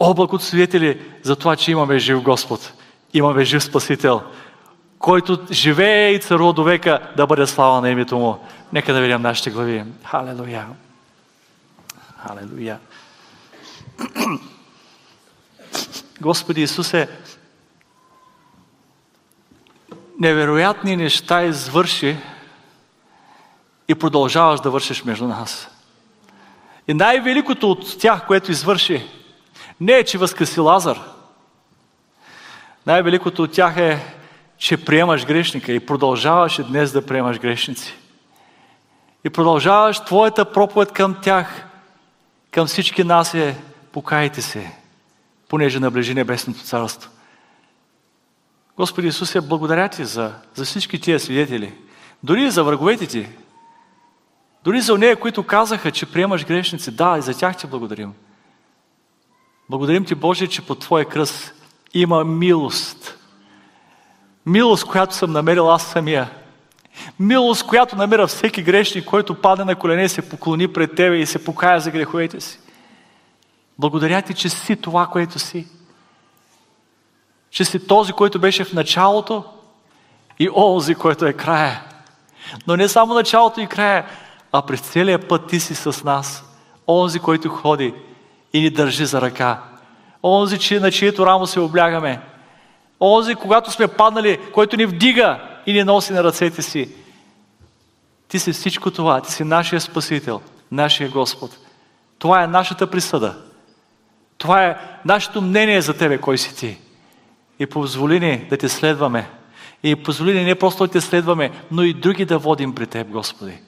Облак 0.00 0.32
от 0.32 0.42
свидетели 0.42 1.00
за 1.22 1.36
това, 1.36 1.56
че 1.56 1.70
имаме 1.70 1.98
жив 1.98 2.22
Господ. 2.22 2.72
Имаме 3.14 3.44
жив 3.44 3.62
Спасител, 3.64 4.22
който 4.98 5.38
живее 5.50 6.10
и 6.10 6.20
царува 6.20 6.52
до 6.52 6.62
века, 6.62 7.12
да 7.16 7.26
бъде 7.26 7.46
слава 7.46 7.80
на 7.80 7.90
името 7.90 8.18
Му. 8.18 8.38
Нека 8.72 8.92
да 8.92 9.00
видим 9.00 9.22
нашите 9.22 9.50
глави. 9.50 9.84
Халелуя. 10.04 10.66
Халелуя. 12.26 12.78
Господи 16.20 16.62
Исусе, 16.62 17.08
невероятни 20.20 20.96
неща 20.96 21.42
извърши 21.42 22.16
и 23.88 23.94
продължаваш 23.94 24.60
да 24.60 24.70
вършиш 24.70 25.04
между 25.04 25.26
нас. 25.26 25.68
И 26.88 26.94
най-великото 26.94 27.70
от 27.70 27.98
тях, 27.98 28.26
което 28.26 28.50
извърши, 28.50 29.06
не 29.80 29.92
е, 29.92 30.04
че 30.04 30.18
възкреси 30.18 30.60
Лазар. 30.60 31.00
Най-великото 32.86 33.42
от 33.42 33.52
тях 33.52 33.76
е, 33.76 34.16
че 34.58 34.84
приемаш 34.84 35.26
грешника 35.26 35.72
и 35.72 35.86
продължаваш 35.86 36.58
и 36.58 36.64
днес 36.64 36.92
да 36.92 37.06
приемаш 37.06 37.38
грешници. 37.38 37.94
И 39.24 39.30
продължаваш 39.30 40.00
твоята 40.00 40.52
проповед 40.52 40.92
към 40.92 41.16
тях, 41.22 41.66
към 42.50 42.66
всички 42.66 43.04
нас 43.04 43.34
е 43.34 43.56
покайте 43.92 44.42
се, 44.42 44.72
понеже 45.48 45.80
наближи 45.80 46.14
Небесното 46.14 46.60
царство. 46.60 47.10
Господи 48.76 49.06
Исусе, 49.08 49.40
благодаря 49.40 49.88
Ти 49.88 50.04
за, 50.04 50.32
за 50.54 50.64
всички 50.64 51.00
тия 51.00 51.20
свидетели. 51.20 51.74
Дори 52.22 52.42
и 52.42 52.50
за 52.50 52.64
враговете 52.64 53.06
Ти. 53.06 53.28
Дори 54.66 54.80
за 54.80 54.98
нея, 54.98 55.16
които 55.16 55.42
казаха, 55.42 55.90
че 55.90 56.06
приемаш 56.06 56.46
грешници. 56.46 56.90
Да, 56.90 57.16
и 57.18 57.22
за 57.22 57.38
тях 57.38 57.56
Ти 57.56 57.66
благодарим. 57.66 58.12
Благодарим 59.70 60.04
Ти, 60.04 60.14
Боже, 60.14 60.46
че 60.46 60.66
по 60.66 60.74
Твоя 60.74 61.04
кръст 61.04 61.54
има 61.94 62.24
милост. 62.24 63.18
Милост, 64.46 64.84
която 64.84 65.14
съм 65.14 65.32
намерил 65.32 65.70
аз 65.70 65.86
самия. 65.86 66.30
Милост, 67.18 67.66
която 67.66 67.96
намира 67.96 68.26
всеки 68.26 68.62
грешник, 68.62 69.04
който 69.04 69.40
падне 69.40 69.64
на 69.64 69.76
колене 69.76 70.04
и 70.04 70.08
се 70.08 70.28
поклони 70.28 70.72
пред 70.72 70.94
Тебе 70.94 71.16
и 71.16 71.26
се 71.26 71.44
покая 71.44 71.80
за 71.80 71.90
греховете 71.90 72.40
си. 72.40 72.58
Благодаря 73.78 74.22
Ти, 74.22 74.34
че 74.34 74.48
си 74.48 74.76
това, 74.76 75.06
което 75.06 75.38
си. 75.38 75.66
Че 77.50 77.64
си 77.64 77.86
този, 77.86 78.12
който 78.12 78.38
беше 78.38 78.64
в 78.64 78.72
началото 78.72 79.44
и 80.38 80.50
онзи, 80.56 80.94
който 80.94 81.26
е 81.26 81.32
края. 81.32 81.82
Но 82.66 82.76
не 82.76 82.88
само 82.88 83.14
началото 83.14 83.60
и 83.60 83.66
края, 83.66 84.06
а 84.58 84.62
през 84.62 84.80
целия 84.80 85.28
път 85.28 85.46
Ти 85.46 85.60
си 85.60 85.74
с 85.74 86.04
нас. 86.04 86.44
Онзи, 86.88 87.18
който 87.18 87.48
ходи 87.48 87.94
и 88.52 88.60
ни 88.60 88.70
държи 88.70 89.06
за 89.06 89.20
ръка. 89.20 89.62
Онзи, 90.22 90.58
че, 90.58 90.80
на 90.80 90.90
чието 90.90 91.26
рамо 91.26 91.46
се 91.46 91.60
облягаме. 91.60 92.20
Онзи, 93.00 93.34
когато 93.34 93.70
сме 93.70 93.88
паднали, 93.88 94.38
който 94.52 94.76
ни 94.76 94.86
вдига 94.86 95.40
и 95.66 95.72
ни 95.72 95.84
носи 95.84 96.12
на 96.12 96.24
ръцете 96.24 96.62
си. 96.62 96.94
Ти 98.28 98.38
си 98.38 98.52
всичко 98.52 98.90
това. 98.90 99.20
Ти 99.20 99.32
си 99.32 99.44
нашия 99.44 99.80
Спасител, 99.80 100.40
нашия 100.70 101.10
Господ. 101.10 101.58
Това 102.18 102.42
е 102.42 102.46
нашата 102.46 102.90
присъда. 102.90 103.36
Това 104.38 104.64
е 104.64 104.76
нашето 105.04 105.42
мнение 105.42 105.80
за 105.80 105.94
Тебе, 105.94 106.18
кой 106.18 106.38
си 106.38 106.56
Ти. 106.56 106.78
И 107.58 107.66
позволи 107.66 108.20
ни 108.20 108.46
да 108.50 108.56
Те 108.56 108.68
следваме. 108.68 109.30
И 109.82 109.96
позволи 109.96 110.34
ни 110.34 110.44
не 110.44 110.54
просто 110.54 110.86
да 110.86 110.92
Те 110.92 111.00
следваме, 111.00 111.50
но 111.70 111.82
и 111.82 111.94
други 111.94 112.24
да 112.24 112.38
водим 112.38 112.74
при 112.74 112.86
Теб, 112.86 113.08
Господи. 113.08 113.65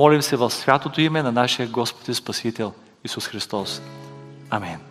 Молим 0.00 0.22
се 0.22 0.36
в 0.36 0.50
святото 0.50 1.00
име 1.00 1.22
на 1.22 1.32
нашия 1.32 1.68
Господ 1.68 2.08
и 2.08 2.14
Спасител 2.14 2.72
Исус 3.04 3.28
Христос. 3.28 3.82
Амин. 4.50 4.89